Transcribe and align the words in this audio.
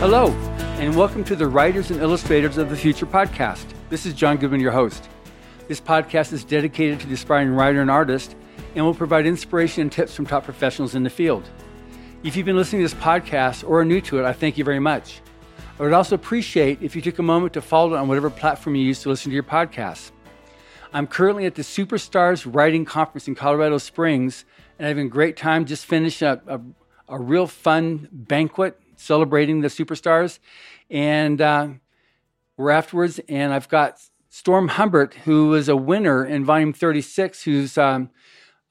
Hello, 0.00 0.28
and 0.78 0.94
welcome 0.94 1.24
to 1.24 1.34
the 1.34 1.48
Writers 1.48 1.90
and 1.90 2.00
Illustrators 2.00 2.56
of 2.56 2.70
the 2.70 2.76
Future 2.76 3.04
podcast. 3.04 3.64
This 3.90 4.06
is 4.06 4.14
John 4.14 4.36
Goodman, 4.36 4.60
your 4.60 4.70
host. 4.70 5.08
This 5.66 5.80
podcast 5.80 6.32
is 6.32 6.44
dedicated 6.44 7.00
to 7.00 7.08
the 7.08 7.14
aspiring 7.14 7.50
writer 7.50 7.80
and 7.80 7.90
artist 7.90 8.36
and 8.76 8.84
will 8.84 8.94
provide 8.94 9.26
inspiration 9.26 9.82
and 9.82 9.90
tips 9.90 10.14
from 10.14 10.24
top 10.24 10.44
professionals 10.44 10.94
in 10.94 11.02
the 11.02 11.10
field. 11.10 11.50
If 12.22 12.36
you've 12.36 12.46
been 12.46 12.56
listening 12.56 12.80
to 12.82 12.94
this 12.94 13.02
podcast 13.02 13.68
or 13.68 13.80
are 13.80 13.84
new 13.84 14.00
to 14.02 14.20
it, 14.20 14.24
I 14.24 14.32
thank 14.32 14.56
you 14.56 14.62
very 14.62 14.78
much. 14.78 15.20
I 15.80 15.82
would 15.82 15.92
also 15.92 16.14
appreciate 16.14 16.80
if 16.80 16.94
you 16.94 17.02
took 17.02 17.18
a 17.18 17.24
moment 17.24 17.54
to 17.54 17.60
follow 17.60 17.94
it 17.94 17.98
on 17.98 18.06
whatever 18.06 18.30
platform 18.30 18.76
you 18.76 18.84
use 18.84 19.02
to 19.02 19.08
listen 19.08 19.30
to 19.30 19.34
your 19.34 19.42
podcast. 19.42 20.12
I'm 20.92 21.08
currently 21.08 21.44
at 21.44 21.56
the 21.56 21.62
Superstars 21.62 22.48
Writing 22.48 22.84
Conference 22.84 23.26
in 23.26 23.34
Colorado 23.34 23.78
Springs, 23.78 24.44
and 24.78 24.86
having 24.86 25.06
a 25.06 25.10
great 25.10 25.36
time 25.36 25.64
just 25.64 25.86
finished 25.86 26.22
a, 26.22 26.40
a, 26.46 26.60
a 27.08 27.18
real 27.18 27.48
fun 27.48 28.08
banquet 28.12 28.80
celebrating 28.98 29.60
the 29.60 29.68
superstars. 29.68 30.38
And 30.90 31.40
uh, 31.40 31.68
we're 32.56 32.70
afterwards, 32.70 33.20
and 33.28 33.52
I've 33.52 33.68
got 33.68 34.00
Storm 34.28 34.68
Humbert, 34.68 35.14
who 35.14 35.48
was 35.48 35.68
a 35.68 35.76
winner 35.76 36.24
in 36.24 36.44
Volume 36.44 36.72
36, 36.72 37.42
who's 37.42 37.78
um, 37.78 38.10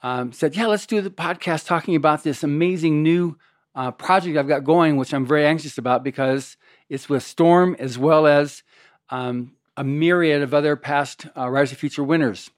um, 0.01 0.31
said, 0.31 0.55
Yeah, 0.55 0.67
let's 0.67 0.85
do 0.85 1.01
the 1.01 1.09
podcast 1.09 1.65
talking 1.65 1.95
about 1.95 2.23
this 2.23 2.43
amazing 2.43 3.01
new 3.01 3.37
uh, 3.73 3.91
project 3.91 4.37
I've 4.37 4.47
got 4.47 4.63
going, 4.63 4.97
which 4.97 5.13
I'm 5.13 5.25
very 5.25 5.45
anxious 5.45 5.77
about 5.77 6.03
because 6.03 6.57
it's 6.89 7.09
with 7.09 7.23
Storm 7.23 7.75
as 7.79 7.97
well 7.97 8.27
as 8.27 8.63
um, 9.09 9.53
a 9.75 9.83
myriad 9.83 10.41
of 10.41 10.53
other 10.53 10.75
past 10.75 11.27
uh, 11.37 11.49
Writers 11.49 11.71
of 11.71 11.77
Future 11.77 12.03
winners. 12.03 12.49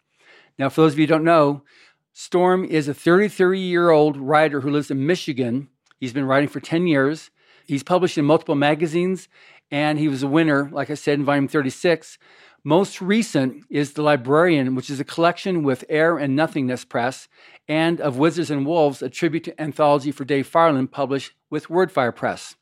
Now, 0.58 0.70
for 0.70 0.82
those 0.82 0.94
of 0.94 1.00
you 1.00 1.04
who 1.04 1.14
don't 1.14 1.24
know, 1.24 1.64
Storm 2.14 2.66
is 2.66 2.88
a 2.88 2.94
33 2.94 3.60
year 3.60 3.90
old 3.90 4.18
writer 4.18 4.62
who 4.62 4.70
lives 4.70 4.92
in 4.92 5.06
Michigan. 5.06 5.70
He's 6.00 6.14
been 6.14 6.26
writing 6.26 6.50
for 6.50 6.60
10 6.60 6.88
years. 6.88 7.30
He's 7.70 7.84
published 7.84 8.18
in 8.18 8.26
multiple 8.26 8.56
magazines, 8.56 9.28
and 9.70 10.00
he 10.00 10.08
was 10.08 10.24
a 10.24 10.28
winner, 10.28 10.68
like 10.72 10.90
I 10.90 10.96
said, 10.96 11.20
in 11.20 11.24
volume 11.24 11.48
36. 11.48 12.18
Most 12.64 13.00
recent 13.00 13.64
is 13.70 13.94
The 13.94 14.02
Librarian, 14.02 14.74
which 14.74 14.90
is 14.90 15.00
a 15.00 15.04
collection 15.04 15.62
with 15.62 15.86
Air 15.88 16.18
and 16.18 16.36
Nothingness 16.36 16.84
Press, 16.84 17.28
and 17.68 18.02
of 18.02 18.18
Wizards 18.18 18.50
and 18.50 18.66
Wolves, 18.66 19.04
a 19.04 19.10
tribute 19.10 19.44
to 19.44 19.62
anthology 19.62 20.12
for 20.12 20.26
Dave 20.26 20.48
Farland, 20.48 20.92
published 20.92 21.34
with 21.52 21.68
Wordfire 21.68 22.14
Press. 22.14 22.56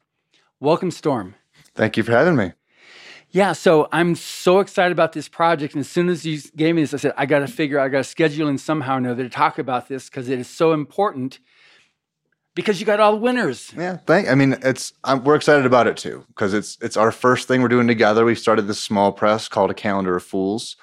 Welcome, 0.60 0.92
Storm. 0.92 1.36
Thank 1.74 1.96
you 1.96 2.04
for 2.04 2.12
having 2.12 2.36
me. 2.36 2.52
Yeah, 3.30 3.54
so 3.54 3.88
I'm 3.94 4.14
so 4.14 4.60
excited 4.60 4.92
about 4.92 5.14
this 5.14 5.30
project. 5.30 5.74
And 5.74 5.80
as 5.80 5.90
soon 5.90 6.10
as 6.10 6.26
you 6.26 6.42
gave 6.58 6.76
me 6.76 6.82
this, 6.82 6.94
I 6.94 6.98
said, 6.98 7.14
I 7.16 7.26
got 7.26 7.40
to 7.40 7.48
figure, 7.48 7.80
I 7.80 7.88
got 7.88 8.00
to 8.00 8.04
schedule 8.04 8.50
in 8.50 8.58
somehow 8.58 8.96
or 8.96 8.98
another 8.98 9.24
to 9.24 9.30
talk 9.30 9.58
about 9.58 9.88
this 9.88 10.10
because 10.10 10.28
it 10.28 10.38
is 10.38 10.50
so 10.50 10.74
important 10.74 11.40
because 12.58 12.80
you 12.80 12.88
got 12.88 13.00
all 13.00 13.12
the 13.12 13.20
winners. 13.20 13.72
Yeah, 13.78 13.98
thank. 14.08 14.28
I 14.28 14.34
mean, 14.34 14.58
it's 14.64 14.92
I'm, 15.04 15.24
we're 15.24 15.36
excited 15.36 15.68
about 15.68 15.86
it 15.86 15.96
too 15.96 16.26
because 16.30 16.56
it's 16.56 16.76
it's 16.82 16.98
our 16.98 17.12
first 17.12 17.48
thing 17.48 17.62
we're 17.62 17.68
doing 17.68 17.88
together. 17.88 18.26
We 18.26 18.34
started 18.34 18.64
this 18.64 18.80
small 18.80 19.12
press 19.12 19.48
called 19.48 19.70
a 19.70 19.76
Calendar 19.76 20.16
of 20.16 20.24
Fools, 20.24 20.76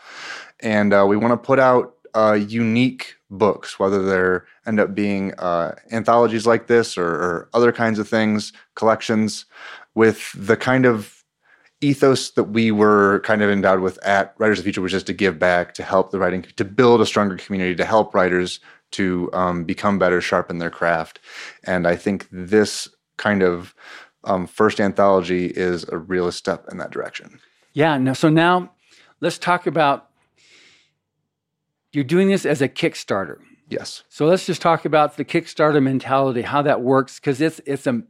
and 0.61 0.95
uh, 0.95 1.05
we 1.07 1.17
want 1.17 1.33
to 1.33 1.37
put 1.37 1.59
out 1.59 1.97
uh, 2.15 2.35
unique 2.35 3.17
books, 3.29 3.77
whether 3.81 4.05
they're 4.05 4.47
end 4.67 4.79
up 4.79 4.95
being 4.95 5.35
uh, 5.35 5.75
anthologies 5.91 6.47
like 6.47 6.69
this 6.69 6.97
or, 6.97 7.09
or 7.09 7.49
other 7.53 7.73
kinds 7.73 7.99
of 7.99 8.09
things, 8.09 8.53
collections, 8.77 9.45
with 9.97 10.31
the 10.37 10.57
kind 10.57 10.87
of 10.87 11.25
ethos 11.81 12.31
that 12.31 12.45
we 12.45 12.71
were 12.71 13.19
kind 13.25 13.43
of 13.43 13.51
endowed 13.51 13.81
with 13.81 13.99
at 14.07 14.33
Writers 14.39 14.61
of 14.61 14.65
the 14.65 14.69
Future 14.69 14.81
was 14.81 14.93
just 14.93 15.09
to 15.09 15.13
give 15.13 15.41
back, 15.41 15.75
to 15.75 15.83
help 15.83 16.13
the 16.13 16.21
writing, 16.21 16.47
to 16.55 16.65
build 16.65 17.01
a 17.01 17.07
stronger 17.07 17.37
community, 17.37 17.75
to 17.75 17.85
help 17.85 18.15
writers 18.15 18.61
to 18.95 19.31
um, 19.33 19.65
become 19.65 19.99
better, 19.99 20.21
sharpen 20.21 20.59
their 20.59 20.71
craft. 20.71 21.21
And 21.65 21.87
I 21.87 21.97
think 21.97 22.29
this 22.31 22.89
kind 23.17 23.43
of 23.43 23.75
um, 24.25 24.47
first 24.47 24.81
anthology 24.81 25.47
is 25.47 25.85
a 25.91 25.99
real 25.99 26.31
step 26.33 26.67
in 26.71 26.79
that 26.79 26.91
direction. 26.91 27.41
Yeah. 27.73 27.99
No, 27.99 28.15
so 28.15 28.29
now 28.29 28.73
let's 29.21 29.39
talk 29.39 29.67
about 29.67 30.11
you're 31.93 32.05
doing 32.05 32.29
this 32.29 32.45
as 32.45 32.61
a 32.61 32.69
Kickstarter. 32.69 33.39
Yes. 33.69 34.03
So 34.09 34.27
let's 34.27 34.47
just 34.47 34.61
talk 34.61 34.85
about 34.85 35.17
the 35.17 35.25
Kickstarter 35.25 35.83
mentality, 35.83 36.43
how 36.43 36.63
that 36.63 36.83
works, 36.83 37.19
because 37.19 37.41
it's 37.41 37.61
it's 37.67 37.87
a 37.87 38.03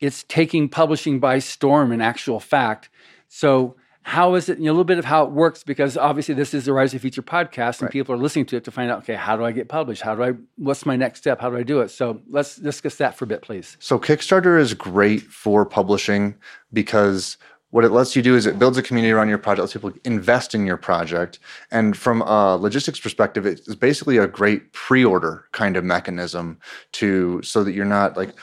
it's 0.00 0.24
taking 0.24 0.68
publishing 0.68 1.20
by 1.20 1.38
storm 1.38 1.92
in 1.92 2.00
actual 2.00 2.40
fact. 2.40 2.90
So 3.28 3.76
how 4.04 4.34
is 4.34 4.48
it, 4.48 4.58
you 4.58 4.64
know, 4.64 4.70
a 4.70 4.74
little 4.74 4.84
bit 4.84 4.98
of 4.98 5.04
how 5.04 5.24
it 5.24 5.30
works, 5.30 5.62
because 5.62 5.96
obviously 5.96 6.34
this 6.34 6.54
is 6.54 6.64
the 6.64 6.72
Writers 6.72 6.94
of 6.94 7.00
Future 7.00 7.22
podcast 7.22 7.78
and 7.78 7.82
right. 7.82 7.92
people 7.92 8.14
are 8.14 8.18
listening 8.18 8.46
to 8.46 8.56
it 8.56 8.64
to 8.64 8.70
find 8.70 8.90
out, 8.90 8.98
okay, 8.98 9.14
how 9.14 9.36
do 9.36 9.44
I 9.44 9.52
get 9.52 9.68
published? 9.68 10.02
How 10.02 10.14
do 10.14 10.22
I, 10.22 10.32
what's 10.56 10.84
my 10.84 10.96
next 10.96 11.20
step? 11.20 11.40
How 11.40 11.50
do 11.50 11.56
I 11.56 11.62
do 11.62 11.80
it? 11.80 11.90
So 11.90 12.20
let's 12.28 12.56
discuss 12.56 12.96
that 12.96 13.14
for 13.16 13.24
a 13.24 13.28
bit, 13.28 13.42
please. 13.42 13.76
So 13.80 13.98
Kickstarter 13.98 14.58
is 14.58 14.74
great 14.74 15.22
for 15.22 15.64
publishing 15.64 16.34
because 16.72 17.36
what 17.70 17.84
it 17.84 17.90
lets 17.90 18.14
you 18.14 18.22
do 18.22 18.36
is 18.36 18.44
it 18.44 18.58
builds 18.58 18.76
a 18.76 18.82
community 18.82 19.12
around 19.12 19.30
your 19.30 19.38
project, 19.38 19.60
lets 19.60 19.72
people 19.72 19.92
invest 20.04 20.54
in 20.54 20.66
your 20.66 20.76
project. 20.76 21.38
And 21.70 21.96
from 21.96 22.20
a 22.22 22.56
logistics 22.56 23.00
perspective, 23.00 23.46
it's 23.46 23.74
basically 23.74 24.18
a 24.18 24.26
great 24.26 24.72
pre-order 24.72 25.46
kind 25.52 25.76
of 25.76 25.84
mechanism 25.84 26.58
to 26.92 27.40
so 27.42 27.64
that 27.64 27.72
you're 27.72 27.86
not 27.86 28.16
like 28.16 28.34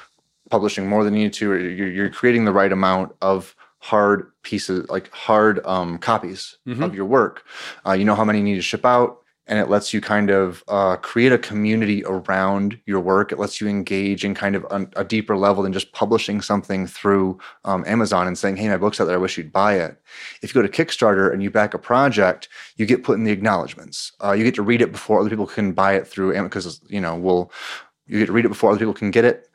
publishing 0.50 0.88
more 0.88 1.04
than 1.04 1.14
you 1.14 1.26
need 1.26 1.34
to, 1.34 1.52
or 1.52 1.60
you're, 1.60 1.92
you're 1.92 2.10
creating 2.10 2.46
the 2.46 2.52
right 2.52 2.72
amount 2.72 3.14
of 3.22 3.56
hard 3.80 4.32
pieces, 4.44 4.88
like 4.90 5.12
hard 5.12 5.66
um, 5.66 5.98
copies 5.98 6.58
mm-hmm. 6.68 6.84
of 6.84 6.94
your 6.94 7.06
work. 7.06 7.44
Uh, 7.86 7.94
you 7.94 8.06
know 8.06 8.16
how 8.16 8.26
many 8.26 8.40
you 8.40 8.44
need 8.44 8.56
to 8.56 8.62
ship 8.62 8.86
out, 8.86 9.20
and 9.48 9.58
it 9.58 9.70
lets 9.70 9.94
you 9.94 10.02
kind 10.02 10.30
of 10.30 10.64
uh, 10.68 10.98
create 10.98 11.32
a 11.32 11.38
community 11.38 12.04
around 12.06 12.80
your 12.86 13.00
work. 13.00 13.32
It 13.32 13.40
lets 13.40 13.60
you 13.60 13.68
engage 13.68 14.24
in 14.24 14.36
kind 14.36 14.56
of 14.56 14.66
a, 14.70 14.88
a 14.98 15.04
deeper 15.04 15.36
level 15.36 15.64
than 15.64 15.74
just 15.74 15.92
publishing 15.94 16.42
something 16.42 16.86
through 16.86 17.40
um, 17.64 17.84
Amazon 17.88 18.28
and 18.28 18.38
saying, 18.38 18.58
"Hey, 18.58 18.68
my 18.68 18.78
book's 18.78 19.00
out 19.00 19.06
there. 19.06 19.16
I 19.16 19.20
wish 19.20 19.38
you'd 19.38 19.52
buy 19.52 19.76
it." 19.76 20.00
If 20.42 20.54
you 20.54 20.62
go 20.62 20.68
to 20.68 20.86
Kickstarter 20.86 21.34
and 21.34 21.42
you 21.42 21.50
back 21.50 21.74
a 21.74 21.80
project, 21.80 22.50
you 22.76 22.86
get 22.86 23.04
put 23.04 23.18
in 23.18 23.24
the 23.24 23.32
acknowledgments. 23.32 24.12
Uh, 24.24 24.34
you 24.34 24.44
get 24.44 24.56
to 24.56 24.62
read 24.62 24.82
it 24.82 24.92
before 24.92 25.20
other 25.20 25.30
people 25.30 25.48
can 25.48 25.72
buy 25.72 25.94
it 25.94 26.06
through 26.06 26.32
Amazon 26.32 26.50
because 26.50 26.82
you 26.88 27.02
know 27.02 27.16
we'll 27.16 27.52
you 28.08 28.20
get 28.20 28.26
to 28.26 28.34
read 28.34 28.46
it 28.46 28.50
before 28.50 28.72
other 28.72 28.80
people 28.80 28.94
can 28.94 29.12
get 29.12 29.24
it 29.24 29.49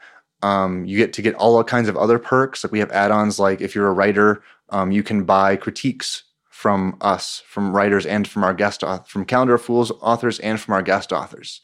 um, 0.44 0.84
you 0.84 0.99
get 0.99 1.15
to 1.15 1.22
get 1.22 1.34
all 1.37 1.65
kinds 1.65 1.88
of 1.88 1.97
other 1.97 2.19
perks. 2.19 2.62
Like 2.62 2.72
we 2.72 2.78
have 2.78 2.91
add-ons. 2.91 3.38
Like 3.38 3.62
if 3.62 3.75
you're 3.75 3.88
a 3.88 3.93
writer, 3.93 4.43
um, 4.69 4.93
you 4.93 5.03
can 5.03 5.25
buy 5.25 5.56
critiques 5.56 6.25
from 6.50 6.97
us, 7.00 7.43
from 7.47 7.75
writers, 7.75 8.05
and 8.05 8.28
from 8.28 8.44
our 8.44 8.53
guest 8.53 8.84
from 9.06 9.25
Calendar 9.25 9.54
of 9.54 9.62
Fools 9.62 9.91
authors, 10.03 10.38
and 10.41 10.60
from 10.60 10.75
our 10.75 10.83
guest 10.83 11.12
authors. 11.12 11.62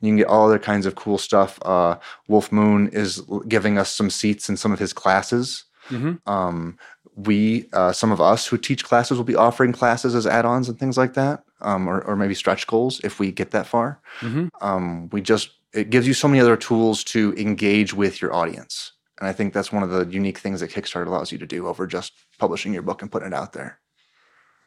You 0.00 0.08
can 0.08 0.16
get 0.16 0.28
all 0.28 0.46
other 0.46 0.58
kinds 0.58 0.86
of 0.86 0.94
cool 0.94 1.18
stuff. 1.18 1.58
Uh, 1.62 1.96
Wulf 2.26 2.50
Moon 2.50 2.88
is 2.88 3.22
giving 3.48 3.76
us 3.78 3.90
some 3.90 4.08
seats 4.08 4.48
in 4.48 4.56
some 4.56 4.72
of 4.72 4.78
his 4.78 4.94
classes. 4.94 5.64
Mm-hmm. 5.88 6.28
Um, 6.30 6.78
we, 7.16 7.68
uh, 7.72 7.92
some 7.92 8.12
of 8.12 8.20
us 8.20 8.46
who 8.46 8.58
teach 8.58 8.84
classes, 8.84 9.16
will 9.16 9.24
be 9.24 9.36
offering 9.36 9.72
classes 9.72 10.14
as 10.14 10.26
add-ons 10.26 10.68
and 10.68 10.78
things 10.78 10.98
like 10.98 11.14
that, 11.14 11.44
um, 11.60 11.88
or, 11.88 12.02
or, 12.02 12.16
maybe 12.16 12.34
stretch 12.34 12.66
goals 12.66 13.00
if 13.04 13.18
we 13.18 13.30
get 13.30 13.52
that 13.52 13.66
far. 13.66 14.00
Mm-hmm. 14.20 14.48
Um, 14.60 15.08
we 15.10 15.22
just 15.22 15.50
it 15.76 15.90
gives 15.90 16.06
you 16.06 16.14
so 16.14 16.28
many 16.28 16.40
other 16.40 16.56
tools 16.56 17.04
to 17.04 17.34
engage 17.36 17.92
with 17.92 18.20
your 18.22 18.34
audience. 18.34 18.92
And 19.18 19.28
I 19.28 19.32
think 19.32 19.52
that's 19.52 19.72
one 19.72 19.82
of 19.82 19.90
the 19.90 20.06
unique 20.06 20.38
things 20.38 20.60
that 20.60 20.70
Kickstarter 20.70 21.06
allows 21.06 21.32
you 21.32 21.38
to 21.38 21.46
do 21.46 21.66
over 21.66 21.86
just 21.86 22.12
publishing 22.38 22.72
your 22.72 22.82
book 22.82 23.02
and 23.02 23.10
putting 23.10 23.28
it 23.28 23.34
out 23.34 23.52
there. 23.52 23.78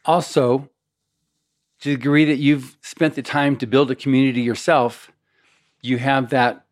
Also, 0.05 0.69
to 1.81 1.89
the 1.89 1.95
degree 1.95 2.25
that 2.25 2.37
you've 2.37 2.77
spent 2.81 3.15
the 3.15 3.21
time 3.21 3.57
to 3.57 3.67
build 3.67 3.91
a 3.91 3.95
community 3.95 4.41
yourself, 4.41 5.11
you 5.81 5.97
have 5.97 6.29
that 6.29 6.65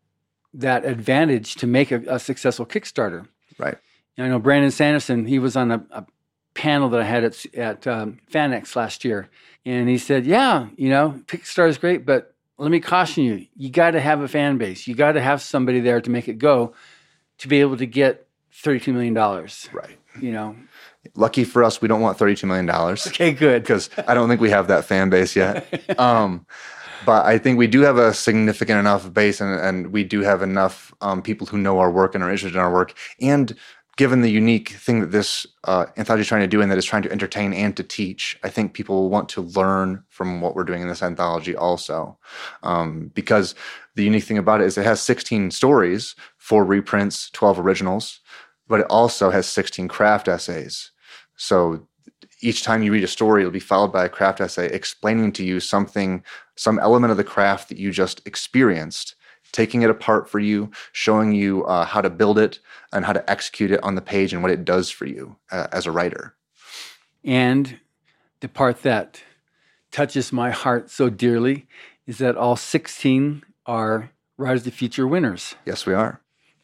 that 0.54 0.84
advantage 0.84 1.54
to 1.56 1.66
make 1.66 1.92
a, 1.92 2.02
a 2.08 2.18
successful 2.18 2.64
Kickstarter. 2.64 3.28
Right. 3.58 3.76
And 4.16 4.26
I 4.26 4.30
know 4.30 4.38
Brandon 4.38 4.70
Sanderson. 4.70 5.26
He 5.26 5.38
was 5.38 5.56
on 5.56 5.70
a, 5.70 5.84
a 5.90 6.06
panel 6.54 6.88
that 6.88 7.00
I 7.00 7.04
had 7.04 7.22
at, 7.22 7.54
at 7.54 7.86
um, 7.86 8.18
FanX 8.32 8.74
last 8.74 9.04
year, 9.04 9.28
and 9.64 9.88
he 9.88 9.98
said, 9.98 10.26
"Yeah, 10.26 10.68
you 10.76 10.88
know, 10.88 11.20
Kickstarter 11.26 11.68
is 11.68 11.78
great, 11.78 12.04
but 12.04 12.34
let 12.58 12.70
me 12.70 12.80
caution 12.80 13.24
you 13.24 13.46
you 13.56 13.70
got 13.70 13.92
to 13.92 14.00
have 14.00 14.20
a 14.20 14.28
fan 14.28 14.58
base. 14.58 14.86
You 14.86 14.94
got 14.94 15.12
to 15.12 15.20
have 15.20 15.40
somebody 15.40 15.80
there 15.80 16.00
to 16.00 16.10
make 16.10 16.28
it 16.28 16.38
go 16.38 16.74
to 17.38 17.48
be 17.48 17.60
able 17.60 17.76
to 17.76 17.86
get 17.86 18.26
$32 18.52 18.92
million 18.92 19.14
right. 19.14 19.98
You 20.20 20.32
know? 20.32 20.56
Lucky 21.14 21.44
for 21.44 21.62
us 21.64 21.80
we 21.80 21.88
don't 21.88 22.00
want 22.00 22.18
$32 22.18 22.44
million 22.44 22.68
okay 22.68 23.32
good. 23.32 23.62
Because 23.62 23.88
i 24.06 24.14
don't 24.14 24.28
think 24.28 24.40
we 24.40 24.50
have 24.50 24.68
that 24.68 24.84
fan 24.84 25.10
base 25.10 25.34
yet. 25.34 25.66
Um, 25.98 26.46
but 27.06 27.24
i 27.26 27.38
think 27.38 27.58
we 27.58 27.68
do 27.68 27.80
have 27.82 27.96
a 27.96 28.12
significant 28.12 28.78
enough 28.78 29.12
base 29.12 29.40
and, 29.40 29.58
and 29.60 29.92
we 29.92 30.02
do 30.04 30.20
have 30.20 30.42
enough 30.42 30.92
um, 31.00 31.22
people 31.22 31.46
who 31.46 31.56
know 31.56 31.78
our 31.78 31.90
work 31.90 32.14
and 32.14 32.24
are 32.24 32.30
interested 32.30 32.56
in 32.56 32.60
our 32.60 32.72
work. 32.72 32.94
And 33.20 33.54
given 33.98 34.20
the 34.20 34.30
unique 34.30 34.68
thing 34.70 35.00
that 35.00 35.10
this 35.10 35.44
uh, 35.64 35.86
anthology 35.96 36.20
is 36.20 36.28
trying 36.28 36.40
to 36.40 36.46
do 36.46 36.62
and 36.62 36.70
that 36.70 36.78
it's 36.78 36.86
trying 36.86 37.02
to 37.02 37.10
entertain 37.10 37.52
and 37.52 37.76
to 37.76 37.82
teach, 37.82 38.38
I 38.44 38.48
think 38.48 38.72
people 38.72 38.94
will 38.94 39.10
want 39.10 39.28
to 39.30 39.42
learn 39.42 40.04
from 40.08 40.40
what 40.40 40.54
we're 40.54 40.62
doing 40.62 40.82
in 40.82 40.88
this 40.88 41.02
anthology 41.02 41.56
also. 41.56 42.16
Um, 42.62 43.10
because 43.12 43.56
the 43.96 44.04
unique 44.04 44.22
thing 44.22 44.38
about 44.38 44.60
it 44.60 44.68
is 44.68 44.78
it 44.78 44.84
has 44.84 45.00
16 45.02 45.50
stories, 45.50 46.14
four 46.36 46.64
reprints, 46.64 47.28
12 47.30 47.58
originals, 47.58 48.20
but 48.68 48.78
it 48.78 48.86
also 48.88 49.30
has 49.30 49.48
16 49.48 49.88
craft 49.88 50.28
essays. 50.28 50.92
So 51.34 51.88
each 52.40 52.62
time 52.62 52.84
you 52.84 52.92
read 52.92 53.02
a 53.02 53.08
story, 53.08 53.42
it'll 53.42 53.50
be 53.50 53.58
followed 53.58 53.92
by 53.92 54.04
a 54.04 54.08
craft 54.08 54.40
essay 54.40 54.66
explaining 54.66 55.32
to 55.32 55.44
you 55.44 55.58
something, 55.58 56.22
some 56.56 56.78
element 56.78 57.10
of 57.10 57.16
the 57.16 57.24
craft 57.24 57.68
that 57.68 57.78
you 57.78 57.90
just 57.90 58.24
experienced 58.28 59.16
taking 59.52 59.82
it 59.82 59.90
apart 59.90 60.28
for 60.28 60.38
you, 60.38 60.70
showing 60.92 61.32
you 61.32 61.64
uh, 61.64 61.84
how 61.84 62.00
to 62.00 62.10
build 62.10 62.38
it 62.38 62.58
and 62.92 63.04
how 63.04 63.12
to 63.12 63.30
execute 63.30 63.70
it 63.70 63.82
on 63.82 63.94
the 63.94 64.02
page 64.02 64.32
and 64.32 64.42
what 64.42 64.52
it 64.52 64.64
does 64.64 64.90
for 64.90 65.06
you 65.06 65.36
uh, 65.50 65.66
as 65.72 65.86
a 65.86 65.90
writer. 65.90 66.34
And 67.24 67.80
the 68.40 68.48
part 68.48 68.82
that 68.82 69.22
touches 69.90 70.32
my 70.32 70.50
heart 70.50 70.90
so 70.90 71.10
dearly 71.10 71.66
is 72.06 72.18
that 72.18 72.36
all 72.36 72.56
16 72.56 73.42
are 73.66 74.10
Writers 74.36 74.60
of 74.60 74.64
the 74.66 74.70
Future 74.70 75.06
winners. 75.06 75.56
Yes, 75.66 75.84
we 75.84 75.94
are. 75.94 76.20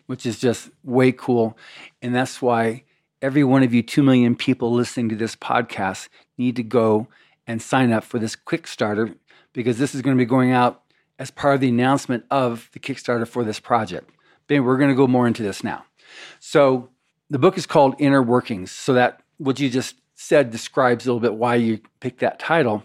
Which 0.07 0.25
is 0.25 0.39
just 0.39 0.71
way 0.83 1.13
cool. 1.13 1.57
And 2.01 2.15
that's 2.15 2.41
why 2.41 2.85
every 3.21 3.43
one 3.43 3.63
of 3.63 3.75
you 3.75 3.83
2 3.83 4.03
million 4.03 4.37
people 4.37 4.73
listening 4.73 5.09
to 5.09 5.17
this 5.17 5.35
podcast 5.35 6.09
need 6.39 6.57
to 6.57 6.63
go 6.63 7.09
and 7.47 7.61
sign 7.61 7.93
up 7.93 8.05
for 8.05 8.19
this 8.19 8.37
Kickstarter 8.37 9.17
because 9.53 9.79
this 9.79 9.95
is 9.95 10.03
going 10.03 10.17
to 10.17 10.21
be 10.21 10.27
going 10.29 10.53
out 10.53 10.84
as 11.19 11.31
part 11.31 11.55
of 11.55 11.61
the 11.61 11.69
announcement 11.69 12.25
of 12.31 12.69
the 12.73 12.79
Kickstarter 12.79 13.27
for 13.27 13.45
this 13.45 13.61
project. 13.61 14.11
But 14.47 14.61
we're 14.61 14.77
going 14.77 14.91
to 14.91 14.97
go 14.97 15.07
more 15.07 15.27
into 15.27 15.43
this 15.43 15.65
now. 15.65 15.85
So 16.41 16.91
the 17.31 17.39
book 17.39 17.57
is 17.57 17.67
called 17.67 17.95
Inner 17.99 18.23
Workings. 18.23 18.71
So 18.71 18.95
that 18.95 19.23
what 19.39 19.59
you 19.61 19.71
just 19.71 19.97
said 20.15 20.51
describes 20.51 21.07
a 21.07 21.09
little 21.13 21.21
bit 21.21 21.35
why 21.35 21.57
you 21.57 21.81
picked 22.01 22.21
that 22.21 22.39
title. 22.39 22.83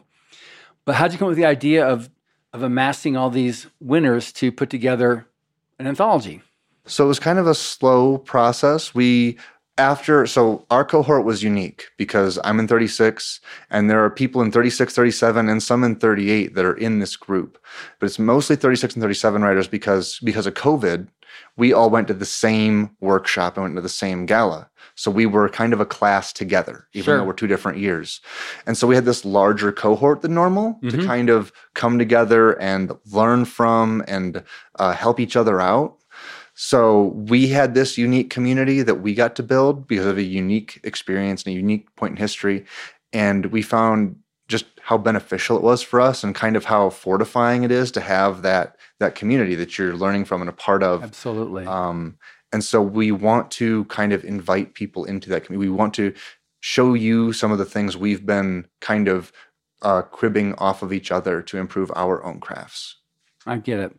But 0.85 0.95
how'd 0.95 1.11
you 1.11 1.17
come 1.17 1.27
up 1.27 1.29
with 1.29 1.37
the 1.37 1.45
idea 1.45 1.85
of 1.85 2.09
of 2.51 2.63
amassing 2.63 3.15
all 3.15 3.29
these 3.29 3.67
winners 3.79 4.31
to 4.33 4.51
put 4.51 4.69
together 4.69 5.27
an 5.77 5.85
anthology? 5.85 6.41
So 6.85 7.05
it 7.05 7.07
was 7.07 7.19
kind 7.19 7.37
of 7.37 7.45
a 7.45 7.53
slow 7.53 8.17
process. 8.17 8.95
We 8.95 9.37
after 9.79 10.27
so 10.27 10.65
our 10.69 10.83
cohort 10.83 11.25
was 11.25 11.41
unique 11.41 11.87
because 11.97 12.37
I'm 12.43 12.59
in 12.59 12.67
36 12.67 13.39
and 13.71 13.89
there 13.89 14.03
are 14.03 14.09
people 14.09 14.41
in 14.41 14.51
36, 14.51 14.93
37 14.93 15.49
and 15.49 15.63
some 15.63 15.83
in 15.83 15.95
38 15.95 16.53
that 16.53 16.65
are 16.65 16.77
in 16.77 16.99
this 16.99 17.15
group. 17.15 17.57
But 17.99 18.07
it's 18.07 18.19
mostly 18.19 18.57
36 18.57 18.95
and 18.95 19.01
37 19.01 19.41
writers 19.41 19.67
because 19.67 20.19
because 20.19 20.45
of 20.45 20.53
COVID, 20.53 21.07
we 21.55 21.73
all 21.73 21.89
went 21.89 22.07
to 22.09 22.13
the 22.13 22.25
same 22.25 22.91
workshop 22.99 23.55
and 23.55 23.63
went 23.63 23.75
to 23.75 23.81
the 23.81 23.89
same 23.89 24.25
gala. 24.25 24.69
So 24.95 25.09
we 25.09 25.25
were 25.25 25.47
kind 25.47 25.71
of 25.71 25.79
a 25.79 25.85
class 25.85 26.33
together, 26.33 26.87
even 26.93 27.05
sure. 27.05 27.17
though 27.17 27.23
we're 27.23 27.33
two 27.33 27.47
different 27.47 27.77
years. 27.77 28.19
And 28.65 28.77
so 28.77 28.85
we 28.85 28.95
had 28.95 29.05
this 29.05 29.23
larger 29.23 29.71
cohort 29.71 30.21
than 30.21 30.33
normal 30.33 30.73
mm-hmm. 30.83 30.89
to 30.89 31.05
kind 31.05 31.29
of 31.29 31.53
come 31.73 31.97
together 31.97 32.59
and 32.59 32.91
learn 33.11 33.45
from 33.45 34.03
and 34.07 34.43
uh, 34.77 34.91
help 34.91 35.21
each 35.21 35.37
other 35.37 35.61
out. 35.61 35.98
So 36.61 37.13
we 37.15 37.47
had 37.47 37.73
this 37.73 37.97
unique 37.97 38.29
community 38.29 38.81
that 38.81 38.95
we 38.95 39.13
got 39.13 39.37
to 39.37 39.43
build 39.43 39.87
because 39.87 40.05
of 40.05 40.17
a 40.17 40.23
unique 40.23 40.81
experience 40.83 41.43
and 41.43 41.53
a 41.53 41.55
unique 41.55 41.95
point 41.95 42.11
in 42.11 42.17
history. 42.17 42.65
And 43.13 43.45
we 43.45 43.61
found 43.61 44.17
just 44.49 44.65
how 44.81 44.97
beneficial 44.97 45.55
it 45.55 45.63
was 45.63 45.81
for 45.81 46.01
us 46.01 46.21
and 46.21 46.35
kind 46.35 46.57
of 46.57 46.65
how 46.65 46.89
fortifying 46.89 47.63
it 47.63 47.71
is 47.71 47.93
to 47.93 48.01
have 48.01 48.41
that 48.41 48.75
that 48.99 49.15
community 49.15 49.55
that 49.55 49.77
you're 49.77 49.95
learning 49.95 50.25
from 50.25 50.41
and 50.41 50.49
a 50.49 50.53
part 50.53 50.83
of. 50.83 51.01
Absolutely. 51.01 51.65
Um, 51.65 52.17
and 52.51 52.61
so 52.61 52.81
we 52.81 53.13
want 53.13 53.51
to 53.51 53.85
kind 53.85 54.11
of 54.11 54.25
invite 54.25 54.73
people 54.73 55.05
into 55.05 55.29
that 55.29 55.45
community. 55.45 55.69
We 55.69 55.77
want 55.77 55.93
to 55.93 56.13
show 56.59 56.93
you 56.93 57.31
some 57.31 57.53
of 57.53 57.57
the 57.57 57.63
things 57.63 57.95
we've 57.95 58.25
been 58.25 58.67
kind 58.81 59.07
of 59.07 59.31
uh, 59.81 60.01
cribbing 60.01 60.55
off 60.55 60.83
of 60.83 60.91
each 60.91 61.09
other 61.09 61.41
to 61.41 61.57
improve 61.57 61.89
our 61.95 62.21
own 62.21 62.41
crafts. 62.41 62.97
I 63.45 63.59
get 63.59 63.79
it. 63.79 63.95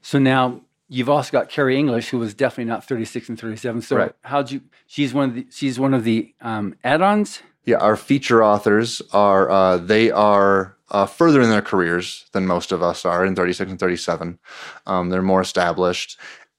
So 0.00 0.18
now 0.18 0.62
you've 0.90 1.08
also 1.08 1.30
got 1.30 1.48
Kary 1.48 1.78
English, 1.78 2.10
who 2.10 2.18
was 2.18 2.34
definitely 2.34 2.64
not 2.64 2.84
36 2.84 3.30
and 3.30 3.40
37. 3.40 3.82
So 3.82 3.96
right. 3.96 4.12
how'd 4.22 4.50
you? 4.50 4.60
She's 4.86 5.14
one 5.14 5.30
of 5.30 5.34
the. 5.34 5.46
She's 5.50 5.80
one 5.80 5.94
of 5.94 6.04
the 6.04 6.34
um, 6.42 6.74
add-ons. 6.84 7.40
Yeah, 7.64 7.76
our 7.76 7.96
feature 7.96 8.44
authors 8.44 9.00
are. 9.12 9.48
Uh, 9.48 9.78
they 9.78 10.10
are 10.10 10.76
uh, 10.90 11.06
further 11.06 11.40
in 11.40 11.48
their 11.48 11.62
careers 11.62 12.26
than 12.32 12.46
most 12.46 12.72
of 12.72 12.82
us 12.82 13.04
are 13.04 13.24
in 13.24 13.34
36 13.34 13.70
and 13.70 13.80
37. 13.80 14.38
Um, 14.86 15.08
they're 15.08 15.22
more 15.22 15.40
established, 15.40 16.18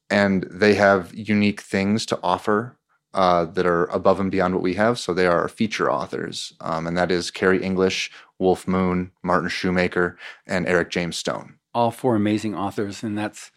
and 0.09 0.43
they 0.49 0.73
have 0.75 1.13
unique 1.13 1.61
things 1.61 2.05
to 2.07 2.19
offer 2.23 2.77
uh, 3.13 3.45
that 3.45 3.65
are 3.65 3.85
above 3.87 4.19
and 4.19 4.31
beyond 4.31 4.53
what 4.53 4.63
we 4.63 4.75
have. 4.75 4.97
So 4.97 5.13
they 5.13 5.27
are 5.27 5.47
feature 5.49 5.91
authors, 5.91 6.53
um, 6.61 6.87
and 6.87 6.97
that 6.97 7.11
is 7.11 7.29
Kary 7.29 7.61
English, 7.61 8.09
Wulf 8.39 8.67
Moon, 8.67 9.11
Martin 9.21 9.49
Shoemaker, 9.49 10.17
and 10.47 10.65
Eric 10.67 10.89
James 10.89 11.17
Stone. 11.17 11.55
All 11.73 11.91
four 11.91 12.15
amazing 12.15 12.55
authors, 12.55 13.03
and 13.03 13.17
that's 13.17 13.51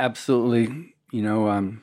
absolutely, 0.00 0.94
you 1.12 1.22
know, 1.22 1.48
um, 1.48 1.82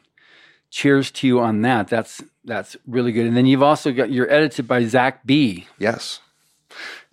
cheers 0.69 1.11
to 1.11 1.27
you 1.27 1.39
on 1.39 1.61
that. 1.61 1.87
That's 1.87 2.23
that's 2.43 2.75
really 2.85 3.11
good. 3.11 3.25
And 3.25 3.37
then 3.37 3.45
you've 3.45 3.63
also 3.63 3.91
got 3.91 4.11
you're 4.11 4.31
edited 4.31 4.67
by 4.67 4.85
Zach 4.85 5.25
B. 5.25 5.67
Yes, 5.79 6.19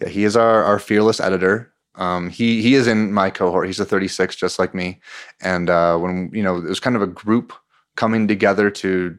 yeah, 0.00 0.08
he 0.08 0.24
is 0.24 0.36
our 0.36 0.64
our 0.64 0.78
fearless 0.78 1.20
editor. 1.20 1.72
Um, 1.96 2.30
he 2.30 2.62
he 2.62 2.74
is 2.74 2.86
in 2.86 3.12
my 3.12 3.30
cohort. 3.30 3.66
He's 3.66 3.80
a 3.80 3.84
36, 3.84 4.36
just 4.36 4.58
like 4.58 4.74
me. 4.74 5.00
And 5.40 5.70
uh, 5.70 5.96
when 5.98 6.30
you 6.32 6.42
know, 6.42 6.56
it 6.56 6.64
was 6.64 6.80
kind 6.80 6.96
of 6.96 7.02
a 7.02 7.06
group 7.06 7.52
coming 7.96 8.26
together 8.26 8.70
to 8.70 9.16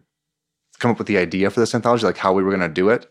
come 0.79 0.91
up 0.91 0.97
with 0.97 1.07
the 1.07 1.17
idea 1.17 1.49
for 1.49 1.59
this 1.59 1.73
anthology, 1.73 2.05
like 2.05 2.17
how 2.17 2.33
we 2.33 2.43
were 2.43 2.49
going 2.49 2.67
to 2.67 2.73
do 2.73 2.89
it. 2.89 3.09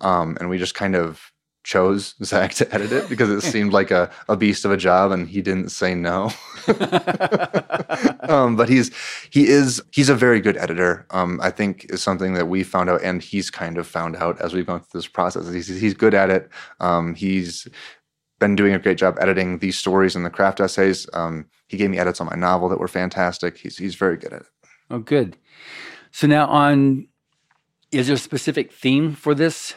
Um, 0.00 0.36
and 0.40 0.48
we 0.48 0.58
just 0.58 0.74
kind 0.74 0.96
of 0.96 1.31
chose 1.64 2.14
Zach 2.22 2.54
to 2.54 2.74
edit 2.74 2.92
it 2.92 3.08
because 3.08 3.30
it 3.30 3.40
seemed 3.52 3.72
like 3.72 3.90
a, 3.90 4.10
a 4.28 4.36
beast 4.36 4.64
of 4.64 4.70
a 4.70 4.76
job, 4.76 5.12
and 5.12 5.28
he 5.28 5.42
didn't 5.42 5.70
say 5.70 5.94
no. 5.94 6.30
um, 8.28 8.56
but 8.56 8.68
he's 8.68 8.90
he 9.30 9.46
is 9.46 9.82
he's 9.92 10.08
a 10.08 10.14
very 10.14 10.40
good 10.40 10.56
editor. 10.56 11.06
Um, 11.10 11.40
I 11.42 11.50
think 11.50 11.86
is 11.90 12.02
something 12.02 12.34
that 12.34 12.48
we 12.48 12.62
found 12.62 12.90
out, 12.90 13.02
and 13.02 13.22
he's 13.22 13.50
kind 13.50 13.78
of 13.78 13.86
found 13.86 14.16
out 14.16 14.40
as 14.40 14.54
we've 14.54 14.66
gone 14.66 14.80
through 14.80 15.00
this 15.00 15.08
process. 15.08 15.48
He's 15.52 15.68
he's 15.68 15.94
good 15.94 16.14
at 16.14 16.30
it. 16.30 16.48
Um, 16.80 17.14
he's 17.14 17.68
been 18.38 18.56
doing 18.56 18.74
a 18.74 18.78
great 18.78 18.98
job 18.98 19.16
editing 19.20 19.58
these 19.58 19.78
stories 19.78 20.16
and 20.16 20.24
the 20.24 20.30
craft 20.30 20.60
essays. 20.60 21.08
Um, 21.12 21.46
he 21.68 21.76
gave 21.76 21.90
me 21.90 21.98
edits 21.98 22.20
on 22.20 22.26
my 22.26 22.34
novel 22.34 22.68
that 22.70 22.80
were 22.80 22.88
fantastic. 22.88 23.56
He's 23.56 23.78
he's 23.78 23.94
very 23.94 24.16
good 24.16 24.32
at 24.32 24.42
it. 24.42 24.48
Oh, 24.90 24.98
good. 24.98 25.36
So 26.10 26.26
now 26.26 26.46
on, 26.46 27.08
is 27.90 28.08
there 28.08 28.16
a 28.16 28.18
specific 28.18 28.72
theme 28.72 29.14
for 29.14 29.34
this? 29.34 29.74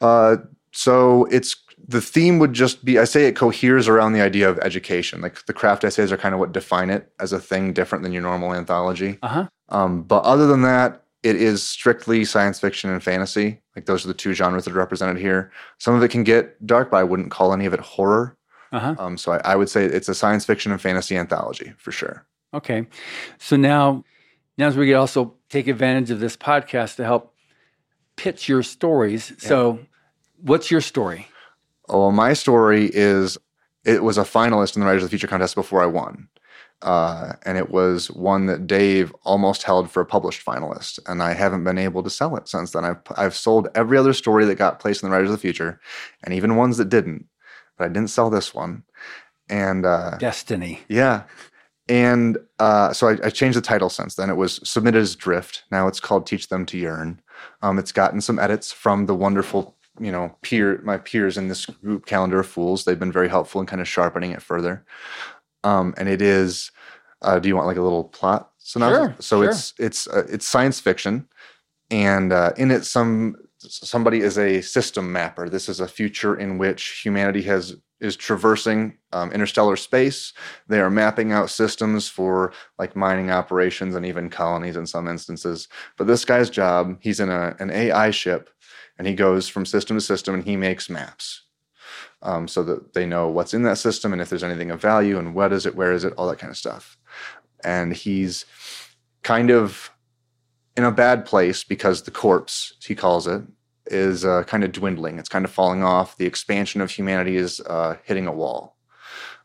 Uh, 0.00 0.36
so 0.74 1.24
it's 1.26 1.56
the 1.86 2.00
theme 2.00 2.38
would 2.38 2.52
just 2.52 2.84
be 2.84 2.98
I 2.98 3.04
say 3.04 3.26
it 3.26 3.36
coheres 3.36 3.88
around 3.88 4.12
the 4.12 4.20
idea 4.20 4.48
of 4.48 4.58
education. 4.58 5.20
Like 5.20 5.44
the 5.46 5.52
craft 5.52 5.84
essays 5.84 6.12
are 6.12 6.16
kind 6.16 6.34
of 6.34 6.40
what 6.40 6.52
define 6.52 6.90
it 6.90 7.12
as 7.20 7.32
a 7.32 7.40
thing 7.40 7.72
different 7.72 8.02
than 8.02 8.12
your 8.12 8.22
normal 8.22 8.54
anthology. 8.54 9.18
Uh-huh. 9.22 9.48
Um, 9.68 10.02
but 10.02 10.24
other 10.24 10.46
than 10.46 10.62
that, 10.62 11.04
it 11.22 11.36
is 11.36 11.62
strictly 11.62 12.24
science 12.24 12.60
fiction 12.60 12.90
and 12.90 13.02
fantasy. 13.02 13.60
Like 13.76 13.86
those 13.86 14.04
are 14.04 14.08
the 14.08 14.14
two 14.14 14.34
genres 14.34 14.64
that 14.64 14.74
are 14.74 14.78
represented 14.78 15.18
here. 15.18 15.52
Some 15.78 15.94
of 15.94 16.02
it 16.02 16.10
can 16.10 16.22
get 16.22 16.64
dark, 16.66 16.90
but 16.90 16.98
I 16.98 17.04
wouldn't 17.04 17.30
call 17.30 17.52
any 17.52 17.66
of 17.66 17.74
it 17.74 17.80
horror. 17.80 18.36
Uh-huh. 18.72 18.94
Um, 18.98 19.16
so 19.16 19.32
I, 19.32 19.52
I, 19.52 19.56
would 19.56 19.68
say 19.68 19.84
it's 19.84 20.08
a 20.08 20.14
science 20.14 20.44
fiction 20.44 20.72
and 20.72 20.80
fantasy 20.80 21.16
anthology 21.16 21.72
for 21.78 21.92
sure. 21.92 22.26
Okay, 22.52 22.86
so 23.38 23.56
now, 23.56 24.04
now 24.58 24.66
as 24.66 24.76
we 24.76 24.86
could 24.86 24.96
also 24.96 25.34
take 25.48 25.68
advantage 25.68 26.10
of 26.10 26.18
this 26.18 26.36
podcast 26.36 26.96
to 26.96 27.04
help 27.04 27.34
pitch 28.16 28.48
your 28.48 28.62
stories. 28.64 29.30
Yeah. 29.30 29.48
So, 29.48 29.78
what's 30.44 30.70
your 30.70 30.80
story? 30.80 31.26
Oh, 31.88 32.00
well, 32.00 32.12
my 32.12 32.32
story 32.32 32.90
is 32.92 33.36
it 33.84 34.02
was 34.02 34.16
a 34.16 34.22
finalist 34.22 34.76
in 34.76 34.80
the 34.80 34.86
Writers 34.86 35.02
of 35.02 35.08
the 35.08 35.10
Future 35.10 35.26
contest 35.26 35.54
before 35.54 35.82
I 35.82 35.86
won. 35.86 36.28
Uh, 36.82 37.32
and 37.44 37.56
it 37.56 37.70
was 37.70 38.10
one 38.10 38.46
that 38.46 38.66
Dave 38.66 39.14
almost 39.22 39.62
held 39.62 39.90
for 39.90 40.02
a 40.02 40.06
published 40.06 40.44
finalist, 40.44 40.98
and 41.06 41.22
I 41.22 41.32
haven't 41.32 41.64
been 41.64 41.78
able 41.78 42.02
to 42.02 42.10
sell 42.10 42.36
it 42.36 42.46
since 42.46 42.72
then. 42.72 42.84
I've 42.84 43.00
I've 43.16 43.34
sold 43.34 43.68
every 43.74 43.96
other 43.96 44.12
story 44.12 44.44
that 44.44 44.56
got 44.56 44.80
placed 44.80 45.02
in 45.02 45.08
the 45.08 45.14
Writers 45.14 45.30
of 45.30 45.36
the 45.36 45.40
Future, 45.40 45.80
and 46.22 46.34
even 46.34 46.56
ones 46.56 46.76
that 46.76 46.90
didn't, 46.90 47.26
but 47.78 47.84
I 47.84 47.88
didn't 47.88 48.10
sell 48.10 48.28
this 48.28 48.52
one. 48.52 48.82
And 49.48 49.86
uh, 49.86 50.18
Destiny, 50.18 50.80
yeah. 50.88 51.22
And 51.88 52.38
uh, 52.58 52.92
so 52.92 53.08
I, 53.08 53.18
I, 53.24 53.30
changed 53.30 53.58
the 53.58 53.62
title 53.62 53.90
since 53.90 54.14
then. 54.14 54.30
It 54.30 54.36
was 54.36 54.58
submitted 54.68 55.02
as 55.02 55.14
Drift. 55.14 55.64
Now 55.70 55.86
it's 55.86 56.00
called 56.00 56.26
Teach 56.26 56.48
Them 56.48 56.64
to 56.66 56.78
Yearn. 56.78 57.20
Um, 57.60 57.78
it's 57.78 57.92
gotten 57.92 58.22
some 58.22 58.38
edits 58.38 58.72
from 58.72 59.04
the 59.04 59.14
wonderful, 59.14 59.76
you 60.00 60.10
know, 60.10 60.36
peer 60.42 60.80
my 60.84 60.98
peers 60.98 61.36
in 61.36 61.48
this 61.48 61.66
group, 61.66 62.06
Calendar 62.06 62.40
of 62.40 62.46
Fools. 62.46 62.84
They've 62.84 62.98
been 62.98 63.12
very 63.12 63.28
helpful 63.28 63.60
in 63.60 63.66
kind 63.66 63.80
of 63.80 63.88
sharpening 63.88 64.32
it 64.32 64.42
further. 64.42 64.84
Um, 65.62 65.94
and 65.96 66.08
it 66.08 66.20
is 66.20 66.70
uh, 67.24 67.38
do 67.38 67.48
you 67.48 67.56
want 67.56 67.66
like 67.66 67.78
a 67.78 67.82
little 67.82 68.04
plot 68.04 68.50
synopsis? 68.58 68.98
Sure, 68.98 69.16
so 69.18 69.42
sure. 69.42 69.50
it's 69.50 69.74
it's 69.78 70.06
uh, 70.06 70.26
it's 70.28 70.46
science 70.46 70.78
fiction, 70.78 71.26
and 71.90 72.32
uh, 72.32 72.52
in 72.56 72.70
it 72.70 72.84
some 72.84 73.36
somebody 73.58 74.20
is 74.20 74.38
a 74.38 74.60
system 74.60 75.10
mapper. 75.10 75.48
This 75.48 75.68
is 75.68 75.80
a 75.80 75.88
future 75.88 76.36
in 76.36 76.58
which 76.58 77.00
humanity 77.02 77.42
has 77.42 77.76
is 78.00 78.16
traversing 78.16 78.98
um, 79.12 79.32
interstellar 79.32 79.76
space. 79.76 80.32
They 80.68 80.80
are 80.80 80.90
mapping 80.90 81.32
out 81.32 81.50
systems 81.50 82.08
for 82.08 82.52
like 82.78 82.96
mining 82.96 83.30
operations 83.30 83.94
and 83.94 84.04
even 84.04 84.30
colonies 84.30 84.76
in 84.76 84.86
some 84.86 85.08
instances. 85.08 85.68
But 85.96 86.06
this 86.06 86.24
guy's 86.24 86.50
job, 86.50 86.98
he's 87.00 87.20
in 87.20 87.30
a, 87.30 87.56
an 87.60 87.70
AI 87.70 88.10
ship, 88.10 88.50
and 88.98 89.06
he 89.06 89.14
goes 89.14 89.48
from 89.48 89.66
system 89.66 89.96
to 89.96 90.00
system 90.00 90.34
and 90.34 90.44
he 90.44 90.56
makes 90.56 90.90
maps 90.90 91.42
um, 92.22 92.48
so 92.48 92.62
that 92.64 92.94
they 92.94 93.06
know 93.06 93.28
what's 93.28 93.54
in 93.54 93.62
that 93.62 93.78
system 93.78 94.12
and 94.12 94.20
if 94.20 94.28
there's 94.28 94.44
anything 94.44 94.70
of 94.70 94.80
value 94.80 95.18
and 95.18 95.34
what 95.34 95.52
is 95.52 95.66
it, 95.66 95.74
where 95.74 95.92
is 95.92 96.04
it, 96.04 96.14
all 96.16 96.28
that 96.28 96.38
kind 96.38 96.50
of 96.50 96.56
stuff. 96.56 96.96
And 97.62 97.94
he's 97.94 98.44
kind 99.22 99.50
of 99.50 99.90
in 100.76 100.84
a 100.84 100.92
bad 100.92 101.24
place 101.24 101.64
because 101.64 102.02
the 102.02 102.10
corpse, 102.10 102.74
he 102.84 102.94
calls 102.94 103.26
it, 103.26 103.42
is 103.86 104.24
uh, 104.24 104.44
kind 104.44 104.64
of 104.64 104.72
dwindling. 104.72 105.18
It's 105.18 105.28
kind 105.28 105.44
of 105.44 105.50
falling 105.50 105.82
off. 105.82 106.16
The 106.16 106.26
expansion 106.26 106.80
of 106.80 106.90
humanity 106.90 107.36
is 107.36 107.60
uh, 107.60 107.96
hitting 108.04 108.26
a 108.26 108.32
wall. 108.32 108.76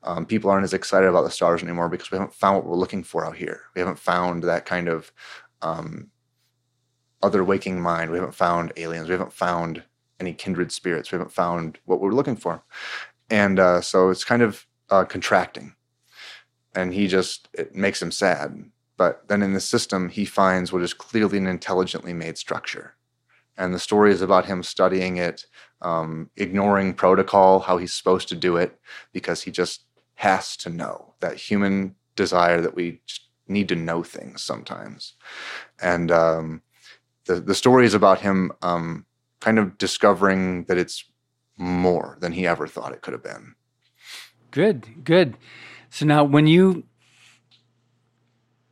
Um, 0.03 0.25
people 0.25 0.49
aren't 0.49 0.63
as 0.63 0.73
excited 0.73 1.09
about 1.09 1.23
the 1.23 1.31
stars 1.31 1.61
anymore 1.61 1.89
because 1.89 2.09
we 2.09 2.17
haven't 2.17 2.33
found 2.33 2.57
what 2.57 2.65
we're 2.65 2.75
looking 2.77 3.03
for 3.03 3.25
out 3.25 3.35
here. 3.35 3.63
We 3.75 3.79
haven't 3.79 3.99
found 3.99 4.43
that 4.43 4.65
kind 4.65 4.87
of 4.87 5.11
um, 5.61 6.09
other 7.21 7.43
waking 7.43 7.81
mind. 7.81 8.11
We 8.11 8.17
haven't 8.17 8.35
found 8.35 8.71
aliens. 8.77 9.09
We 9.09 9.13
haven't 9.13 9.33
found 9.33 9.83
any 10.19 10.33
kindred 10.33 10.71
spirits. 10.71 11.11
We 11.11 11.17
haven't 11.17 11.33
found 11.33 11.79
what 11.85 11.99
we're 11.99 12.11
looking 12.11 12.37
for. 12.37 12.63
And 13.29 13.59
uh, 13.59 13.81
so 13.81 14.09
it's 14.09 14.23
kind 14.23 14.41
of 14.41 14.65
uh, 14.89 15.05
contracting. 15.05 15.75
And 16.75 16.93
he 16.93 17.07
just, 17.07 17.49
it 17.53 17.75
makes 17.75 18.01
him 18.01 18.11
sad. 18.11 18.71
But 18.95 19.27
then 19.27 19.41
in 19.41 19.53
the 19.53 19.59
system, 19.59 20.09
he 20.09 20.25
finds 20.25 20.71
what 20.71 20.81
is 20.81 20.93
clearly 20.93 21.37
an 21.37 21.47
intelligently 21.47 22.13
made 22.13 22.37
structure. 22.37 22.95
And 23.59 23.73
the 23.73 23.79
story 23.79 24.11
is 24.11 24.21
about 24.21 24.45
him 24.45 24.63
studying 24.63 25.17
it, 25.17 25.45
um, 25.81 26.29
ignoring 26.37 26.93
protocol, 26.93 27.59
how 27.59 27.77
he's 27.77 27.93
supposed 27.93 28.29
to 28.29 28.35
do 28.35 28.55
it, 28.55 28.79
because 29.11 29.43
he 29.43 29.51
just 29.51 29.83
has 30.15 30.57
to 30.57 30.69
know 30.69 31.13
that 31.19 31.35
human 31.35 31.95
desire 32.15 32.61
that 32.61 32.73
we 32.73 33.01
need 33.47 33.67
to 33.67 33.75
know 33.75 34.01
things 34.01 34.41
sometimes. 34.41 35.13
And 35.81 36.09
um, 36.09 36.61
the, 37.25 37.35
the 37.35 37.53
story 37.53 37.85
is 37.85 37.93
about 37.93 38.21
him 38.21 38.51
um, 38.61 39.05
kind 39.41 39.59
of 39.59 39.77
discovering 39.77 40.63
that 40.65 40.77
it's 40.77 41.03
more 41.57 42.17
than 42.21 42.31
he 42.31 42.47
ever 42.47 42.65
thought 42.65 42.93
it 42.93 43.01
could 43.01 43.13
have 43.13 43.23
been. 43.23 43.55
Good, 44.51 45.03
good. 45.03 45.37
So 45.89 46.05
now 46.05 46.23
when 46.23 46.47
you 46.47 46.85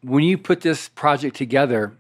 when 0.02 0.24
you 0.24 0.38
put 0.38 0.62
this 0.62 0.88
project 0.90 1.36
together, 1.36 1.98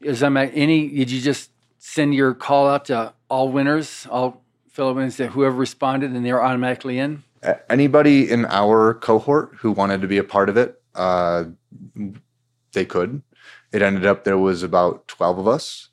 is 0.00 0.20
that 0.20 0.36
any 0.54 0.88
did 0.88 1.10
you 1.10 1.20
just 1.20 1.50
send 1.78 2.14
your 2.14 2.34
call 2.34 2.68
out 2.68 2.86
to 2.86 3.12
all 3.28 3.48
winners, 3.50 4.06
all 4.10 4.42
fellow 4.68 4.92
winners 4.92 5.16
that 5.16 5.28
whoever 5.28 5.56
responded 5.56 6.12
and 6.12 6.24
they're 6.24 6.42
automatically 6.42 6.98
in? 6.98 7.24
Anybody 7.70 8.30
in 8.30 8.46
our 8.46 8.94
cohort 8.94 9.52
who 9.58 9.70
wanted 9.72 10.00
to 10.00 10.08
be 10.08 10.18
a 10.18 10.24
part 10.24 10.48
of 10.48 10.56
it, 10.56 10.80
uh, 10.94 11.44
they 12.72 12.84
could. 12.84 13.22
It 13.72 13.82
ended 13.82 14.06
up 14.06 14.24
there 14.24 14.38
was 14.38 14.62
about 14.62 15.06
twelve 15.08 15.38
of 15.38 15.46
us. 15.46 15.88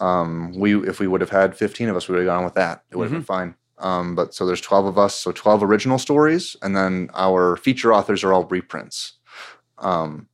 Um, 0.00 0.52
we 0.58 0.76
if 0.86 1.00
we 1.00 1.06
would 1.06 1.20
have 1.20 1.30
had 1.30 1.56
fifteen 1.56 1.88
of 1.88 1.96
us, 1.96 2.08
we 2.08 2.12
would 2.12 2.26
have 2.26 2.34
gone 2.34 2.44
with 2.44 2.54
that. 2.54 2.84
It 2.90 2.96
would 2.96 3.04
have 3.04 3.10
mm-hmm. 3.10 3.20
been 3.20 3.24
fine. 3.24 3.54
Um, 3.78 4.14
but 4.14 4.34
so 4.34 4.46
there's 4.46 4.60
12 4.60 4.86
of 4.86 4.98
us, 4.98 5.16
so 5.16 5.32
12 5.32 5.64
original 5.64 5.98
stories, 5.98 6.56
and 6.62 6.76
then 6.76 7.10
our 7.12 7.56
feature 7.56 7.92
authors 7.92 8.22
are 8.22 8.32
all 8.32 8.44
reprints. 8.44 9.14
Um, 9.78 10.28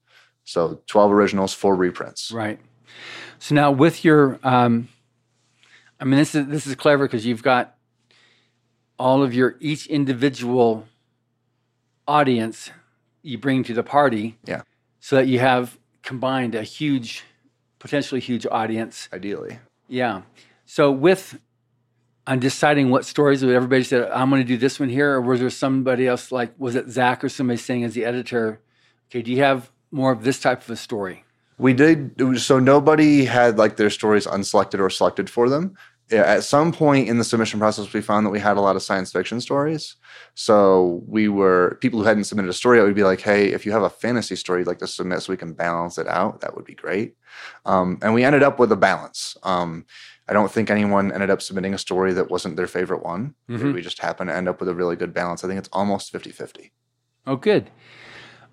so 0.50 0.82
12 0.88 1.12
originals, 1.12 1.54
four 1.54 1.76
reprints. 1.76 2.32
Right. 2.32 2.58
So 3.38 3.54
now 3.54 3.70
with 3.70 4.04
your, 4.04 4.40
um, 4.42 4.88
I 6.00 6.04
mean, 6.04 6.18
this 6.18 6.34
is 6.34 6.48
this 6.48 6.66
is 6.66 6.74
clever 6.74 7.06
because 7.06 7.24
you've 7.24 7.44
got 7.44 7.76
all 8.98 9.22
of 9.22 9.32
your 9.32 9.54
each 9.60 9.86
individual 9.86 10.88
audience 12.08 12.70
you 13.22 13.38
bring 13.38 13.62
to 13.62 13.74
the 13.74 13.84
party. 13.84 14.38
Yeah. 14.44 14.62
So 14.98 15.16
that 15.16 15.28
you 15.28 15.38
have 15.38 15.78
combined 16.02 16.56
a 16.56 16.64
huge, 16.64 17.22
potentially 17.78 18.20
huge 18.20 18.44
audience. 18.50 19.08
Ideally. 19.12 19.60
Yeah. 19.86 20.22
So 20.66 20.90
with 20.90 21.38
on 22.26 22.40
deciding 22.40 22.90
what 22.90 23.04
stories 23.04 23.44
would 23.44 23.54
everybody 23.54 23.82
said 23.82 24.08
i'm 24.10 24.28
going 24.28 24.42
to 24.42 24.46
do 24.46 24.58
this 24.58 24.78
one 24.78 24.90
here 24.90 25.14
or 25.14 25.20
was 25.22 25.40
there 25.40 25.48
somebody 25.48 26.06
else 26.06 26.30
like 26.30 26.52
was 26.58 26.76
it 26.76 26.88
zach 26.88 27.24
or 27.24 27.30
somebody 27.30 27.56
saying 27.56 27.82
as 27.82 27.94
the 27.94 28.04
editor 28.04 28.60
okay 29.08 29.22
do 29.22 29.32
you 29.32 29.38
have 29.38 29.72
more 29.90 30.12
of 30.12 30.24
this 30.24 30.40
type 30.40 30.62
of 30.62 30.70
a 30.70 30.76
story 30.76 31.24
we 31.58 31.72
did 31.72 32.40
so 32.40 32.58
nobody 32.58 33.24
had 33.24 33.58
like 33.58 33.76
their 33.76 33.90
stories 33.90 34.26
unselected 34.26 34.80
or 34.80 34.90
selected 34.90 35.28
for 35.28 35.48
them 35.48 35.74
at 36.10 36.42
some 36.42 36.72
point 36.72 37.08
in 37.08 37.18
the 37.18 37.24
submission 37.24 37.60
process 37.60 37.92
we 37.92 38.00
found 38.00 38.26
that 38.26 38.30
we 38.30 38.40
had 38.40 38.56
a 38.56 38.60
lot 38.60 38.74
of 38.74 38.82
science 38.82 39.12
fiction 39.12 39.40
stories 39.40 39.96
so 40.34 41.02
we 41.06 41.28
were 41.28 41.78
people 41.80 42.00
who 42.00 42.06
hadn't 42.06 42.24
submitted 42.24 42.48
a 42.48 42.54
story 42.54 42.80
I 42.80 42.82
would 42.82 42.94
be 42.94 43.04
like 43.04 43.20
hey 43.20 43.52
if 43.52 43.64
you 43.64 43.72
have 43.72 43.82
a 43.82 43.90
fantasy 43.90 44.36
story 44.36 44.60
you'd 44.60 44.66
like 44.66 44.78
to 44.78 44.86
submit 44.86 45.22
so 45.22 45.32
we 45.32 45.36
can 45.36 45.52
balance 45.52 45.98
it 45.98 46.08
out 46.08 46.40
that 46.40 46.56
would 46.56 46.64
be 46.64 46.74
great 46.74 47.14
um, 47.64 47.98
and 48.02 48.14
we 48.14 48.24
ended 48.24 48.42
up 48.42 48.58
with 48.58 48.72
a 48.72 48.76
balance 48.76 49.36
um, 49.42 49.84
I 50.30 50.32
don't 50.32 50.50
think 50.50 50.70
anyone 50.70 51.10
ended 51.10 51.28
up 51.28 51.42
submitting 51.42 51.74
a 51.74 51.78
story 51.78 52.12
that 52.12 52.30
wasn't 52.30 52.54
their 52.54 52.68
favorite 52.68 53.02
one. 53.02 53.34
Mm-hmm. 53.50 53.72
We 53.72 53.82
just 53.82 53.98
happened 53.98 54.30
to 54.30 54.36
end 54.36 54.48
up 54.48 54.60
with 54.60 54.68
a 54.68 54.74
really 54.74 54.94
good 54.94 55.12
balance. 55.12 55.42
I 55.42 55.48
think 55.48 55.58
it's 55.58 55.68
almost 55.72 56.12
50 56.12 56.30
50. 56.30 56.70
Oh, 57.26 57.34
good. 57.34 57.68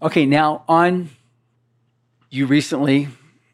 Okay, 0.02 0.26
now 0.26 0.64
on, 0.68 1.12
you 2.30 2.46
recently 2.46 3.10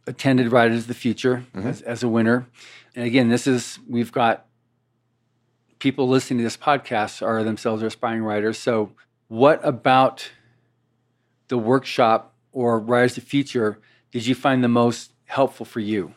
attended 0.08 0.52
Writers 0.52 0.82
of 0.82 0.88
the 0.88 0.94
Future 0.94 1.46
mm-hmm. 1.56 1.68
as, 1.68 1.82
as 1.82 2.04
a 2.04 2.08
winner. 2.08 2.48
And 2.96 3.06
again, 3.06 3.30
this 3.30 3.48
is, 3.48 3.80
we've 3.88 4.12
got 4.12 4.46
people 5.80 6.08
listening 6.08 6.40
to 6.40 6.44
this 6.44 6.58
podcast 6.58 7.26
are 7.26 7.44
themselves 7.44 7.84
aspiring 7.84 8.24
writers. 8.24 8.58
So, 8.58 8.92
what 9.28 9.60
about 9.66 10.30
the 11.48 11.58
workshop 11.58 12.36
or 12.52 12.80
Writers 12.80 13.18
of 13.18 13.24
the 13.24 13.30
Future 13.30 13.80
did 14.14 14.28
you 14.28 14.36
find 14.36 14.64
the 14.64 14.70
most 14.70 15.12
helpful 15.26 15.66
for 15.66 15.80
you? 15.80 16.14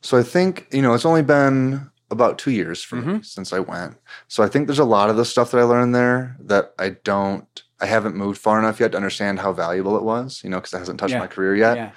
So 0.00 0.18
I 0.18 0.24
think, 0.24 0.66
you 0.72 0.82
know, 0.82 0.92
it's 0.92 1.06
only 1.06 1.22
been 1.22 1.88
about 2.10 2.36
two 2.36 2.50
years 2.50 2.82
for 2.82 2.96
mm-hmm. 2.96 3.12
me 3.18 3.22
since 3.22 3.52
I 3.52 3.60
went. 3.60 3.96
So 4.26 4.42
I 4.42 4.48
think 4.48 4.66
there's 4.66 4.80
a 4.80 4.84
lot 4.84 5.08
of 5.08 5.16
the 5.16 5.24
stuff 5.24 5.52
that 5.52 5.58
I 5.58 5.62
learned 5.62 5.94
there 5.94 6.36
that 6.40 6.74
I 6.78 6.90
don't, 7.04 7.62
I 7.82 7.86
haven't 7.86 8.16
moved 8.16 8.40
far 8.40 8.58
enough 8.58 8.80
yet 8.80 8.92
to 8.92 8.96
understand 8.96 9.40
how 9.40 9.52
valuable 9.52 9.96
it 9.96 10.02
was, 10.02 10.42
you 10.42 10.50
know, 10.50 10.58
because 10.58 10.72
it 10.72 10.78
hasn't 10.78 11.00
touched 11.00 11.12
yeah. 11.12 11.18
my 11.18 11.26
career 11.26 11.56
yet. 11.56 11.76
Yeah. 11.76 11.90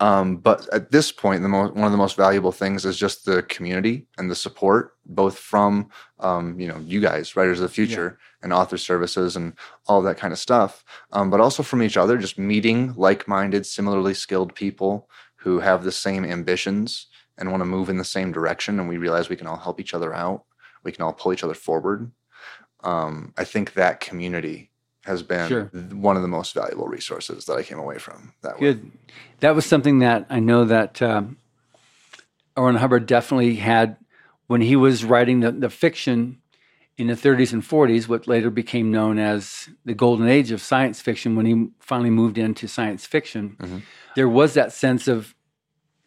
Um, 0.00 0.38
but 0.38 0.66
at 0.72 0.90
this 0.90 1.12
point, 1.12 1.42
the 1.42 1.48
mo- 1.48 1.68
one 1.68 1.84
of 1.84 1.92
the 1.92 1.98
most 1.98 2.16
valuable 2.16 2.52
things 2.52 2.86
is 2.86 2.96
just 2.96 3.26
the 3.26 3.42
community 3.44 4.06
and 4.16 4.30
the 4.30 4.34
support, 4.34 4.94
both 5.04 5.38
from 5.38 5.90
um, 6.20 6.58
you 6.58 6.68
know 6.68 6.78
you 6.78 7.00
guys, 7.00 7.36
writers 7.36 7.60
of 7.60 7.68
the 7.68 7.74
future, 7.74 8.18
yeah. 8.18 8.44
and 8.44 8.52
author 8.52 8.78
services, 8.78 9.36
and 9.36 9.52
all 9.86 10.00
that 10.02 10.16
kind 10.16 10.32
of 10.32 10.38
stuff. 10.38 10.84
Um, 11.12 11.28
but 11.30 11.40
also 11.40 11.62
from 11.62 11.82
each 11.82 11.98
other, 11.98 12.16
just 12.16 12.38
meeting 12.38 12.94
like-minded, 12.96 13.66
similarly 13.66 14.14
skilled 14.14 14.54
people 14.54 15.08
who 15.36 15.60
have 15.60 15.84
the 15.84 15.92
same 15.92 16.24
ambitions 16.24 17.06
and 17.40 17.50
want 17.50 17.62
to 17.62 17.66
move 17.66 17.88
in 17.88 17.96
the 17.96 18.04
same 18.04 18.30
direction 18.30 18.78
and 18.78 18.88
we 18.88 18.98
realize 18.98 19.28
we 19.28 19.36
can 19.36 19.46
all 19.46 19.56
help 19.56 19.80
each 19.80 19.94
other 19.94 20.14
out 20.14 20.44
we 20.84 20.92
can 20.92 21.02
all 21.02 21.12
pull 21.12 21.32
each 21.32 21.42
other 21.42 21.54
forward 21.54 22.12
um, 22.84 23.32
i 23.36 23.44
think 23.44 23.72
that 23.72 24.00
community 24.00 24.69
has 25.04 25.22
been 25.22 25.48
sure. 25.48 25.64
one 25.92 26.16
of 26.16 26.22
the 26.22 26.28
most 26.28 26.54
valuable 26.54 26.86
resources 26.86 27.44
that 27.46 27.54
i 27.54 27.62
came 27.62 27.78
away 27.78 27.98
from 27.98 28.32
that 28.42 28.58
good 28.58 28.84
way. 28.84 28.90
that 29.40 29.54
was 29.54 29.64
something 29.66 30.00
that 30.00 30.26
i 30.30 30.38
know 30.38 30.64
that 30.64 31.00
um. 31.02 31.36
Hubbard 32.56 33.06
definitely 33.06 33.56
had 33.56 33.96
when 34.46 34.60
he 34.60 34.76
was 34.76 35.04
writing 35.04 35.40
the, 35.40 35.52
the 35.52 35.70
fiction 35.70 36.40
in 37.00 37.06
the 37.06 37.14
30s 37.14 37.54
and 37.54 37.62
40s, 37.62 38.08
what 38.08 38.28
later 38.28 38.50
became 38.50 38.90
known 38.90 39.18
as 39.18 39.70
the 39.86 39.94
golden 39.94 40.28
age 40.28 40.50
of 40.50 40.60
science 40.60 41.00
fiction, 41.00 41.34
when 41.34 41.46
he 41.46 41.68
finally 41.78 42.10
moved 42.10 42.36
into 42.36 42.68
science 42.68 43.06
fiction, 43.06 43.56
mm-hmm. 43.58 43.78
there 44.16 44.28
was 44.28 44.52
that 44.52 44.70
sense 44.72 45.08
of 45.08 45.34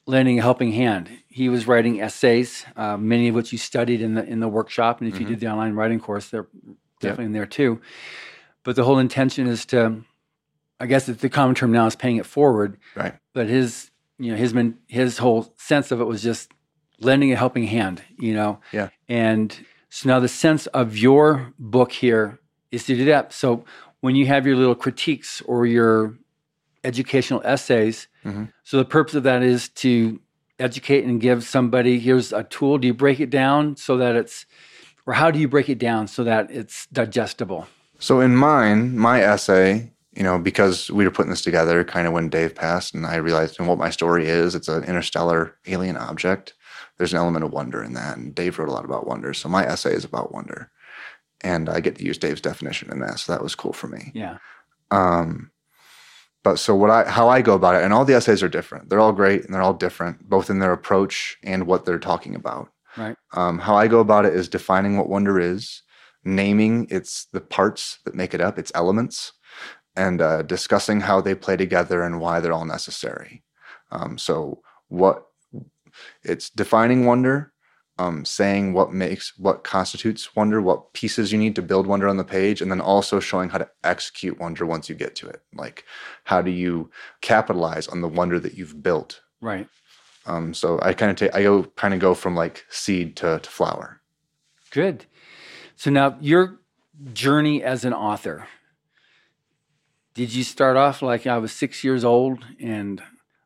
lending 0.05 0.37
a 0.37 0.41
helping 0.43 0.71
hand. 0.71 1.09
He 1.29 1.49
was 1.49 1.65
writing 1.67 1.99
essays, 1.99 2.63
uh, 2.75 2.95
many 2.95 3.29
of 3.29 3.33
which 3.33 3.51
you 3.51 3.57
studied 3.57 4.01
in 4.01 4.13
the 4.13 4.23
in 4.23 4.39
the 4.39 4.47
workshop, 4.47 4.99
and 4.99 5.07
if 5.07 5.15
mm-hmm. 5.15 5.23
you 5.23 5.29
did 5.29 5.39
the 5.39 5.47
online 5.47 5.73
writing 5.73 5.99
course, 5.99 6.29
they're 6.29 6.47
definitely 6.99 7.23
yep. 7.23 7.27
in 7.27 7.33
there 7.33 7.45
too. 7.47 7.81
But 8.63 8.75
the 8.75 8.83
whole 8.83 8.99
intention 8.99 9.47
is 9.47 9.65
to, 9.67 10.03
I 10.79 10.85
guess 10.85 11.05
the 11.05 11.29
common 11.29 11.55
term 11.55 11.71
now 11.71 11.85
is 11.85 11.95
paying 11.95 12.17
it 12.17 12.25
forward. 12.25 12.77
Right. 12.95 13.15
But 13.33 13.47
his, 13.47 13.91
you 14.17 14.31
know, 14.31 14.37
his 14.37 14.53
his 14.87 15.17
whole 15.17 15.53
sense 15.57 15.91
of 15.91 15.99
it 16.01 16.05
was 16.05 16.23
just 16.23 16.51
lending 16.99 17.31
a 17.31 17.35
helping 17.35 17.67
hand. 17.67 18.01
You 18.17 18.33
know. 18.33 18.59
Yeah. 18.71 18.89
And 19.07 19.65
so 19.89 20.09
now 20.09 20.19
the 20.19 20.27
sense 20.27 20.67
of 20.67 20.97
your 20.97 21.53
book 21.59 21.91
here 21.91 22.39
is 22.71 22.85
to 22.85 22.95
do 22.95 23.05
that. 23.05 23.33
So 23.33 23.65
when 24.01 24.15
you 24.15 24.25
have 24.27 24.45
your 24.47 24.55
little 24.55 24.75
critiques 24.75 25.41
or 25.41 25.65
your 25.65 26.15
educational 26.83 27.41
essays. 27.43 28.07
Mm-hmm. 28.25 28.45
So 28.63 28.77
the 28.77 28.85
purpose 28.85 29.15
of 29.15 29.23
that 29.23 29.43
is 29.43 29.69
to 29.69 30.19
educate 30.59 31.03
and 31.05 31.19
give 31.19 31.43
somebody 31.43 31.99
here's 31.99 32.33
a 32.33 32.43
tool. 32.43 32.77
Do 32.77 32.87
you 32.87 32.93
break 32.93 33.19
it 33.19 33.29
down 33.29 33.75
so 33.75 33.97
that 33.97 34.15
it's, 34.15 34.45
or 35.05 35.13
how 35.13 35.31
do 35.31 35.39
you 35.39 35.47
break 35.47 35.69
it 35.69 35.79
down 35.79 36.07
so 36.07 36.23
that 36.23 36.51
it's 36.51 36.87
digestible? 36.87 37.67
So 38.03 38.19
in 38.19 38.35
mine, 38.35 38.97
my 38.97 39.21
essay, 39.21 39.89
you 40.11 40.23
know, 40.23 40.37
because 40.37 40.91
we 40.91 41.05
were 41.05 41.09
putting 41.09 41.29
this 41.29 41.41
together 41.41 41.85
kind 41.85 42.05
of 42.05 42.11
when 42.11 42.27
Dave 42.27 42.53
passed, 42.53 42.93
and 42.93 43.05
I 43.05 43.15
realized 43.15 43.57
what 43.61 43.77
my 43.77 43.91
story 43.91 44.27
is. 44.27 44.55
It's 44.55 44.67
an 44.67 44.83
interstellar 44.83 45.55
alien 45.67 45.95
object. 45.95 46.53
There's 46.97 47.13
an 47.13 47.19
element 47.19 47.45
of 47.45 47.53
wonder 47.53 47.81
in 47.81 47.93
that, 47.93 48.17
and 48.17 48.35
Dave 48.35 48.59
wrote 48.59 48.67
a 48.67 48.73
lot 48.73 48.83
about 48.83 49.07
wonder. 49.07 49.33
So 49.33 49.47
my 49.47 49.65
essay 49.65 49.93
is 49.93 50.03
about 50.03 50.33
wonder, 50.33 50.69
and 51.39 51.69
I 51.69 51.79
get 51.79 51.95
to 51.95 52.03
use 52.03 52.17
Dave's 52.17 52.41
definition 52.41 52.91
in 52.91 52.99
that. 52.99 53.19
So 53.19 53.31
that 53.31 53.41
was 53.41 53.55
cool 53.55 53.71
for 53.71 53.87
me. 53.87 54.11
Yeah. 54.13 54.39
Um, 54.91 55.51
but 56.43 56.59
so 56.59 56.75
what 56.75 56.89
I 56.89 57.09
how 57.09 57.29
I 57.29 57.41
go 57.41 57.53
about 57.53 57.75
it, 57.75 57.83
and 57.83 57.93
all 57.93 58.03
the 58.03 58.15
essays 58.15 58.43
are 58.43 58.49
different. 58.49 58.89
They're 58.89 58.99
all 58.99 59.13
great 59.13 59.45
and 59.45 59.53
they're 59.53 59.61
all 59.61 59.73
different, 59.73 60.27
both 60.27 60.49
in 60.49 60.59
their 60.59 60.73
approach 60.73 61.37
and 61.41 61.67
what 61.67 61.85
they're 61.85 61.99
talking 61.99 62.35
about. 62.35 62.69
Right. 62.97 63.15
Um, 63.31 63.59
how 63.59 63.77
I 63.77 63.87
go 63.87 64.01
about 64.01 64.25
it 64.25 64.33
is 64.35 64.49
defining 64.49 64.97
what 64.97 65.07
wonder 65.07 65.39
is, 65.39 65.82
naming 66.23 66.87
its 66.89 67.25
the 67.25 67.41
parts 67.41 67.99
that 68.05 68.15
make 68.15 68.33
it 68.33 68.41
up, 68.41 68.57
its 68.57 68.71
elements, 68.75 69.33
and 69.95 70.21
uh, 70.21 70.41
discussing 70.41 71.01
how 71.01 71.21
they 71.21 71.35
play 71.35 71.57
together 71.57 72.03
and 72.03 72.19
why 72.19 72.39
they're 72.39 72.53
all 72.53 72.65
necessary. 72.65 73.43
Um, 73.91 74.17
so 74.17 74.61
what 74.87 75.27
it's 76.23 76.49
defining 76.49 77.05
wonder, 77.05 77.53
um, 77.99 78.25
saying 78.25 78.73
what 78.73 78.91
makes 78.91 79.37
what 79.37 79.63
constitutes 79.63 80.35
wonder, 80.35 80.61
what 80.61 80.93
pieces 80.93 81.31
you 81.31 81.37
need 81.37 81.55
to 81.55 81.61
build 81.61 81.85
wonder 81.85 82.07
on 82.07 82.17
the 82.17 82.23
page, 82.23 82.61
and 82.61 82.71
then 82.71 82.81
also 82.81 83.19
showing 83.19 83.49
how 83.49 83.59
to 83.59 83.69
execute 83.83 84.39
wonder 84.39 84.65
once 84.65 84.89
you 84.89 84.95
get 84.95 85.15
to 85.17 85.27
it. 85.27 85.41
Like, 85.53 85.83
how 86.23 86.41
do 86.41 86.49
you 86.49 86.89
capitalize 87.21 87.87
on 87.87 88.01
the 88.01 88.07
wonder 88.07 88.39
that 88.39 88.55
you've 88.55 88.81
built? 88.81 89.21
Right. 89.41 89.67
Um, 90.25 90.53
so 90.53 90.79
I 90.81 90.93
kind 90.93 91.11
of 91.11 91.17
take 91.17 91.35
I 91.35 91.43
go 91.43 91.63
kind 91.75 91.93
of 91.93 91.99
go 91.99 92.13
from 92.13 92.35
like 92.35 92.65
seed 92.69 93.15
to, 93.17 93.39
to 93.39 93.49
flower. 93.49 94.01
Good. 94.71 95.05
So 95.75 95.91
now 95.91 96.17
your 96.21 96.59
journey 97.13 97.63
as 97.63 97.85
an 97.85 97.93
author. 97.93 98.47
Did 100.13 100.33
you 100.33 100.43
start 100.43 100.77
off 100.77 101.01
like 101.01 101.25
I 101.25 101.37
was 101.39 101.51
six 101.51 101.83
years 101.83 102.03
old 102.05 102.45
and 102.59 103.01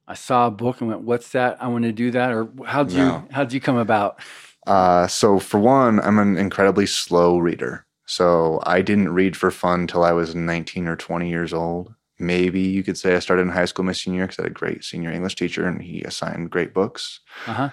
I 0.08 0.14
saw 0.16 0.48
a 0.48 0.52
book 0.52 0.80
and 0.82 0.90
went, 0.90 1.02
"What's 1.02 1.30
that? 1.30 1.62
I 1.62 1.68
want 1.68 1.84
to 1.86 1.92
do 1.92 2.12
that." 2.12 2.32
Or 2.32 2.50
how'd 2.66 2.92
you 2.92 2.98
No. 2.98 3.28
how'd 3.32 3.54
you 3.54 3.60
come 3.62 3.78
about? 3.78 4.20
Uh, 4.66 5.08
so 5.08 5.40
for 5.40 5.60
one, 5.60 6.00
I'm 6.02 6.20
an 6.20 6.38
incredibly 6.38 6.86
slow 6.86 7.38
reader. 7.38 7.86
So 8.06 8.62
I 8.66 8.82
didn't 8.82 9.14
read 9.14 9.36
for 9.36 9.52
fun 9.52 9.88
till 9.88 10.04
I 10.04 10.12
was 10.14 10.34
19 10.36 10.88
or 10.88 10.96
20 10.96 11.30
years 11.30 11.54
old. 11.54 11.94
Maybe 12.20 12.62
you 12.62 12.84
could 12.84 12.98
say 12.98 13.16
I 13.16 13.20
started 13.20 13.44
in 13.44 13.50
high 13.50 13.66
school 13.66 13.86
my 13.86 13.92
senior 13.92 14.20
year 14.20 14.28
because 14.28 14.40
I 14.40 14.44
had 14.44 14.52
a 14.52 14.54
great 14.54 14.84
senior 14.84 15.12
English 15.12 15.36
teacher 15.36 15.68
and 15.68 15.82
he 15.82 16.02
assigned 16.02 16.50
great 16.50 16.74
books. 16.74 17.20
Uh 17.46 17.54
huh. 17.54 17.70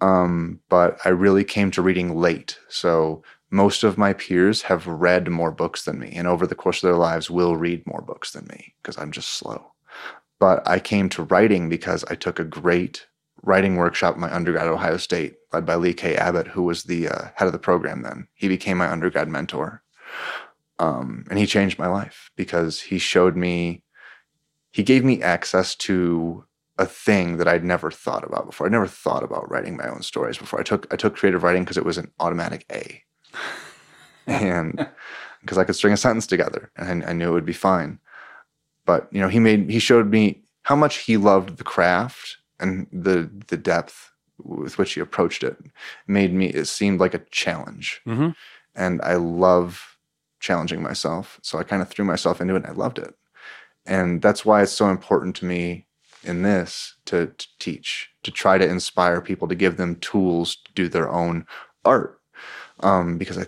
Um, 0.00 0.60
but 0.68 0.98
I 1.04 1.08
really 1.08 1.42
came 1.42 1.70
to 1.72 1.82
reading 1.82 2.14
late. 2.16 2.58
So 2.68 3.22
most 3.50 3.82
of 3.82 3.98
my 3.98 4.12
peers 4.12 4.62
have 4.62 4.86
read 4.86 5.28
more 5.28 5.50
books 5.50 5.84
than 5.84 5.98
me, 5.98 6.12
and 6.14 6.26
over 6.26 6.46
the 6.46 6.54
course 6.54 6.82
of 6.82 6.88
their 6.88 6.98
lives 6.98 7.30
will 7.30 7.56
read 7.56 7.86
more 7.86 8.02
books 8.02 8.32
than 8.32 8.46
me 8.46 8.74
because 8.82 8.98
I'm 8.98 9.12
just 9.12 9.30
slow. 9.30 9.72
But 10.38 10.66
I 10.68 10.78
came 10.78 11.08
to 11.10 11.24
writing 11.24 11.68
because 11.68 12.04
I 12.04 12.14
took 12.14 12.38
a 12.38 12.44
great 12.44 13.06
writing 13.42 13.76
workshop 13.76 14.14
in 14.14 14.20
my 14.20 14.32
undergrad 14.34 14.66
at 14.66 14.72
Ohio 14.72 14.96
State, 14.96 15.36
led 15.52 15.64
by 15.64 15.76
Lee 15.76 15.94
K. 15.94 16.16
Abbott, 16.16 16.48
who 16.48 16.62
was 16.62 16.84
the 16.84 17.08
uh, 17.08 17.28
head 17.34 17.46
of 17.46 17.52
the 17.52 17.58
program 17.58 18.02
then. 18.02 18.28
He 18.34 18.48
became 18.48 18.78
my 18.78 18.90
undergrad 18.90 19.28
mentor. 19.28 19.82
Um, 20.78 21.24
and 21.28 21.38
he 21.38 21.46
changed 21.46 21.78
my 21.78 21.88
life 21.88 22.30
because 22.36 22.80
he 22.80 22.98
showed 22.98 23.36
me, 23.36 23.82
he 24.70 24.82
gave 24.82 25.04
me 25.04 25.22
access 25.22 25.74
to 25.76 26.44
a 26.78 26.86
thing 26.86 27.38
that 27.38 27.48
I'd 27.48 27.64
never 27.64 27.90
thought 27.90 28.24
about 28.24 28.46
before. 28.46 28.66
I 28.66 28.70
never 28.70 28.86
thought 28.86 29.24
about 29.24 29.50
writing 29.50 29.76
my 29.76 29.88
own 29.88 30.02
stories 30.02 30.38
before. 30.38 30.60
I 30.60 30.62
took 30.62 30.92
I 30.92 30.96
took 30.96 31.16
creative 31.16 31.42
writing 31.42 31.64
because 31.64 31.76
it 31.76 31.84
was 31.84 31.98
an 31.98 32.12
automatic 32.20 32.64
A, 32.70 33.02
and 34.26 34.88
because 35.40 35.58
I 35.58 35.64
could 35.64 35.76
string 35.76 35.92
a 35.94 35.96
sentence 35.96 36.26
together, 36.26 36.70
and 36.76 37.04
I, 37.04 37.10
I 37.10 37.12
knew 37.12 37.28
it 37.28 37.32
would 37.32 37.46
be 37.46 37.52
fine. 37.52 37.98
But 38.84 39.08
you 39.12 39.20
know, 39.20 39.28
he 39.28 39.38
made 39.38 39.70
he 39.70 39.78
showed 39.78 40.10
me 40.10 40.42
how 40.62 40.76
much 40.76 40.98
he 40.98 41.16
loved 41.16 41.56
the 41.58 41.64
craft 41.64 42.38
and 42.60 42.86
the 42.92 43.30
the 43.48 43.56
depth 43.56 44.10
with 44.42 44.78
which 44.78 44.92
he 44.94 45.00
approached 45.00 45.42
it. 45.42 45.56
Made 46.06 46.32
me 46.32 46.46
it 46.46 46.66
seemed 46.66 47.00
like 47.00 47.14
a 47.14 47.24
challenge, 47.30 48.00
Mm-hmm. 48.06 48.30
and 48.74 49.00
I 49.02 49.14
love 49.14 49.96
challenging 50.40 50.82
myself. 50.82 51.38
So 51.42 51.58
I 51.58 51.64
kind 51.64 51.82
of 51.82 51.88
threw 51.88 52.04
myself 52.04 52.40
into 52.40 52.54
it, 52.54 52.64
and 52.64 52.66
I 52.66 52.72
loved 52.72 52.98
it, 52.98 53.14
and 53.86 54.22
that's 54.22 54.44
why 54.44 54.62
it's 54.62 54.72
so 54.72 54.88
important 54.90 55.36
to 55.36 55.44
me 55.44 55.86
in 56.24 56.42
this 56.42 56.96
to, 57.06 57.28
to 57.38 57.46
teach, 57.60 58.10
to 58.24 58.30
try 58.30 58.58
to 58.58 58.68
inspire 58.68 59.20
people, 59.20 59.46
to 59.48 59.54
give 59.54 59.76
them 59.76 59.96
tools 59.96 60.56
to 60.56 60.72
do 60.74 60.88
their 60.88 61.08
own 61.08 61.46
art. 61.84 62.17
Um, 62.80 63.18
because 63.18 63.38
I, 63.38 63.46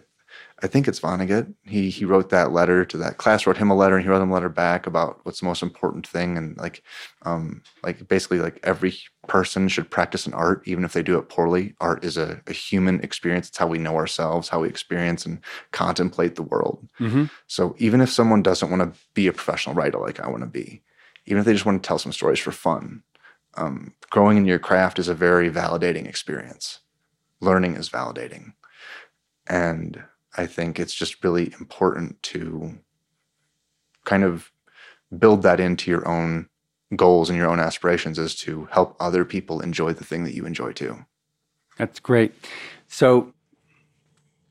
I 0.62 0.66
think 0.66 0.86
it's 0.86 1.00
Vonnegut. 1.00 1.54
He 1.64 1.88
he 1.88 2.04
wrote 2.04 2.30
that 2.30 2.52
letter 2.52 2.84
to 2.84 2.96
that 2.98 3.16
class, 3.16 3.46
wrote 3.46 3.56
him 3.56 3.70
a 3.70 3.76
letter, 3.76 3.96
and 3.96 4.04
he 4.04 4.10
wrote 4.10 4.22
him 4.22 4.30
a 4.30 4.34
letter 4.34 4.48
back 4.50 4.86
about 4.86 5.20
what's 5.22 5.40
the 5.40 5.46
most 5.46 5.62
important 5.62 6.06
thing, 6.06 6.36
and 6.36 6.56
like, 6.58 6.82
um, 7.22 7.62
like 7.82 8.06
basically 8.08 8.40
like 8.40 8.60
every 8.62 8.94
person 9.26 9.68
should 9.68 9.90
practice 9.90 10.26
an 10.26 10.34
art, 10.34 10.62
even 10.66 10.84
if 10.84 10.92
they 10.92 11.02
do 11.02 11.18
it 11.18 11.28
poorly. 11.28 11.74
Art 11.80 12.04
is 12.04 12.16
a, 12.16 12.42
a 12.46 12.52
human 12.52 13.00
experience. 13.00 13.48
It's 13.48 13.58
how 13.58 13.68
we 13.68 13.78
know 13.78 13.96
ourselves, 13.96 14.48
how 14.48 14.60
we 14.60 14.68
experience 14.68 15.24
and 15.24 15.40
contemplate 15.72 16.34
the 16.34 16.42
world. 16.42 16.86
Mm-hmm. 16.98 17.24
So 17.46 17.74
even 17.78 18.00
if 18.00 18.10
someone 18.10 18.42
doesn't 18.42 18.70
want 18.70 18.82
to 18.82 19.00
be 19.14 19.28
a 19.28 19.32
professional 19.32 19.74
writer 19.74 19.98
like 19.98 20.20
I 20.20 20.28
want 20.28 20.42
to 20.42 20.46
be, 20.46 20.82
even 21.26 21.40
if 21.40 21.46
they 21.46 21.52
just 21.52 21.64
want 21.64 21.82
to 21.82 21.86
tell 21.86 21.98
some 21.98 22.12
stories 22.12 22.38
for 22.38 22.52
fun, 22.52 23.02
um, 23.54 23.94
growing 24.10 24.36
in 24.36 24.44
your 24.44 24.58
craft 24.58 24.98
is 24.98 25.08
a 25.08 25.14
very 25.14 25.50
validating 25.50 26.06
experience. 26.06 26.80
Learning 27.40 27.76
is 27.76 27.88
validating. 27.88 28.52
And 29.50 30.02
I 30.38 30.46
think 30.46 30.78
it's 30.78 30.94
just 30.94 31.22
really 31.24 31.52
important 31.58 32.22
to 32.22 32.78
kind 34.04 34.22
of 34.22 34.50
build 35.18 35.42
that 35.42 35.58
into 35.58 35.90
your 35.90 36.06
own 36.08 36.48
goals 36.96 37.28
and 37.28 37.36
your 37.36 37.48
own 37.48 37.60
aspirations 37.60 38.18
is 38.18 38.34
to 38.36 38.66
help 38.70 38.96
other 39.00 39.24
people 39.24 39.60
enjoy 39.60 39.92
the 39.92 40.04
thing 40.04 40.24
that 40.24 40.34
you 40.34 40.46
enjoy 40.46 40.72
too. 40.72 41.04
That's 41.78 41.98
great. 41.98 42.32
So 42.86 43.32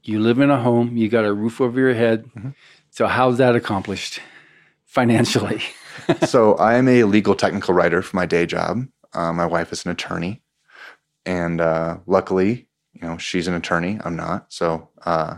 you 0.04 0.20
live 0.20 0.40
in 0.40 0.50
a 0.50 0.62
home, 0.62 0.98
you 0.98 1.08
got 1.10 1.26
a 1.26 1.34
roof 1.34 1.62
over 1.62 1.80
your 1.80 1.94
head. 1.94 2.30
Mhm. 2.36 2.56
So 2.90 3.08
how's 3.08 3.38
that 3.38 3.56
accomplished 3.56 4.20
financially? 4.86 5.62
so 6.26 6.56
I 6.56 6.76
am 6.76 6.88
a 6.88 7.04
legal 7.06 7.36
technical 7.36 7.74
writer 7.74 8.02
for 8.02 8.16
my 8.16 8.26
day 8.26 8.46
job. 8.46 8.86
Uh, 9.14 9.32
my 9.32 9.46
wife 9.46 9.72
is 9.72 9.86
an 9.86 9.92
attorney, 9.92 10.42
and 11.26 11.60
uh, 11.60 11.98
luckily, 12.06 12.69
you 13.02 13.08
know, 13.08 13.18
she's 13.18 13.48
an 13.48 13.54
attorney. 13.54 14.00
I'm 14.04 14.16
not. 14.16 14.52
So, 14.52 14.90
uh, 15.06 15.38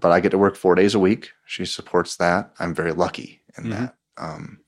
but 0.00 0.10
I 0.10 0.20
get 0.20 0.30
to 0.30 0.38
work 0.38 0.56
four 0.56 0.74
days 0.74 0.94
a 0.94 0.98
week. 0.98 1.30
She 1.46 1.64
supports 1.64 2.16
that. 2.16 2.52
I'm 2.58 2.74
very 2.74 2.92
lucky 2.92 3.42
in 3.58 3.64
Mhm. 3.64 3.70
that. 3.70 3.94
Um, 4.16 4.58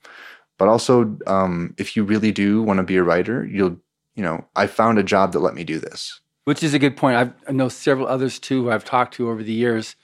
but 0.57 0.67
also, 0.67 1.17
um, 1.27 1.73
if 1.77 1.95
you 1.95 2.03
really 2.03 2.31
do 2.31 2.61
want 2.61 2.77
to 2.77 2.83
be 2.83 2.95
a 2.97 3.03
writer, 3.03 3.45
you'll, 3.45 3.77
you 4.15 4.23
know, 4.23 4.45
I 4.55 4.67
found 4.67 4.97
a 4.97 5.03
job 5.03 5.33
that 5.33 5.39
let 5.39 5.53
me 5.55 5.63
do 5.63 5.79
this. 5.79 6.21
Which 6.45 6.63
is 6.63 6.73
a 6.73 6.79
good 6.79 6.95
point. 6.95 7.17
I've, 7.17 7.33
I 7.47 7.51
know 7.51 7.69
several 7.69 8.07
others 8.07 8.39
too 8.39 8.63
who 8.65 8.71
I've 8.71 8.85
talked 8.85 9.15
to 9.15 9.29
over 9.29 9.41
the 9.43 9.51
years. 9.51 9.95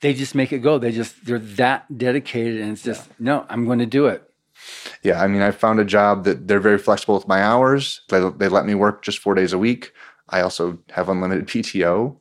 They 0.00 0.14
just 0.14 0.34
make 0.34 0.52
it 0.52 0.60
go. 0.60 0.78
They 0.78 0.92
just 0.92 1.26
they're 1.26 1.38
that 1.38 1.98
dedicated, 1.98 2.60
and 2.60 2.72
it's 2.72 2.82
just 2.82 3.08
no. 3.18 3.44
I'm 3.50 3.66
going 3.66 3.80
to 3.80 3.86
do 3.86 4.06
it. 4.06 4.22
Yeah, 5.02 5.20
I 5.22 5.26
mean, 5.26 5.42
I 5.42 5.50
found 5.50 5.78
a 5.80 5.84
job 5.84 6.24
that 6.24 6.48
they're 6.48 6.60
very 6.60 6.78
flexible 6.78 7.14
with 7.16 7.28
my 7.28 7.42
hours. 7.42 8.00
They, 8.08 8.20
they 8.38 8.48
let 8.48 8.64
me 8.66 8.74
work 8.74 9.02
just 9.02 9.18
four 9.18 9.34
days 9.34 9.52
a 9.52 9.58
week. 9.58 9.92
I 10.30 10.40
also 10.40 10.78
have 10.90 11.08
unlimited 11.08 11.46
PTO. 11.46 12.16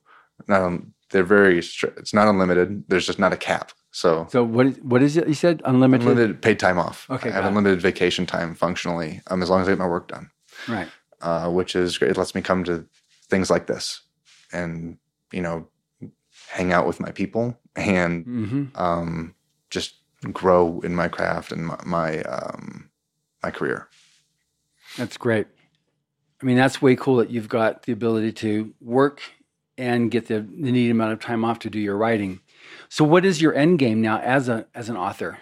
Un, 0.48 0.94
they're 1.12 1.24
very 1.24 1.60
it's 1.60 2.14
not 2.14 2.28
unlimited. 2.28 2.84
There's 2.88 3.06
just 3.06 3.20
not 3.20 3.34
a 3.34 3.38
cap. 3.38 3.72
So 3.92 4.28
So 4.30 4.44
what 4.44 4.66
is 4.68 4.78
what 4.82 5.02
is 5.02 5.18
it? 5.18 5.28
You 5.28 5.34
said 5.34 5.62
unlimited. 5.66 6.08
unlimited 6.08 6.42
paid 6.42 6.60
time 6.60 6.78
off. 6.80 7.08
Okay, 7.10 7.30
I 7.30 7.34
have 7.34 7.44
got 7.44 7.48
it. 7.48 7.50
unlimited 7.50 7.82
vacation 7.82 8.26
time 8.26 8.56
functionally, 8.56 9.22
um, 9.28 9.42
as 9.42 9.50
long 9.50 9.62
as 9.62 9.68
I 9.68 9.72
get 9.72 9.80
my 9.80 9.88
work 9.88 10.08
done, 10.08 10.30
Right. 10.68 10.90
uh, 11.22 11.50
which 11.50 11.76
is 11.76 11.98
great. 11.98 12.12
It 12.12 12.18
lets 12.18 12.36
me 12.36 12.42
come 12.42 12.64
to 12.66 12.86
things 13.30 13.50
like 13.50 13.66
this, 13.68 14.02
and 14.52 14.98
you 15.32 15.42
know, 15.42 15.68
hang 16.50 16.72
out 16.74 16.88
with 16.88 17.00
my 17.00 17.12
people 17.12 17.58
and 17.76 18.26
hmm 18.26 18.66
um, 18.76 19.36
just 19.70 19.96
grow 20.34 20.80
in 20.82 20.96
my 20.96 21.08
craft 21.08 21.52
and 21.52 21.66
my 21.68 21.80
my, 21.86 22.22
um, 22.24 22.90
my 23.44 23.52
career. 23.52 23.88
That's 24.98 25.18
great. 25.18 25.48
I 26.42 26.46
mean, 26.46 26.58
that's 26.58 26.82
way 26.82 26.96
cool 26.96 27.18
that 27.18 27.30
you've 27.30 27.50
got 27.50 27.84
the 27.84 27.92
ability 27.92 28.32
to 28.34 28.74
work 28.82 29.22
and 29.78 30.12
get 30.12 30.28
the, 30.28 30.42
the 30.42 30.72
needed 30.72 30.92
amount 30.92 31.14
of 31.14 31.20
time 31.20 31.44
off 31.44 31.60
to 31.60 31.70
do 31.70 31.80
your 31.80 31.98
writing. 31.98 32.40
So, 32.88 33.04
what 33.04 33.26
is 33.26 33.42
your 33.42 33.54
end 33.54 33.80
game 33.80 34.02
now 34.02 34.20
as 34.20 34.50
a 34.50 34.66
as 34.74 34.90
an 34.90 34.98
author? 34.98 35.38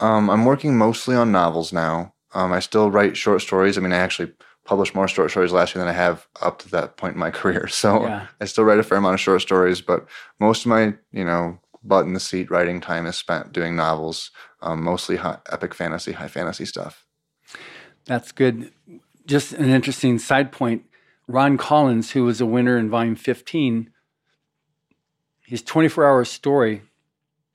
Um, 0.00 0.30
I'm 0.30 0.44
working 0.44 0.76
mostly 0.76 1.14
on 1.14 1.30
novels 1.30 1.72
now. 1.72 2.14
Um, 2.32 2.52
I 2.52 2.60
still 2.60 2.90
write 2.90 3.16
short 3.16 3.42
stories. 3.42 3.76
I 3.76 3.80
mean, 3.80 3.92
I 3.92 3.98
actually 3.98 4.32
published 4.64 4.94
more 4.94 5.08
short 5.08 5.30
stories 5.30 5.52
last 5.52 5.74
year 5.74 5.84
than 5.84 5.92
I 5.92 5.96
have 5.96 6.26
up 6.40 6.58
to 6.60 6.70
that 6.70 6.96
point 6.96 7.14
in 7.14 7.20
my 7.20 7.30
career. 7.40 7.68
So 7.68 8.04
Yeah. 8.04 8.26
I 8.40 8.44
still 8.44 8.64
write 8.64 8.78
a 8.78 8.82
fair 8.82 8.98
amount 8.98 9.14
of 9.14 9.20
short 9.20 9.42
stories, 9.42 9.80
but 9.80 10.06
most 10.38 10.64
of 10.64 10.68
my, 10.68 10.94
you 11.12 11.24
know, 11.24 11.58
butt 11.82 12.06
in 12.06 12.12
the 12.12 12.20
seat 12.20 12.50
writing 12.50 12.80
time 12.80 13.06
is 13.06 13.16
spent 13.16 13.52
doing 13.52 13.74
novels, 13.74 14.30
um, 14.62 14.82
mostly 14.82 15.16
high, 15.16 15.38
epic 15.50 15.74
fantasy, 15.74 16.12
high 16.12 16.28
fantasy 16.28 16.64
stuff. 16.64 17.06
That's 18.04 18.32
good. 18.32 18.70
Just 19.30 19.52
an 19.52 19.70
interesting 19.70 20.18
side 20.18 20.50
point. 20.50 20.84
Ron 21.28 21.56
Collins, 21.56 22.10
who 22.10 22.24
was 22.24 22.40
a 22.40 22.46
winner 22.46 22.76
in 22.76 22.90
volume 22.90 23.14
15, 23.14 23.88
his 25.46 25.62
24 25.62 26.04
hour 26.04 26.24
story, 26.24 26.82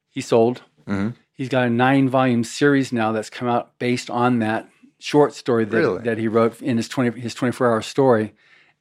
he 0.09 0.21
sold. 0.21 0.61
hmm 0.87 1.09
He's 1.33 1.49
got 1.49 1.67
a 1.67 1.69
nine 1.69 2.07
volume 2.07 2.45
series 2.45 2.93
now 2.93 3.11
that's 3.11 3.29
come 3.29 3.49
out 3.49 3.77
based 3.77 4.09
on 4.09 4.39
that 4.39 4.69
short 4.99 5.33
story 5.33 5.65
that, 5.65 5.75
Really? 5.77 6.01
that 6.03 6.17
he 6.17 6.29
wrote 6.29 6.61
in 6.61 6.77
his 6.77 6.87
20, 6.87 7.19
his 7.19 7.33
24 7.33 7.67
hour 7.69 7.81
story. 7.81 8.33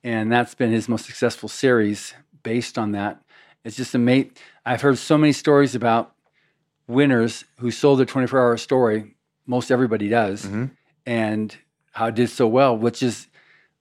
And 0.04 0.30
that's 0.30 0.54
been 0.54 0.70
his 0.70 0.88
most 0.88 1.04
successful 1.04 1.48
series 1.48 2.14
based 2.44 2.78
on 2.78 2.92
that. 2.92 3.20
It's 3.64 3.76
just 3.76 3.92
a 3.96 3.98
mate 3.98 4.38
I've 4.64 4.83
heard 4.83 4.98
so 4.98 5.18
many 5.18 5.33
stories 5.33 5.74
about 5.74 6.14
winners 6.87 7.44
who 7.59 7.72
sold 7.72 7.98
their 7.98 8.07
24 8.07 8.38
hour 8.38 8.57
story. 8.57 9.16
Most 9.48 9.72
everybody 9.72 10.09
does. 10.09 10.44
hmm 10.44 10.66
And 11.04 11.57
how 11.94 12.07
it 12.07 12.14
did 12.14 12.28
so 12.28 12.46
well, 12.46 12.76
which 12.76 13.02
is 13.02 13.28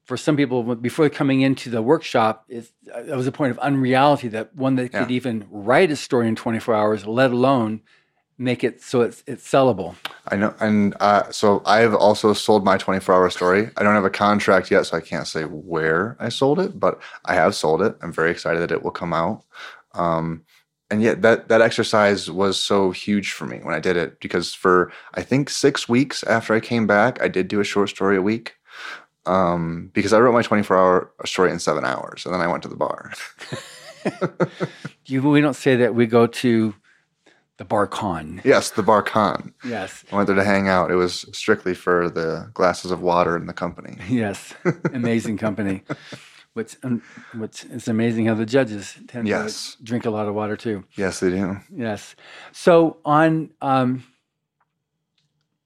for 0.06 0.18
some 0.18 0.38
people 0.38 0.76
before 0.76 1.10
coming 1.10 1.42
into 1.42 1.70
the 1.70 1.82
workshop, 1.82 2.46
it, 2.48 2.70
it 2.86 3.16
was 3.16 3.28
a 3.28 3.32
point 3.32 3.52
of 3.52 3.60
unreality 3.60 4.28
that 4.30 4.56
one 4.56 4.76
that 4.76 4.92
could 4.92 5.12
even 5.12 5.48
write 5.50 5.92
a 5.92 5.96
story 5.96 6.28
in 6.28 6.36
24 6.36 6.76
hours, 6.76 7.06
let 7.06 7.32
alone 7.32 7.82
make 8.38 8.64
it 8.64 8.82
so 8.82 9.02
it's 9.02 9.24
it's 9.26 9.50
sellable. 9.50 9.96
I 10.28 10.36
know, 10.36 10.54
and 10.60 10.96
uh, 11.00 11.32
so 11.32 11.62
I've 11.66 11.96
also 11.96 12.34
sold 12.34 12.66
my 12.66 12.78
24 12.78 13.16
hour 13.16 13.30
story. 13.30 13.70
I 13.78 13.84
don't 13.84 13.96
have 13.96 14.06
a 14.06 14.10
contract 14.10 14.70
yet, 14.70 14.86
so 14.86 14.98
I 14.98 15.02
can't 15.02 15.28
say 15.28 15.44
where 15.44 16.18
I 16.20 16.30
sold 16.30 16.60
it, 16.60 16.80
but 16.80 17.00
I 17.26 17.36
have 17.36 17.56
sold 17.56 17.82
it. 17.82 17.96
I'm 18.02 18.12
very 18.14 18.32
excited 18.32 18.62
that 18.62 18.72
it 18.72 18.84
will 18.84 18.92
come 18.92 19.14
out. 19.14 19.44
Um, 19.94 20.44
and 20.90 21.02
yet 21.02 21.22
that 21.22 21.48
that 21.48 21.62
exercise 21.62 22.30
was 22.30 22.60
so 22.60 22.92
huge 22.92 23.32
for 23.32 23.46
me 23.46 23.60
when 23.64 23.74
I 23.74 23.80
did 23.80 23.98
it 23.98 24.20
because 24.20 24.54
for 24.54 24.92
I 25.14 25.22
think 25.22 25.50
six 25.50 25.90
weeks 25.90 26.24
after 26.24 26.54
I 26.54 26.60
came 26.60 26.88
back, 26.88 27.22
I 27.22 27.28
did 27.28 27.48
do 27.48 27.60
a 27.60 27.64
short 27.64 27.90
story 27.90 28.18
a 28.18 28.22
week. 28.22 28.56
Um, 29.26 29.90
because 29.94 30.12
I 30.12 30.20
wrote 30.20 30.34
my 30.34 30.42
24 30.42 30.78
hour 30.78 31.12
story 31.26 31.50
in 31.50 31.58
seven 31.58 31.86
hours, 31.86 32.26
and 32.26 32.34
then 32.34 32.42
I 32.42 32.48
went 32.48 32.62
to 32.64 32.70
the 32.70 32.76
bar. 32.76 33.14
you, 35.06 35.22
we 35.22 35.40
don't 35.40 35.54
say 35.54 35.78
that. 35.78 35.96
We 35.96 36.08
go 36.08 36.28
to 36.28 36.76
the 37.58 37.64
bar 37.64 37.88
con. 37.88 38.42
Yes, 38.44 38.72
the 38.72 38.84
bar 38.84 39.02
con. 39.02 39.54
Yes. 39.64 40.04
I 40.12 40.16
went 40.18 40.28
there 40.28 40.36
to 40.36 40.44
hang 40.44 40.68
out. 40.68 40.92
It 40.92 40.96
was 40.96 41.26
strictly 41.32 41.74
for 41.74 42.10
the 42.10 42.50
glasses 42.54 42.92
of 42.92 43.02
water 43.02 43.38
and 43.38 43.48
the 43.48 43.54
company. 43.54 43.98
Yes. 44.10 44.54
Amazing 44.94 45.38
company. 45.38 45.84
What's 46.54 46.78
um, 46.84 47.02
what's 47.34 47.64
it's 47.64 47.88
amazing 47.88 48.28
how 48.28 48.36
the 48.36 48.46
judges 48.46 48.98
tend 49.08 49.28
yes. 49.28 49.76
to 49.76 49.84
drink 49.84 50.06
a 50.06 50.12
lot 50.12 50.28
of 50.28 50.36
water 50.36 50.56
too. 50.56 50.86
Yes, 50.96 51.20
they 51.20 51.32
do. 51.32 51.58
Yes. 51.76 52.16
So 52.52 52.98
on 53.04 53.52
um 53.62 54.04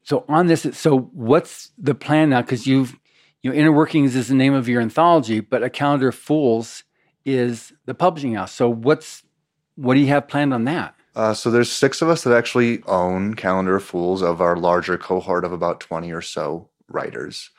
so 0.04 0.24
on 0.30 0.48
this 0.48 0.66
so 0.72 0.98
what's 0.98 1.72
the 1.78 1.94
plan 1.94 2.30
now 2.30 2.42
cuz 2.42 2.66
you've 2.66 2.98
you 3.44 3.52
know 3.52 3.58
inner 3.58 3.72
workings 3.72 4.16
is 4.16 4.30
the 4.30 4.36
name 4.36 4.54
of 4.54 4.70
your 4.70 4.82
anthology 4.82 5.42
but 5.42 5.62
a 5.62 5.70
calendar 5.70 6.08
of 6.08 6.16
fools 6.16 6.84
is 7.26 7.74
the 7.86 7.94
publishing 7.94 8.36
house. 8.36 8.54
So 8.54 8.70
what's 8.70 9.24
what 9.76 9.96
do 9.96 10.00
you 10.00 10.08
have 10.08 10.28
planned 10.28 10.54
on 10.54 10.64
that? 10.64 10.96
Uh, 11.18 11.34
so 11.34 11.50
there's 11.50 11.72
six 11.72 12.02
of 12.02 12.10
us 12.10 12.24
that 12.24 12.36
actually 12.36 12.82
own 12.84 13.34
Calendar 13.34 13.76
of 13.76 13.84
Fools 13.84 14.22
of 14.22 14.40
our 14.40 14.56
larger 14.56 15.00
cohort 15.00 15.44
of 15.44 15.52
about 15.52 15.80
20 15.80 16.12
or 16.12 16.22
so 16.22 16.70
writers. 16.88 17.50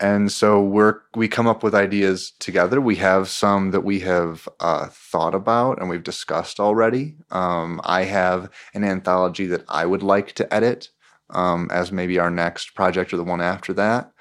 And 0.00 0.30
so 0.30 0.62
we're 0.62 1.00
we 1.16 1.28
come 1.28 1.46
up 1.46 1.62
with 1.62 1.74
ideas 1.74 2.32
together. 2.38 2.80
We 2.80 2.96
have 2.96 3.28
some 3.28 3.72
that 3.72 3.80
we 3.82 4.00
have 4.00 4.48
uh, 4.60 4.88
thought 4.90 5.34
about 5.34 5.80
and 5.80 5.88
we've 5.88 6.04
discussed 6.04 6.60
already. 6.60 7.16
Um, 7.30 7.80
I 7.84 8.04
have 8.04 8.50
an 8.74 8.84
anthology 8.84 9.46
that 9.46 9.64
I 9.68 9.86
would 9.86 10.02
like 10.02 10.32
to 10.34 10.54
edit 10.54 10.90
um, 11.30 11.68
as 11.72 11.90
maybe 11.90 12.18
our 12.18 12.30
next 12.30 12.74
project 12.74 13.12
or 13.12 13.16
the 13.16 13.24
one 13.24 13.40
after 13.40 13.72
that 13.74 14.12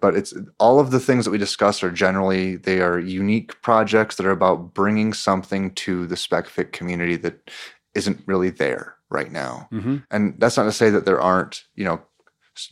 but 0.00 0.16
it's 0.16 0.34
all 0.58 0.80
of 0.80 0.90
the 0.90 0.98
things 0.98 1.24
that 1.24 1.30
we 1.30 1.38
discuss 1.38 1.82
are 1.82 1.90
generally 1.90 2.56
they 2.56 2.80
are 2.80 2.98
unique 2.98 3.62
projects 3.62 4.16
that 4.16 4.26
are 4.26 4.32
about 4.32 4.74
bringing 4.74 5.12
something 5.14 5.70
to 5.74 6.06
the 6.08 6.16
specfic 6.16 6.72
community 6.72 7.14
that 7.14 7.48
isn't 7.94 8.22
really 8.26 8.50
there 8.50 8.96
right 9.10 9.30
now. 9.30 9.68
Mm-hmm. 9.72 9.98
And 10.10 10.34
that's 10.38 10.56
not 10.56 10.64
to 10.64 10.72
say 10.72 10.90
that 10.90 11.04
there 11.04 11.20
aren't, 11.20 11.64
you 11.76 11.84
know, 11.84 12.02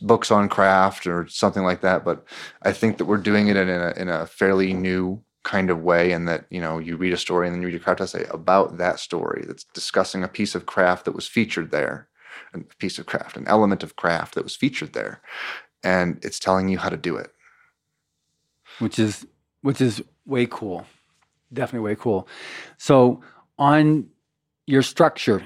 books 0.01 0.31
on 0.31 0.49
craft 0.49 1.07
or 1.07 1.27
something 1.27 1.63
like 1.63 1.81
that, 1.81 2.03
but 2.05 2.25
I 2.61 2.71
think 2.71 2.97
that 2.97 3.05
we're 3.05 3.17
doing 3.17 3.47
it 3.47 3.57
in 3.57 3.69
a, 3.69 3.93
in 3.97 4.09
a 4.09 4.25
fairly 4.25 4.73
new 4.73 5.23
kind 5.43 5.69
of 5.69 5.81
way 5.81 6.11
and 6.11 6.27
that, 6.27 6.45
you 6.49 6.61
know, 6.61 6.77
you 6.77 6.97
read 6.97 7.13
a 7.13 7.17
story 7.17 7.47
and 7.47 7.55
then 7.55 7.61
you 7.61 7.67
read 7.67 7.75
a 7.75 7.83
craft 7.83 8.01
essay 8.01 8.25
about 8.29 8.77
that 8.77 8.99
story 8.99 9.43
that's 9.47 9.63
discussing 9.73 10.23
a 10.23 10.27
piece 10.27 10.53
of 10.53 10.65
craft 10.65 11.05
that 11.05 11.15
was 11.15 11.27
featured 11.27 11.71
there, 11.71 12.07
a 12.53 12.59
piece 12.77 12.99
of 12.99 13.05
craft, 13.07 13.37
an 13.37 13.47
element 13.47 13.81
of 13.83 13.95
craft 13.95 14.35
that 14.35 14.43
was 14.43 14.55
featured 14.55 14.93
there. 14.93 15.21
And 15.83 16.23
it's 16.23 16.39
telling 16.39 16.69
you 16.69 16.77
how 16.77 16.89
to 16.89 16.97
do 16.97 17.15
it. 17.15 17.31
Which 18.79 18.99
is 18.99 19.25
which 19.61 19.81
is 19.81 20.03
way 20.25 20.45
cool. 20.45 20.85
Definitely 21.51 21.89
way 21.89 21.95
cool. 21.95 22.27
So 22.77 23.21
on 23.57 24.09
your 24.67 24.83
structure 24.83 25.43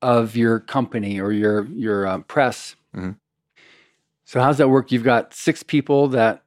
of 0.00 0.36
your 0.36 0.60
company 0.60 1.20
or 1.20 1.32
your 1.32 1.66
your 1.66 2.06
uh, 2.06 2.18
press. 2.20 2.76
Mm-hmm. 2.94 3.12
So 4.28 4.42
how's 4.42 4.58
that 4.58 4.68
work? 4.68 4.92
You've 4.92 5.04
got 5.04 5.32
six 5.32 5.62
people 5.62 6.08
that, 6.08 6.42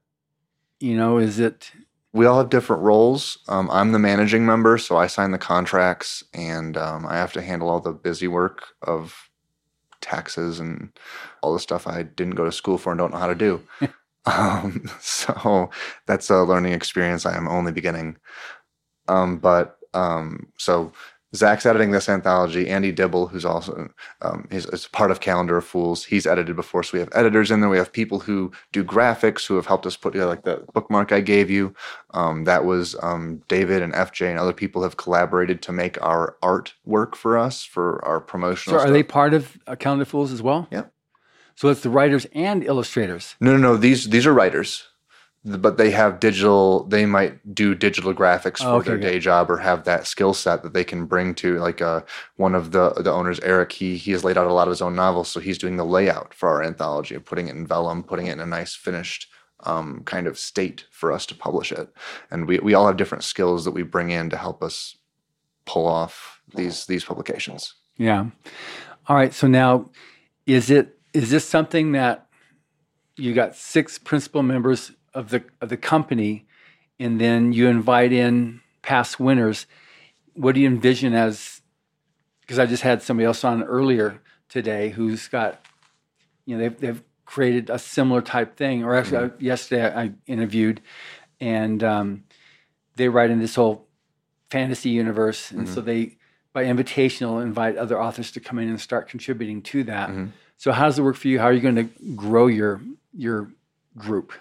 you 0.80 0.96
know, 0.96 1.18
is 1.18 1.40
it? 1.40 1.72
We 2.14 2.28
all 2.28 2.38
have 2.38 2.52
different 2.52 2.84
roles. 2.84 3.40
Um, 3.48 3.72
I'm 3.72 3.92
the 3.92 3.98
managing 3.98 4.46
member, 4.46 4.78
so 4.78 4.98
I 4.98 5.08
sign 5.08 5.32
the 5.32 5.40
contracts, 5.40 6.24
and 6.32 6.78
um, 6.78 7.08
I 7.08 7.16
have 7.16 7.34
to 7.34 7.42
handle 7.42 7.72
all 7.72 7.80
the 7.80 7.92
busy 7.92 8.28
work 8.28 8.66
of 8.84 9.32
taxes 10.00 10.60
and 10.60 10.92
all 11.42 11.54
the 11.54 11.60
stuff 11.60 11.88
I 11.88 12.04
didn't 12.04 12.36
go 12.36 12.46
to 12.46 12.52
school 12.52 12.78
for 12.78 12.92
and 12.92 13.00
don't 13.00 13.14
know 13.14 13.18
how 13.18 13.26
to 13.26 13.34
do. 13.34 13.64
um, 14.28 14.88
so 15.00 15.72
that's 16.06 16.30
a 16.30 16.44
learning 16.44 16.74
experience 16.74 17.26
I 17.26 17.36
am 17.36 17.48
only 17.48 17.72
beginning. 17.72 18.16
Um, 19.08 19.40
but 19.40 19.80
um, 19.96 20.52
so 20.60 20.94
Zach's 21.36 21.66
editing 21.66 21.92
this 21.92 22.10
anthology. 22.10 22.68
Andy 22.70 22.92
Dibble, 22.92 23.28
who's 23.28 23.46
also 23.46 23.90
um, 24.22 24.48
is, 24.52 24.66
is, 24.68 24.88
part 24.88 25.12
of 25.12 25.22
Calendar 25.22 25.58
of 25.58 25.66
Fools, 25.66 26.04
he's 26.04 26.28
edited 26.28 26.56
before. 26.56 26.84
So 26.84 26.92
we 26.94 27.00
have 27.00 27.10
editors 27.14 27.52
in 27.52 27.62
there. 27.62 27.70
We 27.70 27.78
have 27.78 27.94
people 27.94 28.20
who 28.20 28.52
do 28.74 28.84
graphics 28.84 29.48
who 29.48 29.56
have 29.56 29.66
helped 29.66 29.86
us 29.86 29.96
put 29.96 30.12
together, 30.12 30.30
like 30.30 30.44
the 30.44 30.66
bookmark 30.74 31.12
I 31.12 31.22
gave 31.22 31.50
you. 31.50 31.74
Um, 32.14 32.44
that 32.44 32.66
was 32.66 32.96
um, 33.02 33.42
David 33.48 33.82
and 33.82 33.94
FJ 33.94 34.30
and 34.30 34.40
other 34.40 34.54
people 34.54 34.84
have 34.84 34.98
collaborated 34.98 35.62
to 35.64 35.72
make 35.72 36.02
our 36.02 36.36
art 36.42 36.74
work 36.86 37.16
for 37.16 37.38
us 37.38 37.64
for 37.64 38.04
our 38.04 38.20
promotional. 38.20 38.78
So 38.78 38.84
are 38.84 38.88
stuff. 38.88 38.94
they 38.94 39.04
part 39.04 39.34
of 39.34 39.58
uh, 39.68 39.76
Calendar 39.76 40.04
of 40.04 40.10
Fools 40.10 40.34
as 40.34 40.42
well? 40.42 40.68
Yeah. 40.70 40.86
So 41.56 41.70
it's 41.70 41.82
the 41.82 41.90
writers 41.90 42.26
and 42.34 42.64
illustrators. 42.64 43.36
No, 43.40 43.52
no, 43.52 43.58
no. 43.58 43.78
These 43.78 44.10
these 44.10 44.26
are 44.26 44.34
writers 44.34 44.88
but 45.44 45.78
they 45.78 45.90
have 45.90 46.20
digital 46.20 46.84
they 46.84 47.06
might 47.06 47.56
do 47.56 47.74
digital 47.74 48.14
graphics 48.14 48.60
for 48.60 48.68
oh, 48.68 48.76
okay, 48.76 48.90
their 48.90 48.98
day 48.98 49.20
job 49.20 49.50
or 49.50 49.58
have 49.58 49.86
that 49.86 50.06
skill 50.06 50.34
set 50.34 50.62
that 50.62 50.74
they 50.74 50.84
can 50.84 51.06
bring 51.06 51.34
to 51.34 51.58
like 51.58 51.82
uh, 51.82 52.02
one 52.36 52.54
of 52.54 52.72
the 52.72 52.92
the 52.92 53.12
owners 53.12 53.40
eric 53.40 53.72
he 53.72 53.98
he 53.98 54.12
has 54.12 54.24
laid 54.24 54.38
out 54.38 54.46
a 54.46 54.54
lot 54.54 54.68
of 54.68 54.72
his 54.72 54.82
own 54.82 54.96
novels 54.96 55.30
so 55.30 55.40
he's 55.40 55.58
doing 55.58 55.78
the 55.78 55.84
layout 55.84 56.34
for 56.34 56.50
our 56.50 56.64
anthology 56.64 57.16
of 57.16 57.26
putting 57.26 57.48
it 57.48 57.56
in 57.56 57.66
vellum 57.66 58.04
putting 58.04 58.28
it 58.28 58.34
in 58.34 58.40
a 58.40 58.46
nice 58.46 58.76
finished 58.76 59.28
um, 59.64 60.04
kind 60.06 60.28
of 60.28 60.38
state 60.38 60.86
for 60.92 61.12
us 61.12 61.26
to 61.28 61.36
publish 61.36 61.72
it. 61.72 61.90
And 62.30 62.48
we, 62.48 62.60
we 62.60 62.74
all 62.74 62.88
have 62.88 62.98
different 62.98 63.24
skills 63.24 63.66
that 63.66 63.72
we 63.72 63.84
bring 63.84 64.10
in 64.10 64.30
to 64.30 64.38
help 64.38 64.64
us 64.64 64.98
pull 65.66 65.88
off 65.88 66.42
these 66.56 66.86
these 66.88 67.06
publications. 67.06 67.76
Yeah. 67.98 68.28
All 69.08 69.16
right 69.16 69.34
so 69.34 69.48
now 69.48 69.90
is 70.46 70.70
it 70.70 70.98
is 71.14 71.30
this 71.30 71.48
something 71.48 71.92
that 71.92 72.28
you 73.16 73.34
got 73.34 73.56
six 73.56 74.00
principal 74.00 74.42
members 74.42 74.92
of 75.14 75.30
the 75.30 75.44
of 75.60 75.70
the 75.70 75.78
company, 75.78 76.46
and 77.00 77.20
then 77.20 77.54
you 77.54 77.68
invite 77.68 78.14
in 78.14 78.62
past 78.82 79.20
winners. 79.20 79.68
What 80.34 80.56
do 80.56 80.62
you 80.62 80.68
envision 80.68 81.14
as? 81.14 81.62
Because 82.42 82.60
I 82.60 82.66
just 82.66 82.84
had 82.84 83.02
somebody 83.02 83.26
else 83.26 83.44
on 83.44 83.64
earlier 83.64 84.22
today 84.50 84.90
who's 84.90 85.28
got, 85.28 85.66
you 86.46 86.56
know, 86.56 86.62
they've 86.62 86.80
they've 86.80 87.04
created 87.26 87.70
a 87.70 87.80
similar 87.80 88.22
type 88.22 88.58
thing. 88.58 88.84
Or 88.84 88.96
actually, 88.96 89.28
mm-hmm. 89.30 89.42
I, 89.42 89.44
yesterday 89.44 89.96
I 89.96 90.12
interviewed, 90.28 90.82
and 91.40 91.84
um, 91.84 92.24
they 92.96 93.10
write 93.10 93.30
in 93.30 93.40
this 93.40 93.56
whole 93.56 93.88
fantasy 94.50 94.90
universe, 94.90 95.52
and 95.52 95.66
mm-hmm. 95.66 95.74
so 95.74 95.82
they 95.82 96.18
by 96.54 96.66
invitation 96.66 97.28
will 97.28 97.40
invite 97.40 97.78
other 97.78 98.02
authors 98.02 98.32
to 98.32 98.40
come 98.40 98.60
in 98.60 98.68
and 98.68 98.80
start 98.80 99.08
contributing 99.08 99.62
to 99.62 99.84
that. 99.86 100.10
Mm-hmm. 100.10 100.28
So 100.58 100.72
how 100.72 100.86
does 100.86 101.00
it 101.00 101.02
work 101.02 101.16
for 101.16 101.28
you? 101.28 101.40
How 101.40 101.46
are 101.46 101.54
you 101.54 101.62
going 101.62 101.76
to 101.76 101.90
grow 102.16 102.48
your 102.48 102.82
your 103.14 103.50
group? 103.98 104.34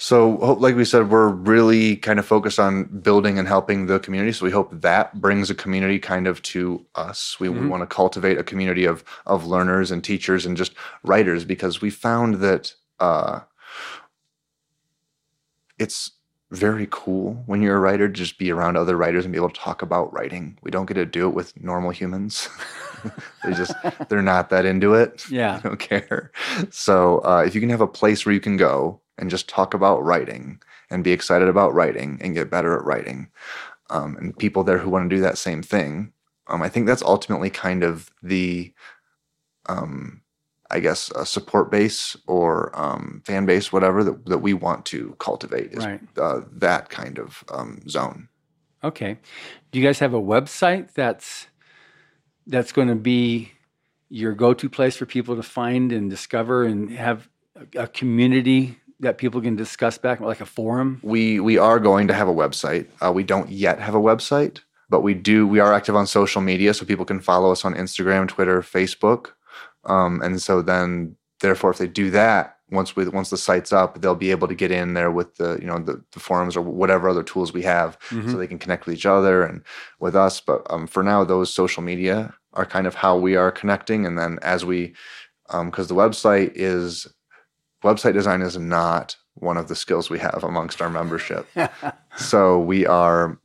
So, 0.00 0.30
like 0.30 0.76
we 0.76 0.84
said, 0.84 1.10
we're 1.10 1.28
really 1.28 1.96
kind 1.96 2.20
of 2.20 2.26
focused 2.26 2.60
on 2.60 2.84
building 2.84 3.36
and 3.36 3.48
helping 3.48 3.86
the 3.86 3.98
community. 3.98 4.32
So, 4.32 4.44
we 4.44 4.52
hope 4.52 4.70
that 4.72 5.20
brings 5.20 5.50
a 5.50 5.54
community 5.56 5.98
kind 5.98 6.28
of 6.28 6.40
to 6.42 6.86
us. 6.94 7.38
We, 7.40 7.48
mm-hmm. 7.48 7.62
we 7.62 7.66
want 7.66 7.82
to 7.82 7.86
cultivate 7.86 8.38
a 8.38 8.44
community 8.44 8.84
of 8.84 9.02
of 9.26 9.46
learners 9.46 9.90
and 9.90 10.02
teachers 10.02 10.46
and 10.46 10.56
just 10.56 10.72
writers 11.02 11.44
because 11.44 11.80
we 11.80 11.90
found 11.90 12.36
that 12.36 12.74
uh, 13.00 13.40
it's 15.78 16.12
very 16.50 16.86
cool 16.90 17.42
when 17.46 17.60
you're 17.60 17.76
a 17.76 17.80
writer 17.80 18.08
to 18.08 18.14
just 18.14 18.38
be 18.38 18.50
around 18.50 18.76
other 18.76 18.96
writers 18.96 19.24
and 19.24 19.32
be 19.32 19.38
able 19.38 19.50
to 19.50 19.60
talk 19.60 19.82
about 19.82 20.12
writing. 20.12 20.56
We 20.62 20.70
don't 20.70 20.86
get 20.86 20.94
to 20.94 21.04
do 21.04 21.28
it 21.28 21.34
with 21.34 21.60
normal 21.60 21.90
humans. 21.90 22.48
they 23.44 23.52
just 23.52 23.74
they're 24.08 24.22
not 24.22 24.50
that 24.50 24.64
into 24.64 24.94
it. 24.94 25.28
Yeah, 25.28 25.56
they 25.62 25.68
don't 25.68 25.80
care. 25.80 26.30
So, 26.70 27.18
uh, 27.24 27.42
if 27.44 27.56
you 27.56 27.60
can 27.60 27.70
have 27.70 27.80
a 27.80 27.88
place 27.88 28.24
where 28.24 28.32
you 28.32 28.40
can 28.40 28.56
go 28.56 29.00
and 29.18 29.30
just 29.30 29.48
talk 29.48 29.74
about 29.74 30.04
writing 30.04 30.60
and 30.90 31.04
be 31.04 31.12
excited 31.12 31.48
about 31.48 31.74
writing 31.74 32.18
and 32.22 32.34
get 32.34 32.50
better 32.50 32.76
at 32.78 32.84
writing. 32.84 33.28
Um, 33.90 34.16
and 34.16 34.36
people 34.36 34.64
there 34.64 34.78
who 34.78 34.90
want 34.90 35.08
to 35.08 35.16
do 35.16 35.22
that 35.22 35.38
same 35.38 35.62
thing. 35.62 36.12
Um, 36.46 36.62
I 36.62 36.68
think 36.68 36.86
that's 36.86 37.02
ultimately 37.02 37.50
kind 37.50 37.82
of 37.82 38.10
the, 38.22 38.72
um, 39.66 40.22
I 40.70 40.80
guess, 40.80 41.10
a 41.10 41.24
support 41.26 41.70
base 41.70 42.16
or 42.26 42.70
um, 42.78 43.22
fan 43.24 43.46
base, 43.46 43.72
whatever 43.72 44.04
that, 44.04 44.26
that 44.26 44.38
we 44.38 44.54
want 44.54 44.86
to 44.86 45.14
cultivate 45.18 45.72
is 45.72 45.84
right. 45.84 46.00
uh, 46.18 46.42
that 46.52 46.88
kind 46.88 47.18
of 47.18 47.44
um, 47.50 47.86
zone. 47.88 48.28
Okay. 48.84 49.18
Do 49.72 49.78
you 49.78 49.84
guys 49.84 49.98
have 49.98 50.14
a 50.14 50.20
website 50.20 50.92
that's 50.92 51.48
that's 52.46 52.72
going 52.72 52.88
to 52.88 52.94
be 52.94 53.52
your 54.08 54.32
go-to 54.32 54.70
place 54.70 54.96
for 54.96 55.04
people 55.04 55.36
to 55.36 55.42
find 55.42 55.92
and 55.92 56.08
discover 56.08 56.64
and 56.64 56.90
have 56.92 57.28
a, 57.54 57.82
a 57.82 57.86
community 57.86 58.78
that 59.00 59.18
people 59.18 59.40
can 59.40 59.56
discuss 59.56 59.98
back, 59.98 60.20
like 60.20 60.40
a 60.40 60.46
forum? 60.46 61.00
We 61.02 61.40
we 61.40 61.58
are 61.58 61.78
going 61.78 62.08
to 62.08 62.14
have 62.14 62.28
a 62.28 62.34
website. 62.34 62.86
Uh, 63.00 63.12
we 63.12 63.22
don't 63.24 63.50
yet 63.50 63.78
have 63.80 63.94
a 63.94 64.00
website. 64.00 64.60
but 64.90 65.02
we 65.02 65.12
do 65.14 65.46
we 65.46 65.60
are 65.60 65.74
active 65.74 65.94
on 65.96 66.06
social 66.06 66.40
media, 66.42 66.72
so 66.74 66.84
people 66.86 67.04
can 67.04 67.20
follow 67.20 67.52
us 67.52 67.64
on 67.64 67.74
Instagram, 67.74 68.26
Twitter, 68.26 68.62
Facebook, 68.62 69.32
um, 69.84 70.20
and 70.22 70.40
so 70.42 70.62
then 70.62 71.14
therefore, 71.40 71.70
if 71.70 71.78
they 71.78 71.86
do 71.86 72.10
that, 72.10 72.56
once 72.70 72.96
we 72.96 73.06
once 73.08 73.30
the 73.30 73.36
site's 73.36 73.72
up, 73.72 74.00
they'll 74.00 74.14
be 74.26 74.30
able 74.30 74.48
to 74.48 74.54
get 74.54 74.70
in 74.70 74.94
there 74.94 75.10
with 75.10 75.36
the 75.36 75.58
you 75.60 75.66
know 75.66 75.78
the, 75.78 76.02
the 76.12 76.20
forums 76.20 76.56
or 76.56 76.62
whatever 76.62 77.08
other 77.08 77.22
tools 77.22 77.52
we 77.52 77.62
have, 77.62 77.98
Mhm. 78.08 78.30
so 78.30 78.36
they 78.38 78.46
can 78.46 78.58
connect 78.58 78.86
with 78.86 78.94
each 78.96 79.06
other 79.06 79.42
and 79.42 79.62
with 80.00 80.16
us. 80.16 80.40
But 80.40 80.62
um, 80.70 80.86
for 80.86 81.02
now, 81.02 81.22
those 81.24 81.52
social 81.52 81.82
media 81.82 82.32
are 82.54 82.66
kind 82.66 82.86
of 82.86 82.94
how 82.94 83.16
we 83.16 83.36
are 83.36 83.52
connecting, 83.52 84.06
and 84.06 84.18
then 84.18 84.38
as 84.42 84.64
we 84.64 84.94
because 85.64 85.88
the 85.88 85.94
website 85.94 86.52
is 86.54 87.06
website 87.82 88.12
design 88.14 88.42
is 88.42 88.56
not 88.58 89.16
one 89.34 89.56
of 89.56 89.68
the 89.68 89.76
skills 89.76 90.10
we 90.10 90.18
have 90.18 90.42
amongst 90.42 90.82
our 90.82 90.90
membership. 90.90 91.46
so 92.16 92.58
we 92.58 92.86
are 92.86 93.38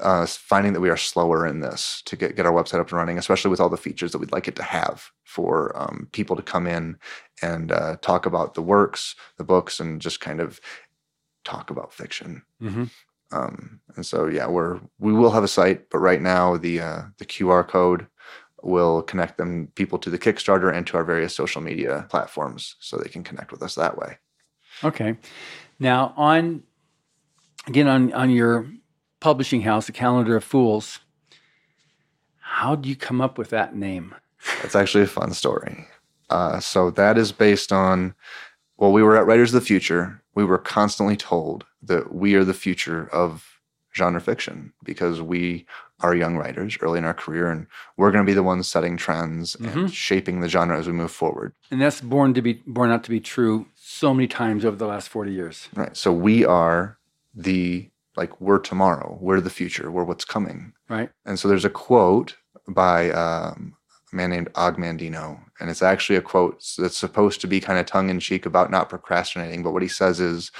uh, 0.00 0.26
finding 0.26 0.72
that 0.72 0.80
we 0.80 0.90
are 0.90 0.96
slower 0.96 1.46
in 1.46 1.60
this 1.60 2.02
to 2.06 2.16
get, 2.16 2.36
get 2.36 2.46
our 2.46 2.52
website 2.52 2.80
up 2.80 2.88
and 2.88 2.98
running, 2.98 3.18
especially 3.18 3.50
with 3.50 3.60
all 3.60 3.68
the 3.68 3.76
features 3.76 4.12
that 4.12 4.18
we'd 4.18 4.32
like 4.32 4.48
it 4.48 4.56
to 4.56 4.62
have 4.62 5.10
for 5.24 5.76
um, 5.76 6.08
people 6.12 6.36
to 6.36 6.42
come 6.42 6.66
in 6.66 6.96
and 7.42 7.72
uh, 7.72 7.96
talk 8.02 8.26
about 8.26 8.54
the 8.54 8.62
works, 8.62 9.14
the 9.38 9.44
books, 9.44 9.80
and 9.80 10.00
just 10.00 10.20
kind 10.20 10.40
of 10.40 10.60
talk 11.44 11.70
about 11.70 11.92
fiction. 11.92 12.42
hmm 12.60 12.84
Um, 13.32 13.80
and 13.96 14.06
so, 14.06 14.26
yeah, 14.26 14.46
we're 14.46 14.80
we 14.98 15.12
will 15.12 15.32
have 15.32 15.44
a 15.44 15.48
site, 15.48 15.90
but 15.90 15.98
right 15.98 16.22
now 16.22 16.56
the 16.56 16.80
uh, 16.80 17.02
the 17.18 17.26
QR 17.26 17.66
code 17.66 18.06
will 18.62 19.02
connect 19.02 19.38
them 19.38 19.68
people 19.74 19.98
to 19.98 20.10
the 20.10 20.18
Kickstarter 20.18 20.72
and 20.72 20.86
to 20.86 20.96
our 20.96 21.04
various 21.04 21.34
social 21.34 21.60
media 21.60 22.06
platforms, 22.10 22.76
so 22.80 22.96
they 22.96 23.08
can 23.08 23.22
connect 23.22 23.52
with 23.52 23.62
us 23.62 23.74
that 23.74 23.96
way. 23.98 24.18
Okay. 24.84 25.16
Now, 25.78 26.14
on 26.16 26.62
again 27.66 27.88
on 27.88 28.12
on 28.12 28.30
your 28.30 28.66
publishing 29.20 29.62
house, 29.62 29.86
the 29.86 29.92
Calendar 29.92 30.36
of 30.36 30.44
Fools. 30.44 31.00
How 32.40 32.76
do 32.76 32.88
you 32.88 32.96
come 32.96 33.20
up 33.20 33.38
with 33.38 33.50
that 33.50 33.74
name? 33.74 34.14
It's 34.62 34.76
actually 34.76 35.04
a 35.04 35.08
fun 35.08 35.32
story. 35.32 35.86
Uh, 36.30 36.60
so 36.60 36.90
that 36.92 37.18
is 37.18 37.32
based 37.32 37.72
on, 37.72 38.14
well, 38.76 38.92
we 38.92 39.02
were 39.02 39.16
at 39.16 39.26
Writers 39.26 39.52
of 39.52 39.60
the 39.60 39.66
Future. 39.66 40.22
We 40.34 40.44
were 40.44 40.58
constantly 40.58 41.16
told 41.16 41.66
that 41.82 42.14
we 42.14 42.34
are 42.34 42.44
the 42.44 42.54
future 42.54 43.08
of 43.12 43.60
genre 43.94 44.20
fiction 44.20 44.72
because 44.84 45.20
we 45.20 45.66
are 46.00 46.14
young 46.14 46.36
writers 46.36 46.76
early 46.82 46.98
in 46.98 47.04
our 47.04 47.14
career 47.14 47.50
and 47.50 47.66
we're 47.96 48.10
going 48.10 48.24
to 48.24 48.28
be 48.30 48.34
the 48.34 48.42
ones 48.42 48.68
setting 48.68 48.96
trends 48.96 49.56
Mhm. 49.56 49.74
and 49.84 49.94
shaping 49.94 50.40
the 50.40 50.48
genre 50.48 50.78
as 50.78 50.86
we 50.86 50.92
move 50.92 51.10
forward. 51.10 51.52
And 51.70 51.80
that's 51.80 52.00
born 52.00 52.34
to 52.34 52.42
be 52.42 52.62
born 52.66 52.90
out 52.90 53.02
to 53.04 53.10
be 53.10 53.20
true 53.20 53.66
so 53.74 54.12
many 54.12 54.26
times 54.28 54.64
over 54.64 54.76
the 54.76 54.86
last 54.86 55.08
forty 55.08 55.32
years. 55.32 55.68
Right. 55.74 55.96
So 55.96 56.12
we 56.12 56.44
are 56.44 56.98
the, 57.34 57.90
like, 58.16 58.38
we're 58.40 58.58
tomorrow, 58.58 59.16
we're 59.20 59.40
the 59.40 59.50
future, 59.50 59.90
we're 59.90 60.04
what's 60.04 60.24
coming. 60.24 60.72
Right. 60.88 61.10
And 61.24 61.38
so 61.38 61.48
there's 61.48 61.64
a 61.64 61.70
quote 61.70 62.36
by 62.68 63.10
um, 63.10 63.74
a 64.12 64.16
man 64.16 64.30
named 64.30 64.50
Og 64.54 64.76
Mandino, 64.76 65.40
and 65.60 65.70
it's 65.70 65.82
actually 65.82 66.16
a 66.16 66.22
quote 66.22 66.62
that's 66.78 66.96
supposed 66.96 67.40
to 67.40 67.46
be 67.46 67.60
kind 67.60 67.78
of 67.78 67.86
tongue 67.86 68.10
in 68.10 68.20
cheek 68.20 68.44
about 68.46 68.70
not 68.70 68.88
procrastinating. 68.90 69.62
But 69.62 69.72
what 69.72 69.82
he 69.82 69.88
says 69.88 70.20
is, 70.20 70.50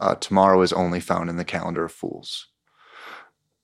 uh, 0.00 0.14
"Tomorrow 0.16 0.62
is 0.62 0.72
only 0.72 1.00
found 1.00 1.28
in 1.30 1.36
the 1.36 1.44
calendar 1.44 1.84
of 1.84 1.92
fools," 1.92 2.48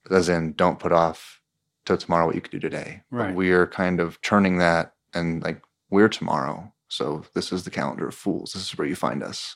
as 0.09 0.29
in, 0.29 0.53
don't 0.53 0.79
put 0.79 0.91
off 0.91 1.41
till 1.85 1.97
tomorrow 1.97 2.25
what 2.25 2.35
you 2.35 2.41
could 2.41 2.51
do 2.51 2.59
today. 2.59 3.01
Right. 3.11 3.35
We're 3.35 3.67
kind 3.67 3.99
of 3.99 4.21
turning 4.21 4.57
that 4.57 4.93
and 5.13 5.43
like 5.43 5.61
we're 5.89 6.09
tomorrow. 6.09 6.73
So 6.87 7.25
this 7.33 7.51
is 7.51 7.63
the 7.63 7.71
calendar 7.71 8.07
of 8.07 8.15
fools. 8.15 8.53
This 8.53 8.63
is 8.63 8.77
where 8.77 8.87
you 8.87 8.95
find 8.95 9.23
us. 9.23 9.55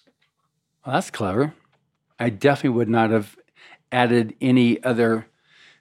Well, 0.86 0.96
that's 0.96 1.12
clever. 1.12 1.54
I 2.20 2.30
definitely 2.30 2.78
would 2.78 2.90
not 2.90 3.12
have 3.12 3.38
added 3.92 4.36
any 4.42 4.84
other 4.84 5.28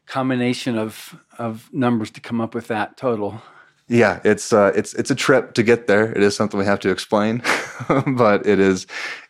combination 0.07 0.79
of 0.79 1.19
of 1.39 1.73
numbers 1.73 2.11
to 2.13 2.21
come 2.21 2.41
up 2.41 2.55
with 2.55 2.69
that 2.69 2.97
total. 2.97 3.43
Yeah, 3.89 4.21
it's 4.25 4.53
uh, 4.53 4.73
it's 4.75 4.95
it's 4.95 5.11
a 5.11 5.15
trip 5.15 5.55
to 5.55 5.63
get 5.63 5.87
there. 5.87 6.11
It 6.11 6.23
is 6.23 6.35
something 6.35 6.59
we 6.59 6.67
have 6.67 6.81
to 6.81 6.91
explain, 6.91 7.41
but 8.07 8.45
it 8.45 8.59
is. 8.59 8.87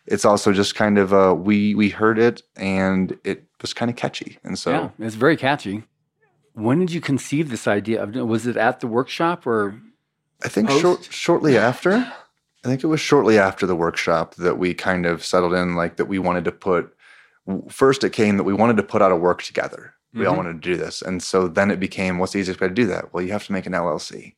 It's 0.07 0.25
also 0.25 0.51
just 0.51 0.73
kind 0.73 0.97
of 0.97 1.13
uh, 1.13 1.35
we 1.37 1.75
we 1.75 1.89
heard 1.89 2.17
it 2.17 2.41
and 2.55 3.17
it 3.23 3.43
was 3.61 3.73
kind 3.73 3.91
of 3.91 3.97
catchy, 3.97 4.39
and 4.43 4.57
so 4.57 4.71
yeah, 4.71 4.89
it's 5.05 5.15
very 5.15 5.37
catchy. 5.37 5.83
When 6.53 6.79
did 6.79 6.91
you 6.91 7.01
conceive 7.01 7.51
this 7.51 7.67
idea 7.67 8.01
of 8.01 8.15
was 8.15 8.47
it 8.47 8.57
at 8.57 8.79
the 8.79 8.87
workshop 8.87 9.45
or 9.45 9.79
I 10.43 10.47
think 10.47 10.69
Post? 10.69 10.81
short, 10.81 11.03
shortly 11.11 11.55
after, 11.57 11.93
I 11.93 12.67
think 12.67 12.83
it 12.83 12.87
was 12.87 12.99
shortly 12.99 13.37
after 13.37 13.67
the 13.67 13.75
workshop 13.75 14.33
that 14.35 14.57
we 14.57 14.73
kind 14.73 15.05
of 15.05 15.23
settled 15.23 15.53
in, 15.53 15.75
like 15.75 15.97
that 15.97 16.05
we 16.05 16.17
wanted 16.17 16.45
to 16.45 16.51
put. 16.51 16.95
First, 17.69 18.03
it 18.03 18.09
came 18.11 18.37
that 18.37 18.43
we 18.43 18.53
wanted 18.53 18.77
to 18.77 18.83
put 18.83 19.03
out 19.03 19.11
a 19.11 19.15
work 19.15 19.43
together. 19.43 19.93
We 20.13 20.25
all 20.25 20.33
Mhm. 20.33 20.37
wanted 20.37 20.61
to 20.63 20.69
do 20.71 20.77
this, 20.77 21.03
and 21.03 21.21
so 21.21 21.47
then 21.47 21.69
it 21.69 21.79
became, 21.79 22.17
what's 22.17 22.33
the 22.33 22.39
easiest 22.39 22.59
way 22.59 22.69
to 22.69 22.73
do 22.73 22.87
that? 22.87 23.13
Well, 23.13 23.23
you 23.23 23.31
have 23.33 23.45
to 23.45 23.51
make 23.51 23.67
an 23.67 23.73
LLC. 23.75 24.35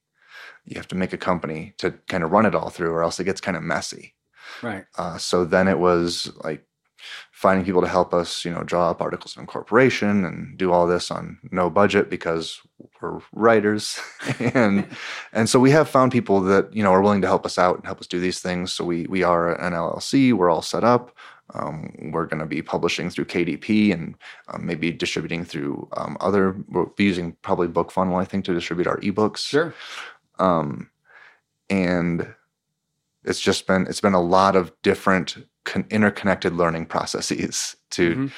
You 0.66 0.76
have 0.76 0.88
to 0.90 0.96
make 0.96 1.14
a 1.14 1.18
company 1.18 1.74
to 1.78 1.92
kind 2.08 2.24
of 2.24 2.32
run 2.32 2.46
it 2.46 2.56
all 2.56 2.70
through, 2.70 2.92
or 2.92 3.04
else 3.04 3.20
it 3.20 3.26
gets 3.26 3.42
kind 3.42 3.58
of 3.58 3.64
messy. 3.64 4.14
right? 4.62 4.86
Uh, 4.98 5.18
so 5.18 5.46
then 5.46 5.68
it 5.68 5.80
was 5.80 6.32
like 6.44 6.66
finding 7.32 7.66
people 7.66 7.82
to 7.82 7.88
help 7.88 8.14
us, 8.14 8.44
you 8.44 8.52
know, 8.52 8.64
draw 8.64 8.90
up 8.90 9.02
articles 9.02 9.36
of 9.36 9.42
incorporation 9.42 10.26
and 10.26 10.58
do 10.58 10.72
all 10.72 10.86
this 10.88 11.10
on 11.10 11.40
no 11.52 11.70
budget 11.70 12.10
because 12.10 12.60
we're 13.02 13.20
writers, 13.34 14.00
and 14.40 14.86
and 15.34 15.50
so 15.50 15.60
we 15.60 15.72
have 15.72 15.90
found 15.90 16.12
people 16.12 16.42
that 16.42 16.74
you 16.74 16.84
know 16.84 16.92
are 16.92 17.02
willing 17.02 17.22
to 17.22 17.28
help 17.28 17.46
us 17.46 17.58
out 17.58 17.78
and 17.78 17.86
help 17.86 18.00
us 18.00 18.08
do 18.08 18.20
these 18.20 18.40
things. 18.40 18.74
So 18.74 18.84
we 18.84 19.06
we 19.08 19.24
are 19.24 19.56
an 19.56 19.74
LLC. 19.74 20.34
We're 20.34 20.50
all 20.50 20.62
set 20.62 20.84
up. 20.84 21.16
Um, 21.56 22.12
we're 22.12 22.28
going 22.28 22.42
to 22.42 22.46
be 22.46 22.62
publishing 22.62 23.10
through 23.10 23.26
KDP 23.26 23.92
and 23.92 24.14
um, 24.50 24.68
maybe 24.68 24.92
distributing 24.92 25.44
through 25.44 25.88
um, 25.98 26.16
other. 26.20 26.56
We'll 26.70 26.94
be 26.96 27.06
using 27.06 27.36
probably 27.42 27.68
Book 27.68 27.92
Funnel, 27.92 28.18
I 28.18 28.26
think, 28.26 28.46
to 28.46 28.54
distribute 28.54 28.86
our 28.86 29.00
ebooks 29.00 29.38
Sure. 29.40 29.74
Um, 30.40 30.90
and 31.70 32.34
it's 33.24 33.40
just 33.40 33.68
been 33.68 33.86
it's 33.88 34.02
been 34.02 34.14
a 34.14 34.22
lot 34.22 34.56
of 34.56 34.72
different 34.82 35.38
con- 35.66 35.86
interconnected 35.90 36.54
learning 36.54 36.86
processes 36.86 37.76
to 37.92 38.16
Mhm. 38.16 38.32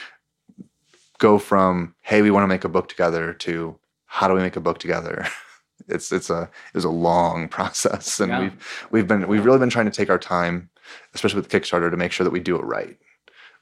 go 1.19 1.37
from 1.37 1.95
hey 2.01 2.21
we 2.21 2.31
want 2.31 2.43
to 2.43 2.47
make 2.47 2.63
a 2.63 2.69
book 2.69 2.89
together 2.89 3.33
to 3.33 3.77
how 4.05 4.27
do 4.27 4.33
we 4.33 4.41
make 4.41 4.55
a 4.55 4.59
book 4.61 4.79
together 4.79 5.25
it's 5.87 6.11
it's 6.11 6.29
a 6.29 6.43
it 6.43 6.75
was 6.75 6.83
a 6.85 6.89
long 6.89 7.47
process 7.57 8.19
and 8.19 8.31
Yeah. 8.31 8.39
we've 8.41 8.87
we've 8.91 9.07
been 9.07 9.27
we've 9.27 9.45
really 9.45 9.59
been 9.59 9.69
trying 9.69 9.85
to 9.85 9.91
take 9.91 10.09
our 10.09 10.19
time 10.19 10.69
especially 11.13 11.39
with 11.39 11.49
kickstarter 11.49 11.89
to 11.91 11.97
make 11.97 12.11
sure 12.11 12.23
that 12.23 12.31
we 12.31 12.39
do 12.39 12.55
it 12.57 12.63
right 12.65 12.97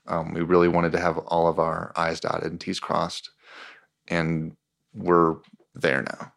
um, 0.08 0.34
we 0.34 0.42
really 0.42 0.68
wanted 0.68 0.92
to 0.94 1.00
have 1.00 1.18
all 1.20 1.48
of 1.48 1.60
our 1.60 1.92
i's 1.96 2.20
dotted 2.20 2.50
and 2.52 2.60
t's 2.62 2.80
crossed 2.80 3.30
and 4.08 4.56
we're 4.96 5.36
there 5.76 6.02
now 6.02 6.32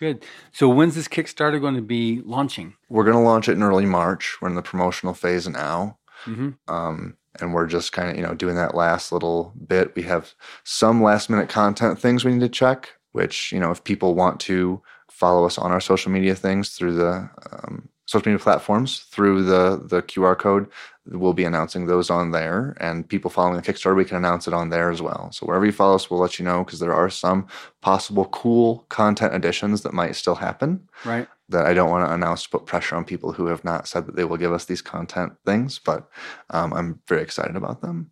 Good. 0.00 0.24
So 0.50 0.68
when's 0.68 0.94
this 0.94 1.08
Kickstarter 1.08 1.60
going 1.60 1.74
to 1.74 1.82
be 1.82 2.22
launching? 2.24 2.74
We're 2.88 3.04
going 3.04 3.16
to 3.16 3.22
launch 3.22 3.48
it 3.48 3.52
in 3.52 3.62
early 3.62 3.84
March. 3.84 4.38
We're 4.40 4.48
in 4.48 4.54
the 4.54 4.62
promotional 4.62 5.14
phase 5.14 5.46
now. 5.46 5.98
hmm 6.24 6.50
Um, 6.68 7.16
and 7.40 7.54
we're 7.54 7.66
just 7.66 7.92
kind 7.92 8.10
of, 8.10 8.16
you 8.16 8.22
know, 8.22 8.34
doing 8.34 8.56
that 8.56 8.74
last 8.74 9.12
little 9.12 9.54
bit. 9.68 9.94
We 9.94 10.02
have 10.02 10.32
some 10.64 11.02
last 11.02 11.30
minute 11.30 11.48
content 11.48 11.98
things 11.98 12.24
we 12.24 12.32
need 12.32 12.40
to 12.40 12.48
check, 12.48 12.88
which, 13.12 13.52
you 13.52 13.60
know, 13.60 13.70
if 13.70 13.84
people 13.84 14.14
want 14.14 14.40
to 14.40 14.82
follow 15.10 15.44
us 15.44 15.58
on 15.58 15.70
our 15.70 15.80
social 15.80 16.10
media 16.10 16.34
things 16.34 16.70
through 16.70 16.94
the 16.94 17.30
um, 17.52 17.88
social 18.10 18.28
media 18.28 18.42
platforms, 18.42 18.98
through 19.12 19.44
the, 19.44 19.80
the 19.84 20.02
QR 20.02 20.36
code, 20.36 20.66
we'll 21.06 21.32
be 21.32 21.44
announcing 21.44 21.86
those 21.86 22.10
on 22.10 22.32
there. 22.32 22.76
And 22.80 23.08
people 23.08 23.30
following 23.30 23.54
the 23.54 23.62
Kickstarter, 23.62 23.94
we 23.94 24.04
can 24.04 24.16
announce 24.16 24.48
it 24.48 24.54
on 24.54 24.68
there 24.68 24.90
as 24.90 25.00
well. 25.00 25.30
So 25.30 25.46
wherever 25.46 25.64
you 25.64 25.70
follow 25.70 25.94
us, 25.94 26.10
we'll 26.10 26.18
let 26.18 26.36
you 26.36 26.44
know 26.44 26.64
because 26.64 26.80
there 26.80 26.92
are 26.92 27.08
some 27.08 27.46
possible 27.82 28.24
cool 28.26 28.84
content 28.88 29.32
additions 29.32 29.82
that 29.82 29.94
might 29.94 30.16
still 30.16 30.34
happen 30.34 30.88
Right. 31.04 31.28
that 31.50 31.66
I 31.66 31.72
don't 31.72 31.88
want 31.88 32.08
to 32.08 32.12
announce 32.12 32.42
to 32.42 32.48
put 32.48 32.66
pressure 32.66 32.96
on 32.96 33.04
people 33.04 33.30
who 33.32 33.46
have 33.46 33.62
not 33.64 33.86
said 33.86 34.06
that 34.06 34.16
they 34.16 34.24
will 34.24 34.36
give 34.36 34.52
us 34.52 34.64
these 34.64 34.82
content 34.82 35.34
things, 35.46 35.78
but 35.78 36.10
um, 36.50 36.72
I'm 36.72 37.00
very 37.06 37.22
excited 37.22 37.54
about 37.54 37.80
them. 37.80 38.10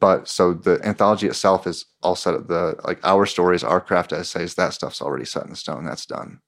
But 0.00 0.28
so 0.28 0.54
the 0.54 0.80
anthology 0.82 1.26
itself 1.26 1.66
is 1.66 1.84
all 2.02 2.16
set 2.16 2.32
at 2.32 2.48
the 2.48 2.74
like 2.84 3.00
our 3.04 3.26
stories, 3.26 3.62
our 3.62 3.82
craft 3.82 4.14
essays, 4.14 4.54
that 4.54 4.72
stuff's 4.72 5.02
already 5.02 5.26
set 5.26 5.44
in 5.44 5.54
stone. 5.54 5.84
That's 5.84 6.06
done. 6.06 6.40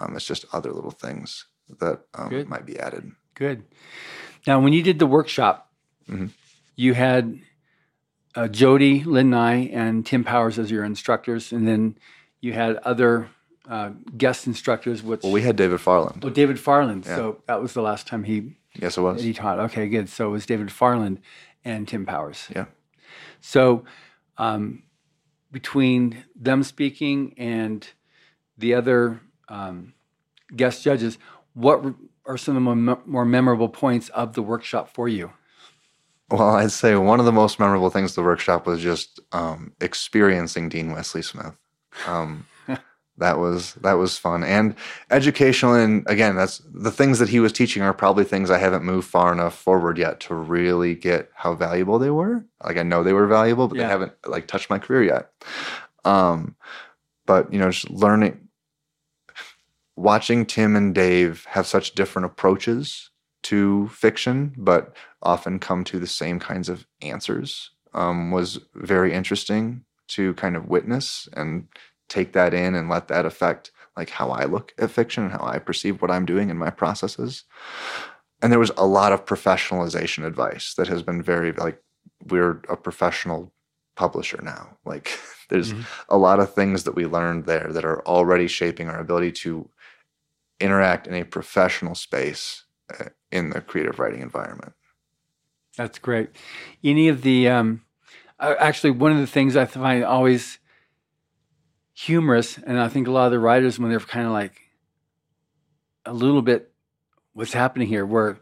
Um, 0.00 0.16
it's 0.16 0.24
just 0.24 0.46
other 0.54 0.72
little 0.72 0.90
things 0.90 1.44
that 1.80 2.00
um, 2.14 2.48
might 2.48 2.66
be 2.66 2.78
added. 2.78 3.12
Good. 3.34 3.64
Now, 4.46 4.60
when 4.60 4.72
you 4.72 4.82
did 4.82 4.98
the 4.98 5.06
workshop, 5.06 5.70
Mhm. 6.08 6.30
you 6.76 6.94
had 6.94 7.40
uh, 8.36 8.48
Jody, 8.48 9.04
Lynn 9.04 9.30
Nye, 9.30 9.68
and 9.72 10.04
Tim 10.04 10.24
Powers 10.24 10.58
as 10.58 10.70
your 10.70 10.84
instructors, 10.84 11.52
and 11.52 11.66
then 11.68 11.96
you 12.40 12.52
had 12.52 12.76
other 12.78 13.28
uh, 13.68 13.90
guest 14.18 14.46
instructors. 14.46 15.02
Which 15.02 15.22
Well, 15.22 15.32
we 15.32 15.40
had 15.42 15.56
David 15.56 15.80
Farland. 15.80 16.22
oh, 16.24 16.30
David 16.30 16.58
Farland. 16.58 17.06
Yeah. 17.06 17.16
So 17.16 17.42
that 17.46 17.62
was 17.62 17.72
the 17.74 17.80
last 17.80 18.06
time 18.06 18.24
he 18.24 18.56
Yes, 18.74 18.98
it 18.98 19.00
was. 19.02 19.22
he 19.22 19.32
taught. 19.32 19.58
Okay, 19.60 19.88
good. 19.88 20.08
So 20.10 20.28
it 20.28 20.32
was 20.32 20.44
David 20.46 20.70
Farland 20.70 21.20
and 21.64 21.88
Tim 21.88 22.04
Powers. 22.04 22.48
Yeah. 22.54 22.66
So 23.40 23.84
um, 24.36 24.82
between 25.50 26.24
them 26.34 26.62
speaking 26.62 27.34
and 27.38 27.88
the 28.58 28.74
other 28.74 29.20
um, 29.48 29.94
guest 30.54 30.82
judges, 30.84 31.18
what 31.54 31.84
are 32.26 32.36
some 32.38 32.56
of 32.56 32.64
the 32.64 32.76
more, 32.76 33.02
more 33.06 33.24
memorable 33.24 33.68
points 33.70 34.08
of 34.10 34.34
the 34.34 34.42
workshop 34.42 34.90
for 34.94 35.08
you? 35.08 35.32
Well, 36.30 36.56
I'd 36.56 36.72
say 36.72 36.96
one 36.96 37.20
of 37.20 37.26
the 37.26 37.32
most 37.32 37.60
memorable 37.60 37.90
things 37.90 38.12
of 38.12 38.16
the 38.16 38.22
workshop 38.22 38.66
was 38.66 38.82
just 38.82 39.20
um, 39.32 39.72
experiencing 39.80 40.68
Dean 40.68 40.92
Wesley 40.92 41.22
Smith 41.22 41.54
Um, 42.06 42.46
that 43.18 43.38
was 43.38 43.74
that 43.74 43.94
was 43.94 44.18
fun 44.18 44.42
and 44.44 44.74
educational. 45.10 45.74
And 45.74 46.04
again, 46.08 46.36
that's 46.36 46.62
the 46.72 46.90
things 46.90 47.20
that 47.20 47.28
he 47.28 47.40
was 47.40 47.52
teaching 47.52 47.82
are 47.82 47.92
probably 47.94 48.24
things 48.24 48.50
I 48.50 48.58
haven't 48.58 48.84
moved 48.84 49.08
far 49.08 49.32
enough 49.32 49.56
forward 49.56 49.98
yet 49.98 50.20
to 50.20 50.34
really 50.34 50.94
get 50.96 51.30
how 51.34 51.54
valuable 51.54 51.98
they 52.00 52.10
were. 52.10 52.44
Like 52.64 52.78
I 52.78 52.82
know 52.82 53.04
they 53.04 53.12
were 53.12 53.26
valuable, 53.28 53.68
but 53.68 53.78
Yeah. 53.78 53.84
they 53.84 53.90
haven't 53.90 54.12
like 54.26 54.48
touched 54.48 54.70
my 54.70 54.78
career 54.80 55.04
yet. 55.04 55.30
Um, 56.04 56.56
but 57.26 57.52
you 57.52 57.58
know, 57.58 57.70
just 57.70 57.90
learning, 57.90 58.43
watching 59.96 60.46
Tim 60.46 60.76
and 60.76 60.94
Dave 60.94 61.44
have 61.50 61.66
such 61.66 61.94
different 61.94 62.26
approaches 62.26 63.10
to 63.44 63.88
fiction, 63.88 64.54
but 64.56 64.94
often 65.22 65.58
come 65.58 65.84
to 65.84 65.98
the 65.98 66.06
same 66.06 66.38
kinds 66.40 66.68
of 66.68 66.86
answers 67.02 67.70
um, 67.92 68.30
was 68.30 68.58
very 68.74 69.12
interesting 69.12 69.84
to 70.08 70.34
kind 70.34 70.56
of 70.56 70.68
witness 70.68 71.28
and 71.34 71.68
take 72.08 72.32
that 72.32 72.52
in 72.54 72.74
and 72.74 72.88
let 72.88 73.08
that 73.08 73.24
affect 73.26 73.70
like 73.96 74.10
how 74.10 74.30
I 74.30 74.44
look 74.44 74.72
at 74.78 74.90
fiction 74.90 75.24
and 75.24 75.32
how 75.32 75.44
I 75.44 75.58
perceive 75.58 76.02
what 76.02 76.10
I'm 76.10 76.26
doing 76.26 76.50
in 76.50 76.58
my 76.58 76.70
processes. 76.70 77.44
And 78.42 78.52
there 78.52 78.58
was 78.58 78.72
a 78.76 78.86
lot 78.86 79.12
of 79.12 79.24
professionalization 79.24 80.24
advice 80.24 80.74
that 80.74 80.88
has 80.88 81.02
been 81.02 81.22
very 81.22 81.52
like 81.52 81.80
we're 82.26 82.60
a 82.68 82.76
professional 82.76 83.52
publisher 83.96 84.40
now. 84.42 84.76
Like 84.84 85.18
there's 85.50 85.72
Mhm. 85.72 85.86
a 86.08 86.18
lot 86.18 86.40
of 86.40 86.54
things 86.54 86.84
that 86.84 86.94
we 86.94 87.06
learned 87.06 87.46
there 87.46 87.70
that 87.72 87.84
are 87.84 88.02
already 88.06 88.48
shaping 88.48 88.88
our 88.88 88.98
ability 88.98 89.32
to 89.32 89.68
interact 90.64 91.06
in 91.06 91.14
a 91.14 91.24
professional 91.24 91.94
space 91.94 92.64
uh, 92.98 93.10
in 93.30 93.50
the 93.50 93.60
creative 93.60 93.98
writing 93.98 94.22
environment. 94.22 94.72
That's 95.76 95.98
great. 95.98 96.30
Any 96.82 97.08
of 97.08 97.22
the 97.22 97.48
um, 97.48 97.82
actually 98.38 98.92
one 98.92 99.12
of 99.12 99.18
the 99.18 99.26
things 99.26 99.56
I 99.56 99.66
find 99.66 100.04
always 100.04 100.58
humorous, 101.92 102.58
and 102.58 102.78
I 102.78 102.88
think 102.88 103.06
a 103.06 103.10
lot 103.10 103.26
of 103.26 103.32
the 103.32 103.38
writers 103.38 103.78
when 103.78 103.90
they're 103.90 104.00
kind 104.00 104.26
of 104.26 104.32
like 104.32 104.60
a 106.04 106.12
little 106.12 106.42
bit, 106.42 106.72
what's 107.32 107.52
happening 107.52 107.88
here, 107.88 108.04
where 108.04 108.38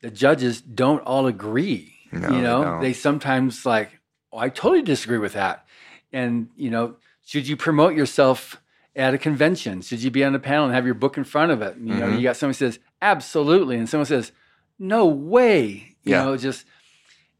the 0.00 0.10
judges 0.10 0.60
don't 0.60 1.00
all 1.00 1.26
agree. 1.26 1.92
No, 2.12 2.28
you 2.28 2.42
know, 2.42 2.64
don't. 2.64 2.80
they 2.80 2.92
sometimes 2.92 3.66
like, 3.66 3.98
oh, 4.32 4.38
I 4.38 4.48
totally 4.48 4.82
disagree 4.82 5.18
with 5.18 5.32
that. 5.32 5.66
And 6.12 6.48
you 6.56 6.70
know, 6.70 6.96
should 7.24 7.48
you 7.48 7.56
promote 7.56 7.94
yourself 7.94 8.60
at 8.96 9.14
a 9.14 9.18
convention? 9.18 9.80
Should 9.82 10.02
you 10.02 10.10
be 10.10 10.24
on 10.24 10.34
a 10.34 10.38
panel 10.38 10.66
and 10.66 10.74
have 10.74 10.84
your 10.86 10.94
book 10.94 11.16
in 11.16 11.24
front 11.24 11.52
of 11.52 11.62
it? 11.62 11.76
You 11.78 11.94
know, 11.94 12.06
Mhm. 12.08 12.16
you 12.18 12.22
got 12.22 12.36
someone 12.36 12.54
says 12.54 12.78
absolutely, 13.02 13.76
and 13.76 13.88
someone 13.88 14.06
says 14.06 14.32
no 14.78 15.06
way. 15.06 15.96
You 16.04 16.12
Yeah. 16.12 16.24
know, 16.24 16.36
just 16.36 16.64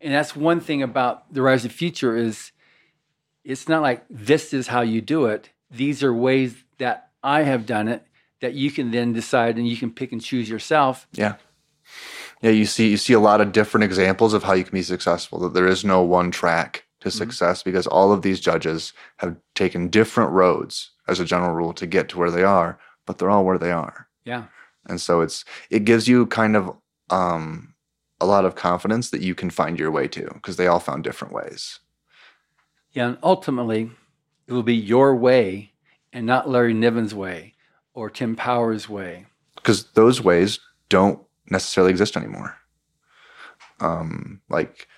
and 0.01 0.13
that's 0.13 0.37
one 0.37 0.61
thing 0.61 0.83
about 0.83 1.33
the 1.33 1.41
Writers 1.43 1.65
of 1.65 1.71
the 1.71 1.77
Future 1.77 2.17
is 2.17 2.53
it's 3.45 3.69
not 3.69 3.83
like 3.83 4.05
this 4.11 4.53
is 4.53 4.69
how 4.69 4.81
you 4.83 5.01
do 5.01 5.27
it. 5.27 5.51
These 5.71 6.03
are 6.03 6.13
ways 6.13 6.65
that 6.79 7.11
I 7.23 7.43
have 7.43 7.67
done 7.67 7.89
it 7.89 8.07
that 8.41 8.55
you 8.55 8.71
can 8.71 8.91
then 8.91 9.13
decide 9.13 9.57
and 9.57 9.67
you 9.67 9.77
can 9.77 9.91
pick 9.91 10.13
and 10.13 10.21
choose 10.21 10.49
yourself. 10.49 11.07
Yeah. 11.13 11.35
Yeah, 12.43 12.51
you 12.51 12.67
see 12.67 12.89
you 12.91 12.97
see 12.97 13.13
a 13.15 13.21
lot 13.21 13.41
of 13.41 13.53
different 13.53 13.85
examples 13.85 14.35
of 14.35 14.43
how 14.43 14.53
you 14.55 14.65
can 14.65 14.73
be 14.75 14.83
successful. 14.83 15.39
That 15.41 15.55
there 15.55 15.67
is 15.67 15.85
no 15.85 16.03
one 16.03 16.31
track 16.31 16.84
to 17.05 17.11
success 17.11 17.63
because 17.63 17.87
all 17.87 18.13
of 18.13 18.23
these 18.23 18.41
judges 18.41 18.93
have 19.19 19.37
taken 19.55 19.89
different 19.89 20.33
roads 20.33 20.91
as 21.07 21.21
a 21.21 21.25
general 21.25 21.55
rule 21.55 21.73
to 21.75 21.87
get 21.87 22.09
to 22.09 22.19
where 22.19 22.31
they 22.31 22.43
are, 22.43 22.79
but 23.07 23.19
they're 23.19 23.31
all 23.31 23.45
where 23.45 23.59
they 23.59 23.71
are. 23.71 24.09
Yeah. 24.25 24.45
And 24.87 25.01
so 25.01 25.21
it's 25.21 25.45
it 25.71 25.85
gives 25.85 26.09
you 26.09 26.27
kind 26.27 26.57
of 26.57 26.77
um 27.11 27.75
a 28.21 28.27
lot 28.27 28.45
of 28.45 28.55
confidence 28.55 29.11
that 29.11 29.21
you 29.21 29.35
can 29.35 29.51
find 29.51 29.79
your 29.79 29.91
way 29.91 30.09
to 30.09 30.25
because 30.35 30.57
they 30.57 30.67
all 30.67 30.81
found 30.81 31.05
different 31.05 31.33
ways. 31.35 31.81
Yeah, 32.93 33.09
and 33.09 33.19
ultimately, 33.23 33.91
it 34.47 34.53
will 34.53 34.63
be 34.63 34.77
your 34.77 35.15
way 35.17 35.73
and 36.13 36.27
not 36.27 36.49
Larry 36.49 36.75
Niven's 36.75 37.15
way 37.15 37.55
or 37.93 38.09
Tim 38.11 38.35
Powers' 38.37 38.89
way. 38.89 39.27
because 39.57 39.85
those 39.93 40.23
ways 40.23 40.61
don't 40.89 41.21
necessarily 41.51 41.91
exist 41.91 42.17
anymore. 42.17 42.57
Um, 43.81 44.41
like 44.49 44.89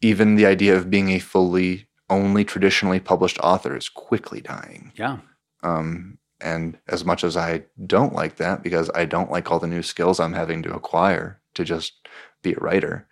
even 0.00 0.36
the 0.36 0.46
idea 0.46 0.76
of 0.76 0.90
being 0.90 1.10
a 1.10 1.18
fully 1.18 1.88
only 2.10 2.44
traditionally 2.44 3.00
published 3.00 3.38
author 3.40 3.76
is 3.76 3.88
quickly 3.88 4.40
dying. 4.40 4.92
Yeah, 4.96 5.18
Um, 5.62 6.18
and 6.40 6.78
as 6.88 7.04
much 7.04 7.24
as 7.24 7.36
I 7.36 7.64
don't 7.86 8.14
like 8.14 8.36
that, 8.36 8.62
because 8.62 8.90
I 8.94 9.04
don't 9.04 9.30
like 9.30 9.50
all 9.50 9.58
the 9.58 9.66
new 9.66 9.82
skills 9.82 10.20
I'm 10.20 10.32
having 10.32 10.62
to 10.62 10.74
acquire 10.74 11.40
to 11.54 11.64
just 11.64 12.06
be 12.42 12.52
a 12.52 12.60
writer, 12.60 13.08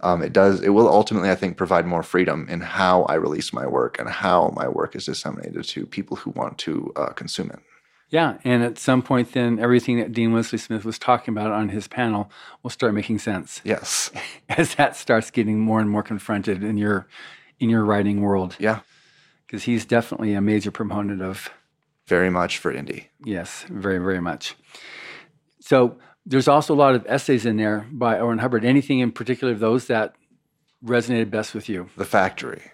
um, 0.00 0.22
it 0.22 0.32
does. 0.32 0.60
It 0.60 0.68
will 0.68 0.88
ultimately, 0.88 1.30
I 1.30 1.34
think, 1.34 1.56
provide 1.56 1.86
more 1.86 2.02
freedom 2.02 2.46
in 2.48 2.60
how 2.60 3.04
I 3.04 3.14
release 3.14 3.52
my 3.52 3.66
work 3.66 3.98
and 3.98 4.08
how 4.08 4.52
my 4.54 4.68
work 4.68 4.94
is 4.94 5.06
disseminated 5.06 5.64
to 5.64 5.86
people 5.86 6.18
who 6.18 6.30
want 6.32 6.58
to 6.58 6.92
uh, 6.96 7.08
consume 7.08 7.50
it. 7.50 7.60
Yeah. 8.08 8.38
And 8.44 8.62
at 8.62 8.78
some 8.78 9.02
point, 9.02 9.32
then 9.32 9.58
everything 9.58 9.98
that 9.98 10.12
Dean 10.12 10.32
Wesley 10.32 10.58
Smith 10.58 10.84
was 10.84 10.98
talking 10.98 11.32
about 11.34 11.50
on 11.50 11.70
his 11.70 11.88
panel 11.88 12.30
will 12.62 12.70
start 12.70 12.94
making 12.94 13.18
sense 13.18 13.60
Yes. 13.64 14.10
as 14.48 14.74
that 14.76 14.96
starts 14.96 15.30
getting 15.30 15.58
more 15.58 15.80
and 15.80 15.90
more 15.90 16.02
confronted 16.02 16.62
in 16.62 16.76
your 16.76 17.06
in 17.58 17.68
your 17.70 17.84
writing 17.84 18.20
world. 18.20 18.56
Yeah. 18.58 18.80
Because 19.46 19.64
he's 19.64 19.84
definitely 19.84 20.34
a 20.34 20.40
major 20.40 20.70
proponent 20.70 21.22
of 21.22 21.50
Very 22.06 22.30
much 22.30 22.58
for 22.58 22.72
indie. 22.72 23.06
Yes, 23.24 23.64
very, 23.70 23.98
very 23.98 24.20
much. 24.20 24.56
So 25.60 25.98
there's 26.24 26.48
also 26.48 26.74
a 26.74 26.76
lot 26.76 26.94
of 26.94 27.04
essays 27.08 27.46
in 27.46 27.56
there 27.56 27.86
by 27.90 28.18
L. 28.18 28.26
Ron 28.28 28.38
Hubbard. 28.38 28.64
Anything 28.64 28.98
in 29.00 29.10
particular 29.12 29.52
of 29.52 29.60
those 29.60 29.86
that 29.86 30.14
resonated 30.84 31.30
best 31.30 31.54
with 31.54 31.68
you? 31.68 31.88
the 31.96 32.04
factory 32.04 32.70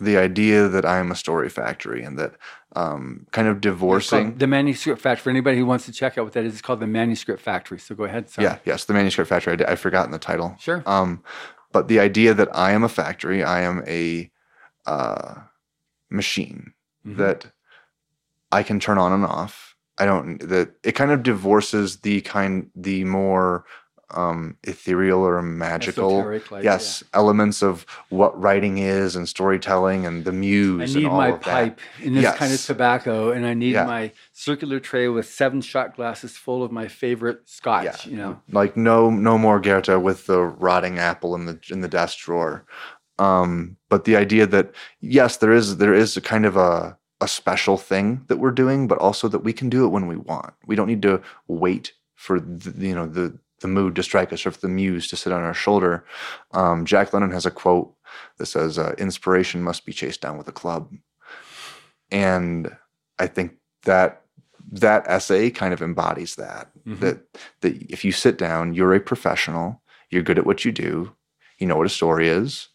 the 0.00 0.16
idea 0.16 0.68
that 0.68 0.84
i'm 0.84 1.10
a 1.10 1.14
story 1.14 1.48
factory 1.48 2.02
and 2.02 2.18
that 2.18 2.34
um, 2.76 3.26
kind 3.32 3.48
of 3.48 3.60
divorcing 3.60 4.36
the 4.38 4.46
Manuscript 4.46 5.00
Factory. 5.02 5.22
For 5.24 5.30
anybody 5.30 5.58
who 5.58 5.66
wants 5.66 5.86
to 5.86 5.92
check 5.92 6.16
out 6.16 6.22
what 6.24 6.34
that 6.34 6.44
is, 6.44 6.52
it's 6.52 6.62
called 6.62 6.78
the 6.78 6.86
Manuscript 6.86 7.42
Factory. 7.42 7.80
So 7.80 7.96
go 7.96 8.04
ahead. 8.04 8.30
Sorry. 8.30 8.46
yeah 8.46 8.58
yes 8.64 8.84
the 8.84 8.92
manuscript 8.94 9.28
factory 9.28 9.64
I, 9.66 9.72
i've 9.72 9.80
forgotten 9.80 10.12
the 10.12 10.18
title 10.20 10.54
Sure. 10.60 10.82
um, 10.86 11.22
but 11.72 11.88
the 11.88 11.98
idea 11.98 12.32
that 12.34 12.48
i 12.56 12.70
am 12.72 12.84
a 12.84 12.88
factory 12.88 13.42
i 13.42 13.60
am 13.62 13.82
a 13.88 14.30
uh, 14.86 15.34
machine 16.10 16.72
Mhm. 17.06 17.16
that 17.16 17.46
i 18.52 18.62
can 18.62 18.78
turn 18.78 18.98
on 18.98 19.12
and 19.12 19.24
off 19.24 19.74
i 19.98 20.04
don't 20.04 20.38
that 20.48 20.70
it 20.84 20.92
kind 20.92 21.10
of 21.10 21.22
divorces 21.22 21.98
the 22.00 22.20
kind 22.20 22.70
the 22.76 23.04
more 23.04 23.64
um, 24.12 24.56
ethereal 24.64 25.20
or 25.20 25.40
magical 25.42 26.24
like, 26.50 26.64
yes 26.64 27.02
elements 27.14 27.62
of 27.62 27.86
what 28.08 28.38
writing 28.40 28.78
is 28.78 29.16
and 29.16 29.28
storytelling 29.28 30.06
and 30.06 30.24
the 30.24 30.32
muse. 30.32 30.82
I 30.82 30.98
need 30.98 31.04
and 31.04 31.12
all 31.12 31.16
my 31.18 31.30
that. 31.32 31.40
pipe 31.42 31.80
in 32.02 32.14
this 32.14 32.34
kind 32.36 32.52
of 32.52 32.60
tobacco, 32.64 33.30
and 33.32 33.46
I 33.46 33.54
need 33.54 33.74
Yeah. 33.74 33.84
my 33.84 34.12
circular 34.32 34.80
tray 34.80 35.08
with 35.08 35.28
seven 35.28 35.60
shot 35.60 35.96
glasses 35.96 36.36
full 36.36 36.62
of 36.62 36.72
my 36.72 36.88
favorite 36.88 37.48
scotch. 37.48 37.84
Yeah. 38.06 38.10
You 38.10 38.16
know, 38.16 38.40
like 38.52 38.76
no 38.76 39.10
no 39.10 39.38
more 39.38 39.60
Goethe 39.60 39.88
with 40.02 40.26
the 40.26 40.40
rotting 40.42 40.98
apple 40.98 41.34
in 41.34 41.46
the 41.46 41.58
in 41.70 41.80
the 41.80 41.88
desk 41.88 42.18
drawer. 42.18 42.64
Um, 43.18 43.76
but 43.88 44.04
the 44.04 44.16
idea 44.16 44.46
that 44.46 44.72
yes, 45.00 45.36
there 45.36 45.52
is 45.52 45.76
there 45.76 45.94
is 45.94 46.16
a 46.16 46.20
kind 46.20 46.46
of 46.46 46.56
a 46.56 46.96
a 47.22 47.28
special 47.28 47.76
thing 47.76 48.24
that 48.28 48.38
we're 48.38 48.50
doing, 48.50 48.88
but 48.88 48.96
also 48.98 49.28
that 49.28 49.40
we 49.40 49.52
can 49.52 49.68
do 49.68 49.84
it 49.84 49.88
when 49.90 50.06
we 50.06 50.16
want. 50.16 50.54
We 50.66 50.74
don't 50.74 50.86
need 50.88 51.02
to 51.02 51.20
wait 51.48 51.92
for 52.14 52.40
the, 52.40 52.86
you 52.86 52.94
know 52.94 53.06
the 53.06 53.38
the 53.60 53.68
mood 53.68 53.94
to 53.96 54.02
strike 54.02 54.32
us 54.32 54.44
or 54.46 54.50
for 54.50 54.60
the 54.60 54.68
muse 54.68 55.08
to 55.08 55.16
sit 55.16 55.32
on 55.32 55.42
our 55.42 55.54
shoulder. 55.54 56.04
Um, 56.52 56.84
Jack 56.84 57.12
London 57.12 57.30
has 57.32 57.46
a 57.46 57.50
quote 57.50 57.94
that 58.38 58.46
says, 58.46 58.78
uh, 58.78 58.94
"Inspiration 58.98 59.62
must 59.62 59.84
be 59.86 59.92
chased 59.92 60.20
down 60.20 60.38
with 60.38 60.48
a 60.48 60.52
club," 60.52 60.92
and 62.10 62.76
I 63.18 63.26
think 63.26 63.52
that 63.84 64.22
that 64.72 65.04
essay 65.06 65.50
kind 65.50 65.72
of 65.72 65.82
embodies 65.82 66.36
that 66.36 66.70
Mhm. 66.86 67.00
that 67.00 67.18
that 67.60 67.76
if 67.90 68.04
you 68.04 68.12
sit 68.12 68.38
down, 68.38 68.74
you're 68.74 68.94
a 68.94 69.00
professional, 69.00 69.82
you're 70.10 70.22
good 70.22 70.38
at 70.38 70.46
what 70.46 70.64
you 70.64 70.72
do, 70.72 71.14
you 71.58 71.66
know 71.66 71.76
what 71.76 71.86
a 71.86 71.90
story 71.90 72.28
is, 72.28 72.68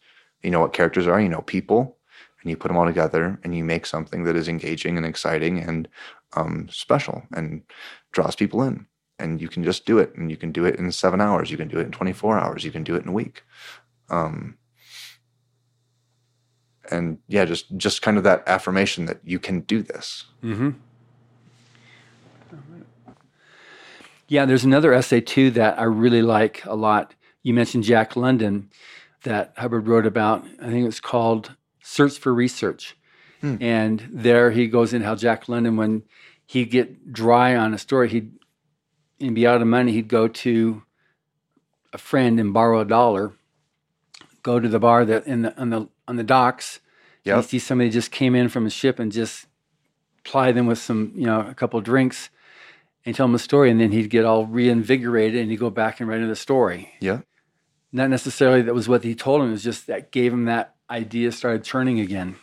you 0.44 0.52
know 0.52 0.60
what 0.60 0.74
characters 0.74 1.08
are, 1.08 1.20
you 1.22 1.30
know 1.30 1.42
people, 1.42 1.98
and 2.42 2.50
you 2.50 2.58
put 2.58 2.68
them 2.70 2.78
all 2.78 2.86
together 2.86 3.40
and 3.44 3.56
you 3.56 3.64
make 3.64 3.86
something 3.86 4.24
that 4.24 4.36
is 4.36 4.48
engaging 4.48 4.98
and 4.98 5.06
exciting 5.06 5.60
and 5.60 5.88
um, 6.34 6.68
special 6.70 7.24
and 7.34 7.62
draws 8.12 8.36
people 8.36 8.62
in. 8.64 8.88
And 9.18 9.42
you 9.42 9.48
can 9.48 9.64
just 9.64 9.86
do 9.86 9.98
it, 9.98 10.14
and 10.16 10.30
you 10.30 10.38
can 10.38 10.52
do 10.52 10.66
it 10.66 10.76
in 10.76 10.92
seven 10.92 11.22
hours, 11.22 11.50
you 11.50 11.58
can 11.58 11.70
do 11.70 11.80
it 11.80 11.86
in 11.86 11.92
24 11.92 12.38
hours, 12.38 12.64
you 12.66 12.72
can 12.72 12.84
do 12.84 12.96
it 12.96 13.04
in 13.04 13.10
a 13.10 13.14
week. 13.14 13.44
Um, 14.10 14.58
and 16.92 17.18
yeah, 17.28 17.46
just 17.46 17.76
just 17.78 18.02
kind 18.02 18.18
of 18.18 18.24
that 18.24 18.44
affirmation 18.48 19.06
that 19.06 19.20
you 19.24 19.40
can 19.40 19.62
do 19.62 19.82
this. 19.82 20.26
Mm-hmm. 20.44 20.72
Yeah, 24.28 24.46
there's 24.46 24.64
another 24.64 24.94
essay 24.94 25.22
too 25.22 25.52
that 25.52 25.80
I 25.80 25.84
really 25.84 26.22
like 26.22 26.66
a 26.66 26.76
lot. 26.76 27.14
You 27.44 27.54
mentioned 27.54 27.84
Jack 27.84 28.16
London 28.16 28.70
that 29.24 29.54
Hubbard 29.58 29.88
wrote 29.88 30.06
about. 30.06 30.46
I 30.62 30.70
think 30.70 30.88
it's 30.88 31.00
called 31.00 31.56
Search 31.84 32.18
for 32.18 32.34
Research. 32.34 32.98
Hmm. 33.42 33.58
And 33.62 34.08
there 34.12 34.50
he 34.52 34.68
goes 34.68 34.94
in 34.94 35.04
how 35.04 35.16
Jack 35.16 35.48
London, 35.48 35.78
when 35.78 36.04
he'd 36.48 36.72
get 36.72 37.14
dry 37.14 37.56
on 37.56 37.74
a 37.74 37.78
story, 37.78 38.10
he'd 38.10 38.32
and 39.26 39.36
be 39.36 39.48
out 39.48 39.62
of 39.62 39.68
money, 39.68 39.92
he'd 39.92 40.08
go 40.08 40.28
to 40.28 40.84
a 41.94 41.98
friend 41.98 42.40
and 42.40 42.54
borrow 42.54 42.80
a 42.82 42.86
dollar, 42.86 43.34
go 44.44 44.60
to 44.60 44.68
the 44.68 44.80
bar 44.80 45.06
that 45.06 45.26
in 45.28 45.44
the 45.44 45.58
on 45.60 45.70
the 45.70 45.88
on 46.08 46.16
the 46.16 46.24
docks 46.24 46.80
Yep. 47.26 47.38
You 47.38 47.42
see 47.44 47.60
somebody 47.60 47.90
just 47.90 48.12
came 48.12 48.36
in 48.36 48.50
from 48.50 48.68
a 48.68 48.70
ship 48.70 49.00
and 49.00 49.12
just 49.12 49.48
ply 50.24 50.52
them 50.52 50.68
with 50.68 50.78
some, 50.78 51.12
you 51.16 51.26
know, 51.26 51.42
a 51.42 51.56
couple 51.56 51.80
of 51.80 51.84
drinks 51.84 52.30
and 53.04 53.16
tell 53.16 53.28
them 53.28 53.36
a 53.36 53.40
story, 53.40 53.70
and 53.70 53.80
then 53.80 53.92
he'd 53.92 54.10
get 54.10 54.26
all 54.26 54.46
reinvigorated 54.46 55.42
and 55.42 55.52
he'd 55.52 55.58
go 55.58 55.70
back 55.70 56.00
and 56.00 56.08
write 56.08 56.20
another 56.20 56.36
story. 56.36 56.94
Yeah. 57.00 57.22
Not 57.92 58.10
necessarily 58.10 58.62
that 58.64 58.74
was 58.74 58.88
what 58.88 59.04
he 59.04 59.16
told 59.16 59.42
him; 59.42 59.50
it 59.50 59.52
was 59.52 59.64
just 59.64 59.88
that 59.88 60.12
gave 60.12 60.34
him 60.34 60.46
that 60.46 60.76
idea, 60.90 61.32
started 61.32 61.64
churning 61.64 62.00
again. 62.00 62.36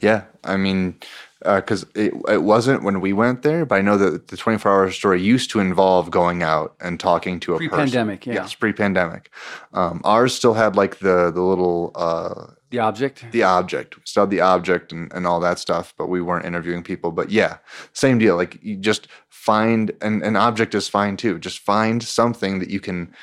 Yeah, 0.00 0.24
I 0.44 0.56
mean, 0.56 1.00
because 1.40 1.84
uh, 1.84 1.88
it 1.94 2.14
it 2.28 2.42
wasn't 2.42 2.82
when 2.82 3.00
we 3.00 3.12
went 3.12 3.42
there, 3.42 3.64
but 3.64 3.76
I 3.76 3.80
know 3.80 3.96
that 3.96 4.28
the 4.28 4.36
24 4.36 4.70
hour 4.70 4.90
story 4.90 5.22
used 5.22 5.50
to 5.50 5.60
involve 5.60 6.10
going 6.10 6.42
out 6.42 6.74
and 6.80 6.98
talking 6.98 7.38
to 7.40 7.54
a 7.54 7.58
pre-pandemic. 7.58 8.20
person. 8.20 8.32
Yeah. 8.32 8.42
Yes, 8.42 8.54
pre-pandemic. 8.54 9.30
Um, 9.72 10.00
ours 10.04 10.34
still 10.34 10.54
had 10.54 10.74
like 10.74 10.98
the 10.98 11.30
the 11.30 11.42
little 11.42 11.92
uh, 11.94 12.54
the 12.70 12.80
object. 12.80 13.24
the 13.30 13.44
object, 13.44 13.96
we 13.96 14.02
still 14.04 14.24
had 14.24 14.30
the 14.30 14.40
object 14.40 14.92
and, 14.92 15.12
and 15.12 15.26
all 15.26 15.40
that 15.40 15.58
stuff, 15.58 15.94
but 15.96 16.08
we 16.08 16.20
weren't 16.20 16.44
interviewing 16.44 16.82
people. 16.82 17.12
But 17.12 17.30
yeah, 17.30 17.58
same 17.92 18.18
deal. 18.18 18.36
Like 18.36 18.58
you 18.62 18.76
just 18.76 19.06
find 19.28 19.92
and 20.02 20.22
an 20.22 20.36
object 20.36 20.74
is 20.74 20.88
fine 20.88 21.16
too. 21.16 21.38
Just 21.38 21.60
find 21.60 22.02
something 22.02 22.58
that 22.58 22.68
you 22.68 22.80
can 22.80 23.14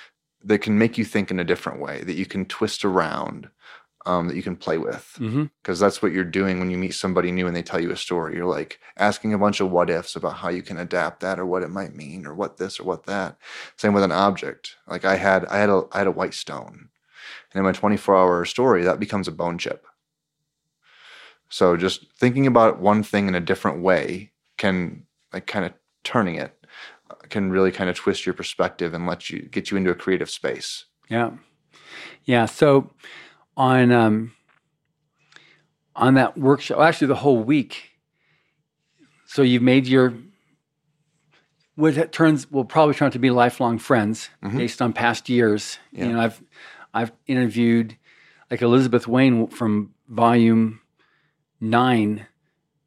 that 0.43 0.59
can 0.59 0.77
make 0.77 0.97
you 0.97 1.03
think 1.03 1.31
in 1.31 1.39
a 1.39 1.43
different 1.43 1.81
way, 1.81 2.03
that 2.03 2.15
you 2.15 2.25
can 2.25 2.45
twist 2.45 2.85
around 2.85 3.49
um, 4.05 4.27
that 4.27 4.35
you 4.35 4.43
can 4.43 4.55
play 4.55 4.77
with 4.77 5.13
because 5.17 5.29
Mm-hmm. 5.31 5.75
that's 5.83 6.01
what 6.01 6.11
you're 6.11 6.23
doing 6.23 6.59
when 6.59 6.69
you 6.69 6.77
meet 6.77 6.93
somebody 6.93 7.31
new 7.31 7.47
and 7.47 7.55
they 7.55 7.63
tell 7.63 7.79
you 7.79 7.91
a 7.91 7.97
story. 7.97 8.35
You're 8.35 8.45
like 8.45 8.79
asking 8.97 9.33
a 9.33 9.37
bunch 9.37 9.59
of 9.59 9.71
what 9.71 9.89
ifs 9.89 10.15
about 10.15 10.35
how 10.37 10.49
you 10.49 10.61
can 10.61 10.77
adapt 10.77 11.21
that 11.21 11.39
or 11.39 11.45
what 11.45 11.63
it 11.63 11.69
might 11.69 11.95
mean 11.95 12.25
or 12.25 12.33
what 12.35 12.57
this 12.57 12.79
or 12.79 12.83
what 12.83 13.05
that. 13.05 13.37
Same 13.77 13.93
with 13.93 14.03
an 14.03 14.11
object. 14.11 14.75
Like 14.87 15.05
I 15.05 15.15
had, 15.15 15.45
I 15.45 15.57
had 15.57 15.69
a, 15.69 15.83
I 15.91 15.97
had 15.99 16.07
a 16.07 16.11
white 16.11 16.33
stone, 16.33 16.89
and 17.51 17.59
in 17.59 17.63
my 17.63 17.71
24 17.71 18.15
hour 18.15 18.45
story, 18.45 18.83
that 18.83 18.99
becomes 18.99 19.27
a 19.27 19.31
bone 19.31 19.57
chip. 19.57 19.85
So 21.49 21.77
just 21.77 22.05
thinking 22.17 22.47
about 22.47 22.79
one 22.79 23.03
thing 23.03 23.27
in 23.27 23.35
a 23.35 23.39
different 23.39 23.81
way 23.81 24.31
can 24.57 25.05
like 25.33 25.47
kind 25.47 25.65
of 25.65 25.73
turning 26.03 26.35
it 26.35 26.53
uh, 27.09 27.15
can 27.29 27.49
really 27.51 27.71
kind 27.71 27.89
of 27.89 27.95
twist 27.95 28.25
your 28.25 28.33
perspective 28.33 28.93
and 28.93 29.05
let 29.07 29.29
you 29.29 29.41
get 29.43 29.69
you 29.71 29.77
into 29.77 29.91
a 29.91 29.95
creative 29.95 30.29
space. 30.29 30.85
Yeah, 31.09 31.31
yeah. 32.23 32.45
So 32.45 32.91
on 33.57 33.91
um, 33.91 34.33
on 35.95 36.15
that 36.15 36.37
workshop, 36.37 36.79
actually 36.79 37.07
the 37.07 37.15
whole 37.15 37.41
week. 37.43 37.91
So 39.25 39.41
you've 39.41 39.61
made 39.63 39.87
your 39.87 40.13
what 41.75 42.11
turns 42.11 42.49
will 42.51 42.65
probably 42.65 42.95
turn 42.95 43.07
out 43.07 43.11
to 43.13 43.19
be 43.19 43.29
lifelong 43.31 43.77
friends 43.79 44.29
Mhm. 44.43 44.57
based 44.57 44.81
on 44.81 44.93
past 44.93 45.27
years. 45.29 45.77
Yeah. 45.91 46.05
You 46.05 46.13
know, 46.13 46.21
I've 46.21 46.41
I've 46.93 47.11
interviewed 47.27 47.97
like 48.49 48.61
Elizabeth 48.61 49.07
Wayne 49.07 49.47
from 49.47 49.93
Volume 50.07 50.79
Nine. 51.59 52.27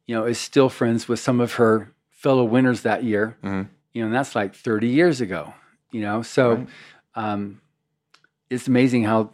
You 0.07 0.15
know, 0.15 0.25
is 0.25 0.39
still 0.39 0.69
friends 0.69 1.07
with 1.07 1.19
some 1.19 1.39
of 1.39 1.53
her 1.53 1.91
fellow 2.09 2.43
winners 2.43 2.81
that 2.81 3.03
year. 3.03 3.37
Mhm. 3.43 3.69
You 3.93 4.01
know, 4.01 4.07
and 4.07 4.15
that's 4.15 4.35
like 4.35 4.55
thirty 4.55 4.87
years 4.87 5.21
ago. 5.21 5.53
You 5.91 6.01
know, 6.01 6.21
so 6.23 6.55
Right. 6.55 6.67
um, 7.15 7.61
it's 8.49 8.67
amazing 8.67 9.03
how 9.03 9.31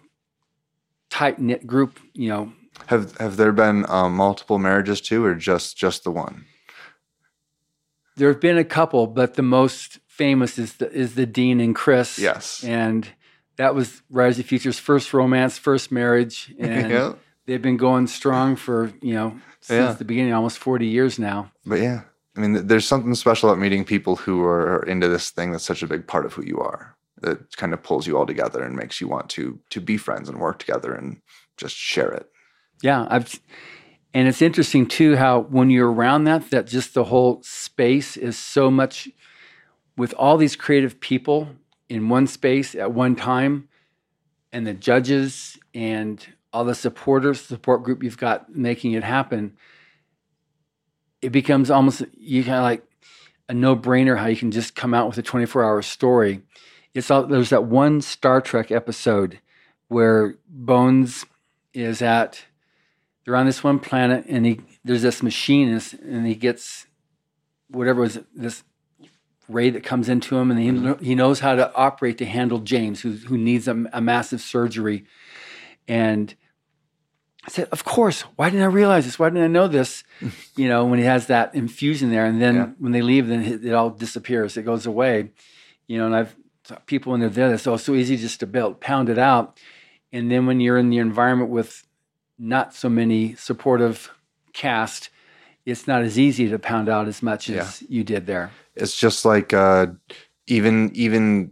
tight 1.18 1.40
knit 1.40 1.66
group. 1.66 2.00
You 2.14 2.30
know, 2.30 2.52
Have 2.88 3.16
have 3.18 3.38
there 3.38 3.52
been 3.54 3.86
um, 3.90 4.16
multiple 4.16 4.60
marriages 4.60 5.00
too, 5.02 5.24
or 5.26 5.36
just 5.36 5.78
just 5.78 6.04
the 6.04 6.12
one? 6.12 6.46
there 8.18 8.30
have 8.30 8.40
been 8.40 8.58
a 8.58 8.64
couple, 8.64 9.08
but 9.08 9.34
the 9.34 9.42
most 9.42 10.00
famous 10.08 10.58
is 10.58 10.74
the 10.76 10.92
is 10.92 11.16
the 11.16 11.26
Dean 11.26 11.60
and 11.60 11.76
Chris. 11.76 12.18
Yes. 12.20 12.64
and 12.64 13.08
that 13.58 13.74
was 13.76 14.02
Writers 14.10 14.40
of 14.40 14.46
Future's 14.46 14.80
first 14.80 15.14
romance, 15.14 15.58
first 15.58 15.92
marriage, 15.92 16.54
and 16.60 16.92
yeah. 16.92 17.14
they've 17.46 17.62
been 17.62 17.78
going 17.78 18.08
strong 18.08 18.56
for 18.56 18.92
you 19.02 19.14
know 19.14 19.30
since 19.62 19.90
Yeah. 19.90 19.94
the 19.94 20.06
beginning, 20.06 20.34
almost 20.34 20.58
forty 20.60 20.88
years 20.88 21.18
now. 21.20 21.52
But 21.66 21.80
yeah, 21.82 22.02
I 22.36 22.40
mean, 22.42 22.68
there's 22.68 22.88
something 22.88 23.14
special 23.16 23.50
about 23.50 23.60
meeting 23.62 23.84
people 23.86 24.16
who 24.16 24.44
are 24.44 24.84
into 24.84 25.08
this 25.08 25.30
thing 25.32 25.52
that's 25.52 25.64
such 25.66 25.84
a 25.84 25.88
big 25.88 26.08
part 26.08 26.26
of 26.26 26.34
who 26.34 26.44
you 26.46 26.60
are. 26.60 26.95
That 27.26 27.56
kind 27.58 27.74
of 27.74 27.84
pulls 27.84 28.08
you 28.08 28.18
all 28.18 28.26
together 28.26 28.64
and 28.64 28.76
makes 28.76 29.02
you 29.02 29.08
want 29.08 29.30
to 29.32 29.60
to 29.72 29.82
be 29.82 29.98
friends 29.98 30.30
and 30.30 30.40
work 30.40 30.60
together 30.60 30.94
and 30.94 31.22
just 31.58 31.76
share 31.76 32.12
it. 32.12 32.30
Yeah, 32.82 33.06
I've, 33.10 33.40
and 34.14 34.28
it's 34.28 34.42
interesting 34.42 34.88
too 34.88 35.16
how 35.16 35.42
when 35.42 35.70
you're 35.70 35.92
around 35.92 36.24
that, 36.26 36.50
that 36.52 36.68
just 36.68 36.94
the 36.94 37.06
whole 37.06 37.42
space 37.44 38.16
is 38.16 38.38
so 38.38 38.72
much 38.72 39.10
with 39.98 40.14
all 40.14 40.38
these 40.38 40.56
creative 40.56 41.00
people 41.00 41.50
in 41.90 42.10
one 42.10 42.28
space 42.28 42.76
at 42.76 42.92
one 42.92 43.16
time, 43.16 43.68
and 44.52 44.66
the 44.66 44.74
judges 44.74 45.58
and 45.74 46.26
all 46.54 46.64
the 46.64 46.74
supporters, 46.74 47.42
support 47.42 47.84
group 47.84 48.02
you've 48.02 48.18
got 48.18 48.56
making 48.56 48.94
it 48.94 49.04
happen. 49.04 49.58
It 51.22 51.32
becomes 51.32 51.70
almost 51.70 52.04
you 52.14 52.44
kind 52.44 52.56
of 52.56 52.64
like 52.64 52.84
a 53.50 53.54
no 53.54 53.76
brainer 53.76 54.18
how 54.18 54.28
you 54.28 54.38
can 54.38 54.52
just 54.52 54.76
come 54.76 54.94
out 54.94 55.08
with 55.08 55.18
a 55.18 55.22
24 55.22 55.64
hour 55.64 55.82
story. 55.82 56.42
It's 56.96 57.12
all 57.12 57.24
there's 57.28 57.50
that 57.52 57.66
one 57.66 58.02
Star 58.02 58.42
Trek 58.42 58.72
episode 58.72 59.40
where 59.90 60.36
Bones 60.50 61.26
is 61.74 62.02
at 62.02 62.46
they're 63.26 63.36
on 63.36 63.46
this 63.46 63.64
one 63.64 63.80
planet 63.80 64.26
and 64.30 64.46
he 64.46 64.62
there's 64.84 65.02
this 65.02 65.22
machinist 65.22 65.94
and 65.94 66.26
he 66.26 66.36
gets 66.36 66.88
whatever 67.70 68.02
was 68.02 68.20
this 68.34 68.64
ray 69.50 69.70
that 69.70 69.84
comes 69.84 70.08
into 70.10 70.38
him 70.38 70.50
and 70.50 70.60
he, 71.00 71.06
he 71.06 71.14
knows 71.16 71.42
how 71.42 71.54
to 71.54 71.72
operate 71.76 72.18
to 72.18 72.26
handle 72.26 72.60
James 72.60 73.02
who, 73.02 73.12
who 73.12 73.38
needs 73.38 73.68
a, 73.68 73.86
a 73.94 74.02
massive 74.02 74.42
surgery. 74.42 75.06
And 75.88 76.34
I 77.46 77.50
said 77.50 77.68
of 77.74 77.84
course 77.84 78.22
why 78.38 78.50
didn't 78.50 78.64
I 78.64 78.68
realize 78.74 79.04
this? 79.06 79.20
Why 79.20 79.30
didn't 79.30 79.44
I 79.44 79.48
know 79.48 79.68
this? 79.68 80.04
You 80.56 80.70
know 80.70 80.86
when 80.86 81.00
he 81.00 81.06
has 81.06 81.28
that 81.28 81.54
infusion 81.54 82.10
there 82.10 82.26
and 82.26 82.42
then 82.42 82.56
Yeah. 82.56 82.70
when 82.80 82.94
they 82.94 83.02
leave 83.02 83.28
then 83.28 83.44
it 83.44 83.74
all 83.74 83.90
disappears 83.90 84.56
it 84.56 84.64
goes 84.64 84.86
away. 84.86 85.32
You 85.88 85.98
know 85.98 86.06
and 86.06 86.16
I've 86.16 86.34
people 86.86 87.12
when 87.12 87.22
they're 87.22 87.30
there 87.30 87.54
it's 87.54 87.68
oh, 87.68 87.78
so 87.78 87.94
easy 87.94 88.18
just 88.18 88.40
to 88.40 88.48
build 88.48 88.80
pound 88.82 89.10
it 89.10 89.18
out 89.18 89.60
and 90.12 90.32
then 90.32 90.46
when 90.46 90.60
you're 90.62 90.78
in 90.78 90.90
the 90.90 90.98
environment 91.00 91.50
with 91.50 91.86
not 92.38 92.74
so 92.74 92.90
many 92.90 93.36
supportive 93.36 94.12
cast, 94.54 95.10
it's 95.66 95.88
not 95.88 96.02
as 96.04 96.20
easy 96.20 96.50
to 96.50 96.60
pound 96.60 96.90
out 96.90 97.08
as 97.08 97.22
much 97.22 97.50
as 97.50 97.84
you 97.90 98.04
did 98.04 98.28
there. 98.28 98.52
It's 98.76 98.98
just 98.98 99.26
like 99.26 99.54
uh, 99.54 99.88
even 100.48 100.92
even 100.94 101.52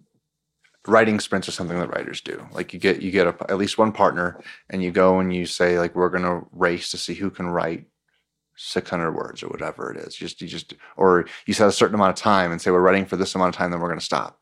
writing 0.87 1.19
sprints 1.19 1.47
are 1.47 1.53
something 1.53 1.79
that 1.79 1.89
writers 1.89 2.21
do. 2.21 2.45
Like 2.51 2.73
you 2.73 2.79
get 2.79 3.01
you 3.01 3.11
get 3.11 3.27
a, 3.27 3.35
at 3.49 3.57
least 3.57 3.77
one 3.77 3.91
partner, 3.91 4.41
and 4.69 4.83
you 4.83 4.91
go 4.91 5.19
and 5.19 5.33
you 5.33 5.45
say 5.45 5.79
like 5.79 5.95
we're 5.95 6.09
going 6.09 6.23
to 6.23 6.45
race 6.51 6.91
to 6.91 6.97
see 6.97 7.13
who 7.13 7.29
can 7.29 7.47
write 7.47 7.85
600 8.55 9.11
words 9.11 9.43
or 9.43 9.47
whatever 9.47 9.91
it 9.91 9.97
is. 9.97 10.15
Just 10.15 10.41
you 10.41 10.47
just 10.47 10.73
or 10.97 11.25
you 11.45 11.53
set 11.53 11.67
a 11.67 11.71
certain 11.71 11.95
amount 11.95 12.17
of 12.17 12.21
time 12.23 12.51
and 12.51 12.61
say 12.61 12.71
we're 12.71 12.79
writing 12.79 13.05
for 13.05 13.17
this 13.17 13.35
amount 13.35 13.53
of 13.53 13.57
time, 13.57 13.71
then 13.71 13.79
we're 13.79 13.87
going 13.87 13.99
to 13.99 14.05
stop. 14.05 14.39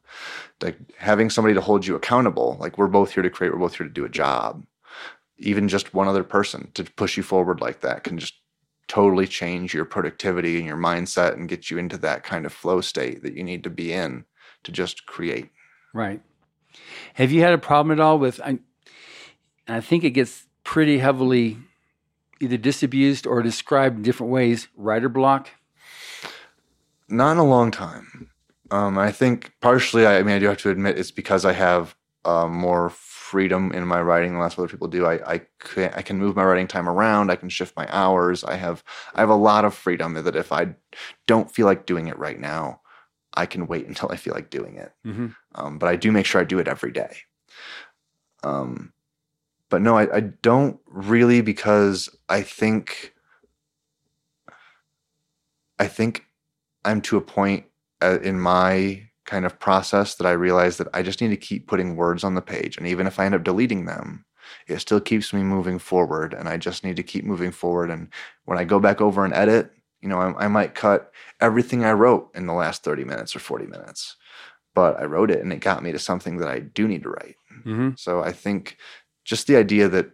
Like 0.61 0.77
having 0.97 1.29
somebody 1.29 1.53
to 1.55 1.61
hold 1.61 1.85
you 1.85 1.95
accountable. 1.95 2.57
Like 2.59 2.77
we're 2.77 2.87
both 2.87 3.13
here 3.13 3.23
to 3.23 3.29
create. 3.29 3.53
We're 3.53 3.59
both 3.59 3.75
here 3.75 3.87
to 3.87 3.93
do 3.93 4.05
a 4.05 4.09
job. 4.09 4.65
Even 5.37 5.67
just 5.67 5.93
one 5.93 6.07
other 6.07 6.23
person 6.23 6.69
to 6.75 6.83
push 6.83 7.17
you 7.17 7.23
forward 7.23 7.61
like 7.61 7.81
that 7.81 8.03
can 8.03 8.17
just 8.17 8.35
totally 8.87 9.25
change 9.25 9.73
your 9.73 9.85
productivity 9.85 10.57
and 10.57 10.67
your 10.67 10.77
mindset 10.77 11.33
and 11.33 11.47
get 11.47 11.71
you 11.71 11.77
into 11.77 11.97
that 11.97 12.23
kind 12.23 12.45
of 12.45 12.51
flow 12.51 12.81
state 12.81 13.23
that 13.23 13.35
you 13.35 13.43
need 13.43 13.63
to 13.63 13.69
be 13.69 13.93
in 13.93 14.25
to 14.63 14.71
just 14.71 15.05
create. 15.05 15.49
Right. 15.93 16.21
Have 17.13 17.31
you 17.31 17.41
had 17.41 17.53
a 17.53 17.57
problem 17.57 17.91
at 17.97 18.01
all 18.01 18.19
with? 18.19 18.39
I, 18.41 18.59
I 19.67 19.81
think 19.81 20.03
it 20.03 20.11
gets 20.11 20.45
pretty 20.63 20.99
heavily 20.99 21.57
either 22.41 22.57
disabused 22.57 23.25
or 23.27 23.41
described 23.41 23.97
in 23.97 24.03
different 24.03 24.31
ways. 24.31 24.67
Writer 24.75 25.09
block. 25.09 25.49
Not 27.07 27.33
in 27.33 27.37
a 27.37 27.43
long 27.43 27.71
time. 27.71 28.29
Um, 28.71 28.97
I 28.97 29.11
think 29.11 29.53
partially, 29.61 30.05
I, 30.05 30.19
I 30.19 30.23
mean, 30.23 30.35
I 30.35 30.39
do 30.39 30.47
have 30.47 30.57
to 30.59 30.69
admit 30.69 30.97
it's 30.97 31.11
because 31.11 31.43
I 31.43 31.53
have 31.53 31.95
uh, 32.23 32.47
more 32.47 32.89
freedom 33.31 33.71
in 33.71 33.87
my 33.87 34.01
writing 34.01 34.31
than 34.31 34.39
lots 34.39 34.55
of 34.55 34.59
other 34.59 34.67
people 34.67 34.87
do. 34.87 35.05
I 35.05 35.33
I 35.33 35.41
can, 35.59 35.93
I 35.93 36.01
can 36.01 36.17
move 36.17 36.35
my 36.35 36.43
writing 36.43 36.67
time 36.67 36.89
around. 36.89 37.31
I 37.31 37.37
can 37.37 37.49
shift 37.49 37.75
my 37.77 37.87
hours. 37.89 38.43
I 38.43 38.55
have 38.55 38.83
I 39.15 39.21
have 39.21 39.29
a 39.29 39.35
lot 39.35 39.65
of 39.65 39.73
freedom 39.73 40.13
that 40.13 40.35
if 40.35 40.51
I 40.51 40.75
don't 41.27 41.51
feel 41.51 41.65
like 41.65 41.85
doing 41.85 42.07
it 42.07 42.17
right 42.17 42.39
now, 42.39 42.81
I 43.33 43.45
can 43.45 43.67
wait 43.67 43.87
until 43.87 44.11
I 44.11 44.17
feel 44.17 44.33
like 44.33 44.49
doing 44.49 44.75
it. 44.75 44.91
Mm-hmm. 45.05 45.27
um, 45.55 45.79
but 45.79 45.87
I 45.87 45.95
do 45.95 46.11
make 46.11 46.25
sure 46.25 46.41
I 46.41 46.45
do 46.45 46.59
it 46.59 46.67
every 46.67 46.91
day. 46.91 47.17
Um, 48.43 48.93
but 49.71 49.81
no, 49.81 49.97
I, 49.97 50.17
I 50.17 50.19
don't 50.19 50.79
really 50.85 51.41
because 51.41 52.09
I 52.29 52.43
think 52.43 53.15
I 55.79 55.87
think 55.87 56.25
I'm 56.85 57.01
to 57.01 57.17
a 57.17 57.21
point 57.21 57.65
uh, 58.03 58.19
in 58.21 58.39
my 58.39 59.07
kind 59.25 59.45
of 59.45 59.59
process 59.59 60.15
that 60.15 60.27
I 60.27 60.31
realize 60.31 60.77
that 60.77 60.89
I 60.93 61.01
just 61.01 61.21
need 61.21 61.29
to 61.29 61.37
keep 61.37 61.67
putting 61.67 61.95
words 61.95 62.23
on 62.23 62.35
the 62.35 62.41
page, 62.41 62.77
and 62.77 62.85
even 62.85 63.07
if 63.07 63.19
I 63.19 63.25
end 63.25 63.33
up 63.33 63.43
deleting 63.43 63.85
them, 63.85 64.25
it 64.67 64.79
still 64.79 64.99
keeps 64.99 65.33
me 65.33 65.41
moving 65.41 65.79
forward, 65.79 66.33
and 66.33 66.47
I 66.47 66.57
just 66.57 66.83
need 66.83 66.97
to 66.97 67.03
keep 67.03 67.23
moving 67.23 67.51
forward. 67.51 67.89
And 67.89 68.09
when 68.45 68.59
I 68.59 68.65
go 68.65 68.79
back 68.79 68.99
over 69.01 69.23
and 69.25 69.33
edit, 69.33 69.71
you 70.01 70.09
know, 70.09 70.19
I, 70.19 70.45
I 70.45 70.47
might 70.49 70.75
cut 70.75 71.11
everything 71.39 71.85
I 71.85 71.93
wrote 71.93 72.29
in 72.35 72.45
the 72.45 72.53
last 72.53 72.83
30 72.83 73.05
minutes 73.05 73.35
or 73.35 73.39
40 73.39 73.67
minutes 73.67 74.17
but 74.73 74.99
I 74.99 75.05
wrote 75.05 75.31
it 75.31 75.41
and 75.41 75.51
it 75.51 75.59
got 75.59 75.83
me 75.83 75.91
to 75.91 75.99
something 75.99 76.37
that 76.37 76.47
I 76.47 76.59
do 76.59 76.87
need 76.87 77.03
to 77.03 77.09
write. 77.09 77.35
Mm-hmm. 77.65 77.91
So 77.97 78.23
I 78.23 78.31
think 78.31 78.77
just 79.23 79.47
the 79.47 79.55
idea 79.57 79.87
that 79.89 80.11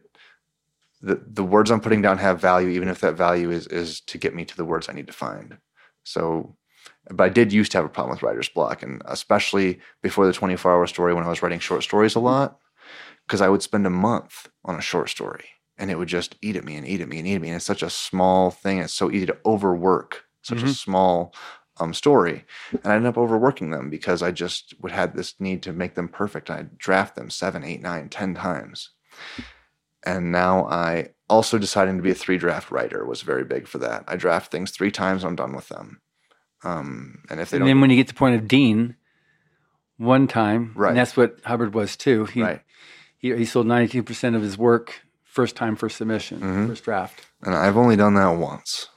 the 1.01 1.21
the 1.27 1.43
words 1.43 1.69
I'm 1.69 1.81
putting 1.81 2.01
down 2.01 2.17
have 2.17 2.41
value, 2.41 2.69
even 2.69 2.87
if 2.89 3.01
that 3.01 3.15
value 3.15 3.51
is 3.51 3.67
is 3.67 4.01
to 4.01 4.17
get 4.17 4.33
me 4.35 4.45
to 4.45 4.57
the 4.57 4.65
words 4.65 4.89
I 4.89 4.93
need 4.93 5.07
to 5.07 5.13
find. 5.13 5.57
So, 6.03 6.55
but 7.11 7.23
I 7.25 7.29
did 7.29 7.53
used 7.53 7.71
to 7.73 7.77
have 7.77 7.85
a 7.85 7.89
problem 7.89 8.15
with 8.15 8.23
writer's 8.23 8.49
block, 8.49 8.81
and 8.83 9.01
especially 9.05 9.79
before 10.01 10.25
the 10.25 10.33
24 10.33 10.71
hour 10.71 10.87
story 10.87 11.13
when 11.13 11.23
I 11.23 11.29
was 11.29 11.41
writing 11.41 11.59
short 11.59 11.83
stories 11.83 12.15
a 12.15 12.19
lot, 12.19 12.59
because 13.27 13.41
I 13.41 13.49
would 13.49 13.61
spend 13.61 13.85
a 13.85 13.91
month 13.91 14.49
on 14.65 14.75
a 14.75 14.81
short 14.81 15.09
story 15.09 15.45
and 15.77 15.91
it 15.91 15.97
would 15.97 16.07
just 16.07 16.35
eat 16.41 16.55
at 16.55 16.63
me 16.65 16.75
and 16.75 16.87
eat 16.87 17.01
at 17.01 17.07
me 17.07 17.19
and 17.19 17.27
eat 17.27 17.35
at 17.35 17.41
me. 17.41 17.49
And 17.49 17.57
it's 17.57 17.65
such 17.65 17.83
a 17.83 17.89
small 17.89 18.49
thing. 18.49 18.79
It's 18.79 18.93
so 18.93 19.11
easy 19.11 19.27
to 19.27 19.37
overwork 19.45 20.23
such 20.41 20.59
Mhm. 20.59 20.63
a 20.63 20.67
small 20.69 21.33
um, 21.79 21.93
story. 21.93 22.45
And 22.71 22.91
I 22.91 22.95
ended 22.95 23.09
up 23.09 23.17
overworking 23.19 23.69
them 23.69 23.89
because 23.91 24.23
I 24.23 24.31
just 24.31 24.73
would 24.81 24.91
had 24.91 25.13
this 25.15 25.35
need 25.39 25.61
to 25.63 25.73
make 25.73 25.93
them 25.93 26.07
perfect. 26.07 26.49
I'd 26.49 26.77
draft 26.79 27.15
them 27.15 27.29
seven, 27.29 27.63
eight, 27.63 27.81
nine, 27.81 28.09
ten 28.09 28.33
times. 28.33 28.89
And 30.05 30.31
now 30.31 30.65
I 30.67 31.09
also 31.29 31.57
deciding 31.57 31.97
to 31.97 32.03
be 32.03 32.11
a 32.11 32.15
three 32.15 32.37
draft 32.37 32.71
writer 32.71 33.05
was 33.05 33.21
very 33.21 33.43
big 33.43 33.67
for 33.67 33.77
that. 33.79 34.05
I 34.07 34.15
draft 34.15 34.51
things 34.51 34.71
three 34.71 34.91
times, 34.91 35.23
I'm 35.25 35.35
done 35.35 35.53
with 35.55 35.67
them. 35.67 36.01
Um, 36.63 37.23
and 37.29 37.39
if 37.39 37.49
they 37.49 37.57
And 37.57 37.67
then 37.67 37.81
when 37.81 37.89
you 37.89 37.95
get 37.97 38.07
to 38.07 38.13
the 38.13 38.17
point 38.17 38.35
of 38.35 38.47
Dean, 38.47 38.95
one 39.97 40.27
time, 40.27 40.71
Right. 40.75 40.89
and 40.89 40.97
that's 40.97 41.17
what 41.17 41.39
Hubbard 41.43 41.73
was 41.73 41.97
too. 41.97 42.25
He, 42.25 42.41
right. 42.41 42.61
he, 43.17 43.35
he 43.35 43.45
sold 43.45 43.67
92% 43.67 44.35
of 44.35 44.41
his 44.41 44.57
work 44.57 45.01
first 45.23 45.55
time 45.55 45.75
for 45.75 45.89
submission, 45.89 46.39
Mhm. 46.39 46.67
first 46.67 46.83
draft. 46.83 47.25
and 47.43 47.53
I've 47.53 47.77
only 47.77 47.95
done 47.95 48.15
that 48.15 48.29
once. 48.37 48.89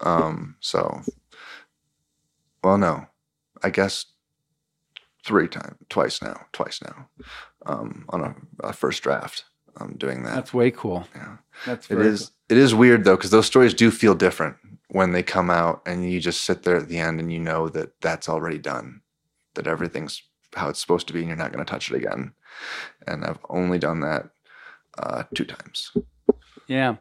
Um, 0.00 0.56
so, 0.60 1.02
well, 2.64 2.78
no, 2.78 3.06
I 3.62 3.70
guess 3.70 4.06
three 5.24 5.48
times, 5.48 5.76
twice 5.88 6.22
now, 6.22 6.46
twice 6.52 6.80
now, 6.82 7.08
um, 7.66 8.04
on 8.08 8.20
a, 8.22 8.34
a 8.60 8.72
first 8.72 9.02
draft. 9.02 9.44
I'm 9.76 9.94
doing 9.96 10.22
that. 10.24 10.34
That's 10.34 10.54
way 10.54 10.70
cool. 10.70 11.06
yeah, 11.14 11.36
That's 11.66 11.90
it 11.90 11.98
is. 12.00 12.30
It 12.48 12.58
is 12.58 12.74
weird 12.74 13.04
though, 13.04 13.16
because 13.16 13.30
those 13.30 13.46
stories 13.46 13.72
do 13.74 13.90
feel 13.90 14.14
different 14.14 14.56
when 14.88 15.12
they 15.12 15.22
come 15.22 15.48
out, 15.50 15.82
and 15.86 16.10
you 16.10 16.20
just 16.20 16.42
sit 16.42 16.62
there 16.64 16.76
at 16.76 16.88
the 16.88 16.98
end 16.98 17.18
and 17.20 17.32
you 17.32 17.38
know 17.38 17.68
that 17.70 18.00
that's 18.00 18.28
already 18.28 18.58
done, 18.58 19.00
that 19.54 19.66
everything's 19.66 20.22
how 20.54 20.68
it's 20.68 20.80
supposed 20.80 21.06
to 21.06 21.12
be, 21.14 21.20
and 21.20 21.28
you're 21.28 21.36
not 21.36 21.50
going 21.52 21.64
to 21.64 21.70
touch 21.70 21.90
it 21.90 21.96
again. 21.96 22.32
And 23.06 23.24
I've 23.24 23.38
only 23.48 23.78
done 23.78 24.00
that 24.00 24.28
uh, 24.98 25.22
two 25.34 25.46
times. 25.46 25.92
Yeah. 26.66 26.96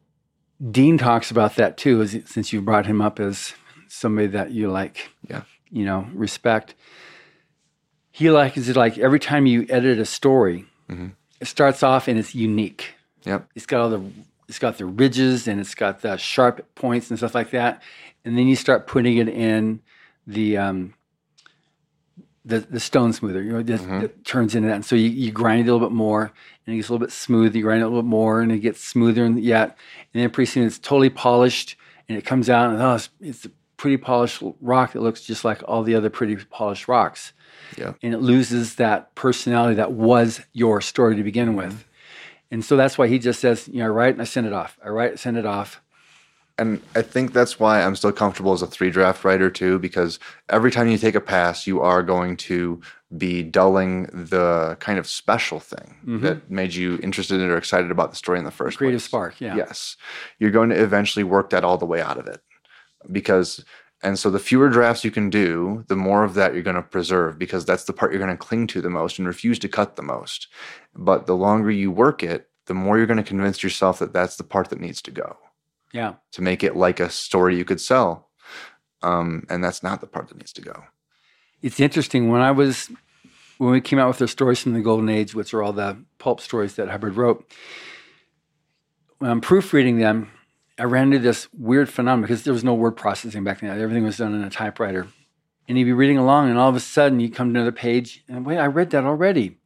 Dean 0.71 0.97
talks 0.97 1.31
about 1.31 1.55
that 1.57 1.75
too, 1.77 2.01
as, 2.01 2.15
since 2.25 2.53
you 2.53 2.61
brought 2.61 2.85
him 2.85 3.01
up 3.01 3.19
as 3.19 3.53
somebody 3.89 4.27
that 4.27 4.51
you 4.51 4.71
like, 4.71 5.09
Yeah. 5.27 5.41
you 5.69 5.83
know, 5.83 6.07
respect. 6.13 6.75
He 8.11 8.29
likes 8.29 8.69
it 8.69 8.75
like 8.77 8.97
every 8.97 9.19
time 9.19 9.45
you 9.45 9.65
edit 9.69 9.99
a 9.99 10.05
story, 10.05 10.65
Mhm. 10.89 11.13
It 11.41 11.47
starts 11.47 11.83
off 11.83 12.07
and 12.07 12.17
it's 12.17 12.33
unique. 12.33 12.93
Yep. 13.25 13.49
It's 13.55 13.65
got 13.65 13.81
all 13.81 13.89
the 13.89 14.03
it's 14.47 14.59
got 14.59 14.77
the 14.77 14.85
ridges 14.85 15.47
and 15.47 15.59
it's 15.59 15.75
got 15.75 16.01
the 16.01 16.17
sharp 16.17 16.73
points 16.75 17.09
and 17.09 17.17
stuff 17.19 17.33
like 17.35 17.51
that. 17.51 17.81
And 18.25 18.37
then 18.37 18.47
you 18.47 18.55
start 18.55 18.85
putting 18.87 19.17
it 19.17 19.27
in 19.27 19.81
the 20.27 20.57
um, 20.57 20.93
the 22.45 22.59
the 22.59 22.79
stone 22.79 23.13
smoother, 23.13 23.41
you 23.41 23.51
know, 23.53 23.61
that, 23.63 23.79
Mhm. 23.81 24.01
that 24.01 24.25
turns 24.25 24.55
into 24.55 24.67
that. 24.67 24.75
And 24.75 24.85
so 24.85 24.95
you, 24.95 25.09
you 25.09 25.31
grind 25.31 25.59
it 25.59 25.69
a 25.69 25.73
little 25.73 25.87
bit 25.87 25.93
more 25.95 26.31
and 26.65 26.73
it 26.73 26.77
gets 26.77 26.89
a 26.89 26.93
little 26.93 27.05
bit 27.05 27.11
smooth. 27.13 27.55
You 27.55 27.63
grind 27.63 27.81
it 27.81 27.85
a 27.85 27.87
little 27.87 28.01
bit 28.03 28.09
more 28.09 28.41
and 28.41 28.51
it 28.51 28.59
gets 28.59 28.83
smoother 28.83 29.25
and 29.25 29.39
yet 29.41 29.77
and 30.13 30.21
then 30.21 30.29
pretty 30.29 30.49
soon 30.51 30.65
it's 30.65 30.79
totally 30.79 31.09
polished 31.09 31.75
and 32.09 32.17
it 32.17 32.25
comes 32.25 32.49
out 32.49 32.71
and 32.71 32.81
oh 32.81 32.95
it's, 32.95 33.09
it's 33.21 33.45
a 33.45 33.51
pretty 33.77 33.97
polished 33.97 34.43
rock 34.61 34.93
that 34.93 35.01
looks 35.01 35.21
just 35.21 35.43
like 35.45 35.63
all 35.67 35.81
the 35.83 35.95
other 35.95 36.09
pretty 36.09 36.35
polished 36.35 36.87
rocks. 36.87 37.33
Yeah. 37.77 37.93
And 38.03 38.13
it 38.13 38.19
loses 38.19 38.75
that 38.75 39.13
personality 39.15 39.75
that 39.75 39.91
was 39.93 40.41
your 40.53 40.81
story 40.81 41.15
to 41.15 41.23
begin 41.23 41.55
with. 41.55 41.85
And 42.49 42.65
so 42.65 42.75
that's 42.75 42.97
why 42.97 43.07
he 43.07 43.17
just 43.19 43.39
says, 43.39 43.67
you 43.67 43.79
know, 43.79 43.85
I 43.85 43.89
write 43.89 44.13
and 44.13 44.21
I 44.21 44.25
send 44.25 44.45
it 44.47 44.53
off. 44.53 44.77
I 44.83 44.89
write, 44.89 45.19
send 45.19 45.37
it 45.37 45.45
off. 45.45 45.81
And 46.57 46.81
I 46.95 47.01
think 47.01 47.31
that's 47.33 47.59
why 47.59 47.81
I'm 47.81 47.95
still 47.95 48.11
comfortable 48.11 48.51
as 48.53 48.61
a 48.61 48.67
three 48.67 48.91
draft 48.91 49.23
writer 49.23 49.49
too, 49.49 49.79
because 49.79 50.19
every 50.49 50.69
time 50.69 50.89
you 50.89 50.97
take 50.97 51.15
a 51.15 51.21
pass, 51.21 51.65
you 51.65 51.81
are 51.81 52.03
going 52.03 52.35
to 52.37 52.81
be 53.17 53.41
dulling 53.41 54.03
the 54.13 54.75
kind 54.79 54.99
of 54.99 55.07
special 55.07 55.59
thing 55.59 55.95
Mhm. 56.05 56.21
that 56.21 56.51
made 56.51 56.73
you 56.75 56.99
interested 57.01 57.39
in 57.41 57.49
or 57.49 57.57
excited 57.57 57.89
about 57.89 58.11
the 58.11 58.17
story 58.17 58.37
in 58.37 58.45
the 58.45 58.51
first 58.51 58.77
Creative 58.77 58.99
place. 58.99 59.05
spark, 59.05 59.41
yeah. 59.41 59.55
Yes. 59.55 59.95
You're 60.39 60.51
going 60.51 60.69
to 60.69 60.81
eventually 60.81 61.23
work 61.23 61.49
that 61.51 61.63
all 61.63 61.77
the 61.77 61.85
way 61.85 62.01
out 62.01 62.17
of 62.17 62.27
it. 62.27 62.41
Because 63.11 63.65
and 64.03 64.17
so 64.17 64.29
the 64.29 64.39
fewer 64.39 64.69
drafts 64.69 65.03
you 65.03 65.11
can 65.11 65.29
do, 65.29 65.83
the 65.87 65.95
more 65.95 66.23
of 66.23 66.33
that 66.33 66.53
you're 66.53 66.63
going 66.63 66.75
to 66.75 66.81
preserve 66.81 67.37
because 67.37 67.65
that's 67.65 67.83
the 67.83 67.93
part 67.93 68.11
you're 68.11 68.19
going 68.23 68.31
to 68.35 68.37
cling 68.37 68.67
to 68.67 68.81
the 68.81 68.89
most 68.89 69.19
and 69.19 69.27
refuse 69.27 69.59
to 69.59 69.69
cut 69.69 69.95
the 69.95 70.01
most. 70.01 70.47
But 70.95 71.27
the 71.27 71.35
longer 71.35 71.69
you 71.71 71.91
work 71.91 72.23
it, 72.23 72.49
the 72.65 72.73
more 72.73 72.97
you're 72.97 73.07
going 73.07 73.17
to 73.17 73.23
convince 73.23 73.61
yourself 73.63 73.99
that 73.99 74.13
that's 74.13 74.37
the 74.37 74.43
part 74.43 74.69
that 74.69 74.79
needs 74.79 75.01
to 75.03 75.11
go 75.11 75.37
Yeah. 75.93 76.15
to 76.31 76.41
make 76.41 76.63
it 76.63 76.75
like 76.75 76.99
a 76.99 77.09
story 77.09 77.57
you 77.57 77.65
could 77.65 77.81
sell. 77.81 78.29
Um, 79.03 79.45
and 79.49 79.63
that's 79.63 79.81
not 79.83 79.99
the 80.01 80.07
part 80.07 80.27
that 80.29 80.37
needs 80.37 80.53
to 80.53 80.61
go. 80.61 80.83
It's 81.61 81.79
interesting. 81.79 82.29
When 82.29 82.41
I 82.41 82.51
was, 82.51 82.89
when 83.57 83.71
we 83.71 83.81
came 83.81 83.99
out 83.99 84.07
with 84.07 84.21
our 84.21 84.27
stories 84.27 84.59
from 84.59 84.73
the 84.73 84.81
Golden 84.81 85.09
Age, 85.09 85.35
which 85.35 85.53
are 85.53 85.61
all 85.63 85.73
the 85.73 85.97
pulp 86.17 86.39
stories 86.41 86.75
that 86.75 86.89
Hubbard 86.89 87.15
wrote, 87.17 87.51
when 89.19 89.29
I'm 89.29 89.41
proofreading 89.41 89.99
them, 89.99 90.31
I 90.81 90.85
ran 90.85 91.13
into 91.13 91.19
this 91.19 91.47
weird 91.53 91.89
phenomenon 91.89 92.23
because 92.23 92.41
there 92.41 92.53
was 92.53 92.63
no 92.63 92.73
word 92.73 92.97
processing 92.97 93.43
back 93.43 93.59
then. 93.59 93.69
Everything 93.79 94.03
was 94.03 94.17
done 94.17 94.33
in 94.33 94.43
a 94.43 94.49
typewriter. 94.49 95.07
And 95.67 95.77
he'd 95.77 95.83
be 95.83 95.93
reading 95.93 96.17
along, 96.17 96.49
and 96.49 96.57
all 96.57 96.69
of 96.69 96.75
a 96.75 96.79
sudden 96.79 97.19
you 97.19 97.29
come 97.29 97.53
to 97.53 97.59
another 97.59 97.71
page, 97.71 98.23
and 98.27 98.47
wait, 98.47 98.57
I 98.57 98.65
read 98.65 98.89
that 98.89 99.03
already. 99.03 99.57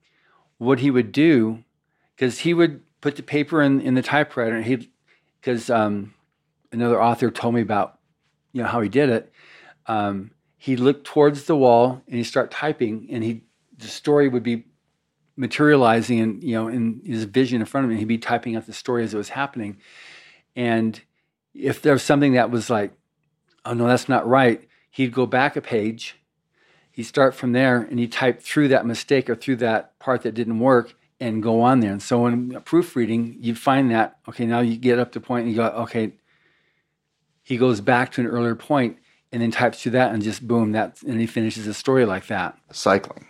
What 0.57 0.79
he 0.79 0.91
would 0.91 1.13
do, 1.13 1.63
because 2.13 2.39
he 2.39 2.53
would 2.53 2.81
put 2.99 3.15
the 3.15 3.23
paper 3.23 3.61
in, 3.61 3.79
in 3.79 3.93
the 3.93 4.01
typewriter, 4.01 4.57
and 4.57 4.65
he, 4.65 4.91
because 5.39 5.69
um, 5.69 6.13
another 6.73 7.01
author 7.01 7.31
told 7.31 7.55
me 7.55 7.61
about, 7.61 7.97
you 8.51 8.61
know, 8.61 8.67
how 8.67 8.81
he 8.81 8.89
did 8.89 9.07
it. 9.07 9.31
Um, 9.87 10.31
he'd 10.57 10.81
look 10.81 11.05
towards 11.05 11.45
the 11.45 11.55
wall 11.55 12.01
and 12.07 12.17
he'd 12.17 12.25
start 12.25 12.51
typing, 12.51 13.07
and 13.09 13.23
he, 13.23 13.43
the 13.77 13.87
story 13.87 14.27
would 14.27 14.43
be 14.43 14.65
materializing, 15.37 16.19
and 16.19 16.43
you 16.43 16.55
know, 16.55 16.67
in 16.67 17.01
his 17.05 17.23
vision 17.23 17.61
in 17.61 17.65
front 17.65 17.85
of 17.85 17.91
him, 17.91 17.99
he'd 17.99 18.05
be 18.05 18.17
typing 18.17 18.57
out 18.57 18.65
the 18.65 18.73
story 18.73 19.05
as 19.05 19.13
it 19.13 19.17
was 19.17 19.29
happening. 19.29 19.77
And 20.55 20.99
if 21.53 21.81
there 21.81 21.93
was 21.93 22.03
something 22.03 22.33
that 22.33 22.51
was 22.51 22.69
like, 22.69 22.93
oh 23.65 23.73
no, 23.73 23.87
that's 23.87 24.09
not 24.09 24.27
right, 24.27 24.67
he'd 24.91 25.13
go 25.13 25.25
back 25.25 25.55
a 25.55 25.61
page. 25.61 26.15
He'd 26.91 27.03
start 27.03 27.35
from 27.35 27.51
there 27.51 27.81
and 27.81 27.99
he'd 27.99 28.11
type 28.11 28.41
through 28.41 28.69
that 28.69 28.85
mistake 28.85 29.29
or 29.29 29.35
through 29.35 29.57
that 29.57 29.97
part 29.99 30.21
that 30.21 30.33
didn't 30.33 30.59
work 30.59 30.95
and 31.19 31.43
go 31.43 31.61
on 31.61 31.79
there. 31.81 31.91
And 31.91 32.01
so 32.01 32.19
when 32.19 32.61
proofreading, 32.61 33.37
you'd 33.41 33.59
find 33.59 33.91
that, 33.91 34.17
okay, 34.29 34.45
now 34.45 34.61
you 34.61 34.77
get 34.77 34.99
up 34.99 35.11
to 35.13 35.19
point 35.19 35.45
and 35.45 35.51
you 35.51 35.57
go, 35.57 35.67
okay, 35.67 36.13
he 37.43 37.57
goes 37.57 37.81
back 37.81 38.11
to 38.13 38.21
an 38.21 38.27
earlier 38.27 38.55
point 38.55 38.97
and 39.31 39.41
then 39.41 39.51
types 39.51 39.81
through 39.81 39.93
that 39.93 40.13
and 40.13 40.23
just 40.23 40.47
boom, 40.47 40.71
that 40.71 41.01
and 41.03 41.19
he 41.19 41.27
finishes 41.27 41.65
the 41.65 41.73
story 41.73 42.05
like 42.05 42.27
that. 42.27 42.57
Cycling. 42.71 43.25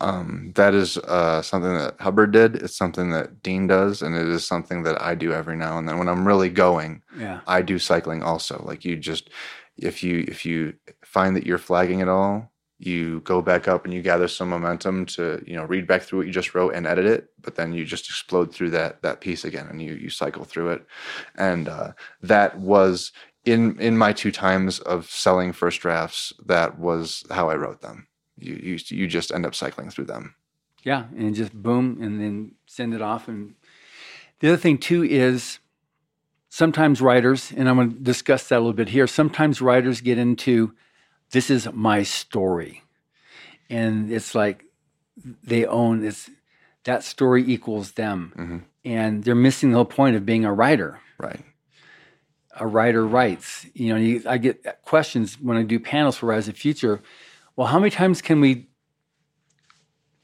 Um, 0.00 0.52
that 0.54 0.74
is 0.74 0.96
uh, 0.96 1.42
something 1.42 1.74
that 1.74 1.96
Hubbard 2.00 2.30
did. 2.30 2.56
It's 2.56 2.76
something 2.76 3.10
that 3.10 3.42
Dean 3.42 3.66
does, 3.66 4.00
and 4.02 4.14
it 4.14 4.28
is 4.28 4.46
something 4.46 4.84
that 4.84 5.00
I 5.02 5.14
do 5.14 5.32
every 5.32 5.56
now 5.56 5.78
and 5.78 5.88
then. 5.88 5.98
When 5.98 6.08
I'm 6.08 6.26
really 6.26 6.50
going, 6.50 7.02
Yeah. 7.18 7.40
I 7.46 7.62
do 7.62 7.78
cycling 7.78 8.22
also. 8.22 8.62
Like 8.64 8.84
you 8.84 8.96
just, 8.96 9.30
if 9.76 10.02
you 10.02 10.24
if 10.28 10.46
you 10.46 10.74
find 11.04 11.34
that 11.36 11.46
you're 11.46 11.58
flagging 11.58 12.00
it 12.00 12.08
all, 12.08 12.52
you 12.78 13.20
go 13.20 13.42
back 13.42 13.66
up 13.66 13.84
and 13.84 13.92
you 13.92 14.02
gather 14.02 14.28
some 14.28 14.48
momentum 14.50 15.04
to 15.06 15.42
you 15.46 15.56
know 15.56 15.64
read 15.64 15.86
back 15.86 16.02
through 16.02 16.20
what 16.20 16.26
you 16.28 16.32
just 16.32 16.54
wrote 16.54 16.74
and 16.74 16.86
edit 16.86 17.06
it. 17.06 17.28
But 17.40 17.56
then 17.56 17.72
you 17.72 17.84
just 17.84 18.08
explode 18.08 18.54
through 18.54 18.70
that 18.70 19.02
that 19.02 19.20
piece 19.20 19.44
again, 19.44 19.66
and 19.68 19.82
you 19.82 19.94
you 19.94 20.10
cycle 20.10 20.44
through 20.44 20.70
it. 20.70 20.86
And 21.36 21.68
uh, 21.68 21.92
that 22.22 22.58
was 22.58 23.12
in 23.44 23.80
in 23.80 23.98
my 23.98 24.12
two 24.12 24.30
times 24.30 24.78
of 24.80 25.10
selling 25.10 25.52
first 25.52 25.80
drafts. 25.80 26.32
That 26.46 26.78
was 26.78 27.24
how 27.30 27.50
I 27.50 27.56
wrote 27.56 27.80
them. 27.80 28.07
You 28.38 28.54
you 28.54 28.78
you 28.88 29.06
just 29.06 29.32
end 29.32 29.46
up 29.46 29.54
cycling 29.54 29.90
through 29.90 30.06
them. 30.06 30.34
Yeah, 30.84 31.04
and 31.16 31.34
just 31.34 31.52
boom, 31.52 31.98
and 32.00 32.20
then 32.20 32.52
send 32.66 32.94
it 32.94 33.02
off. 33.02 33.28
And 33.28 33.54
the 34.40 34.48
other 34.48 34.56
thing 34.56 34.78
too 34.78 35.02
is 35.04 35.58
sometimes 36.48 37.00
writers, 37.00 37.52
and 37.56 37.68
I'm 37.68 37.76
going 37.76 37.92
to 37.92 37.98
discuss 37.98 38.48
that 38.48 38.56
a 38.56 38.60
little 38.60 38.72
bit 38.72 38.88
here. 38.90 39.06
Sometimes 39.06 39.60
writers 39.60 40.00
get 40.00 40.18
into 40.18 40.72
this 41.32 41.50
is 41.50 41.68
my 41.72 42.02
story, 42.04 42.82
and 43.68 44.10
it's 44.10 44.34
like 44.34 44.64
they 45.42 45.66
own 45.66 46.00
this. 46.00 46.30
That 46.84 47.02
story 47.04 47.44
equals 47.46 47.92
them, 47.92 48.32
Mhm. 48.36 48.62
and 48.84 49.24
they're 49.24 49.34
missing 49.34 49.70
the 49.70 49.76
whole 49.76 49.84
point 49.84 50.16
of 50.16 50.24
being 50.24 50.44
a 50.46 50.52
writer. 50.54 51.00
Right. 51.18 51.44
A 52.58 52.66
writer 52.66 53.06
writes. 53.06 53.66
You 53.74 53.92
know, 53.92 54.00
you, 54.00 54.22
I 54.26 54.38
get 54.38 54.82
questions 54.84 55.38
when 55.40 55.56
I 55.58 55.64
do 55.64 55.78
panels 55.78 56.16
for 56.16 56.26
Writers 56.26 56.48
of 56.48 56.54
the 56.54 56.60
Future. 56.60 57.00
Well, 57.58 57.66
how 57.66 57.80
many 57.80 57.90
times 57.90 58.22
can 58.22 58.40
we 58.40 58.68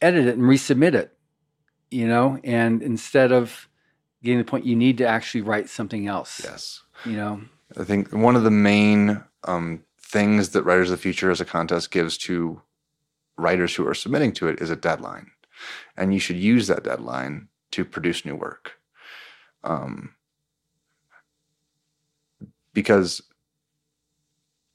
edit 0.01 0.28
it 0.28 0.37
and 0.37 0.45
resubmit 0.45 0.95
it? 0.95 1.18
You 1.91 2.07
know, 2.07 2.39
and 2.45 2.80
instead 2.80 3.32
of 3.32 3.68
getting 4.22 4.39
the 4.39 4.45
point, 4.45 4.64
you 4.64 4.76
need 4.76 4.99
to 4.99 5.07
actually 5.09 5.41
write 5.41 5.68
something 5.68 6.07
else. 6.07 6.43
Yes. 6.45 6.82
You 7.05 7.16
know, 7.16 7.41
I 7.76 7.82
think 7.82 8.12
one 8.12 8.37
of 8.37 8.45
the 8.45 8.53
main 8.53 9.20
um, 9.43 9.82
things 10.01 10.51
that 10.51 10.62
Writers 10.62 10.93
of 10.93 10.99
the 10.99 11.03
Future 11.03 11.32
as 11.32 11.41
a 11.41 11.45
contest 11.45 11.91
gives 11.91 12.16
to 12.18 12.62
writers 13.37 13.74
who 13.74 13.85
are 13.85 13.95
submitting 13.95 14.30
to 14.35 14.47
it 14.47 14.61
is 14.61 14.70
a 14.70 14.76
deadline. 14.76 15.32
And 15.97 16.14
you 16.14 16.20
should 16.20 16.37
use 16.37 16.68
that 16.68 16.85
deadline 16.85 17.49
to 17.72 17.85
produce 17.85 18.24
new 18.24 18.37
work. 18.37 18.74
Um, 19.64 20.14
because 22.72 23.22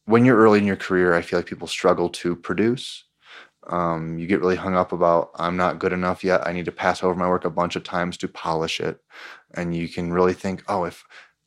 when 0.10 0.26
you're 0.26 0.38
early 0.38 0.57
in 0.57 0.66
your 0.66 0.76
career, 0.76 1.14
I 1.14 1.22
feel 1.22 1.38
like 1.38 1.45
people 1.45 1.68
struggle 1.68 2.10
to 2.10 2.36
produce. 2.36 3.03
Um, 3.68 4.18
you 4.18 4.26
get 4.26 4.39
really 4.39 4.55
hung 4.55 4.76
up 4.76 4.91
about 4.91 5.30
I'm 5.36 5.55
not 5.55 5.78
good 5.78 5.93
enough 5.93 6.24
yet. 6.24 6.47
I 6.47 6.51
need 6.51 6.66
to 6.66 6.72
pass 6.72 7.03
over 7.03 7.14
my 7.14 7.30
work 7.30 7.45
a 7.45 7.51
bunch 7.51 7.76
of 7.76 7.84
times 7.84 8.18
to 8.18 8.28
polish 8.28 8.80
it, 8.80 8.99
and 9.53 9.76
you 9.76 9.88
can 9.88 10.12
really 10.12 10.34
think, 10.34 10.64
oh, 10.68 10.86
if 10.86 11.05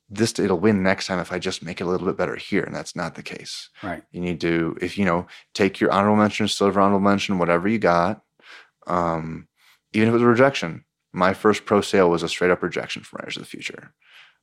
this 0.08 0.38
it'll 0.38 0.60
win 0.60 0.82
next 0.82 1.06
time 1.06 1.18
if 1.18 1.32
I 1.32 1.40
just 1.40 1.64
make 1.64 1.80
it 1.80 1.84
a 1.84 1.86
little 1.88 2.06
bit 2.06 2.16
better 2.16 2.36
here, 2.36 2.62
and 2.62 2.74
that's 2.74 2.94
not 2.94 3.16
the 3.16 3.22
case. 3.24 3.68
Right. 3.82 4.04
You 4.12 4.20
need 4.20 4.40
to, 4.42 4.76
if 4.80 4.96
you 4.96 5.04
know, 5.04 5.26
take 5.54 5.80
your 5.80 5.90
honorable 5.90 6.16
mention, 6.16 6.46
silver 6.46 6.80
honorable 6.80 7.00
mention, 7.00 7.38
whatever 7.38 7.66
you 7.66 7.80
got. 7.80 8.22
Um, 8.86 9.48
even 9.92 10.06
if 10.06 10.12
it 10.12 10.14
was 10.14 10.22
a 10.22 10.26
rejection, 10.26 10.84
my 11.12 11.34
first 11.34 11.64
pro 11.64 11.80
sale 11.80 12.10
was 12.10 12.22
a 12.22 12.28
straight 12.28 12.52
up 12.52 12.62
rejection 12.62 13.02
from 13.02 13.18
Writers 13.18 13.38
of 13.38 13.42
the 13.42 13.48
Future. 13.48 13.92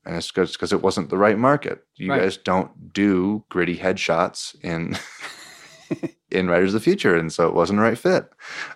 And 0.06 0.16
it's 0.16 0.32
because 0.32 0.72
it 0.74 0.82
wasn't 0.82 1.10
the 1.10 1.18
right 1.18 1.38
market. 1.38 1.84
You 1.96 2.10
Right. 2.12 2.22
guys 2.22 2.38
don't 2.38 2.94
do 2.94 3.44
gritty 3.50 3.78
headshots 3.78 4.56
in 4.64 4.98
in 6.32 6.48
Writers 6.48 6.74
of 6.74 6.82
the 6.82 6.84
Future, 6.84 7.16
and 7.16 7.32
so 7.32 7.48
it 7.48 7.54
wasn't 7.54 7.78
the 7.78 7.84
right 7.84 7.98
fit. 7.98 8.30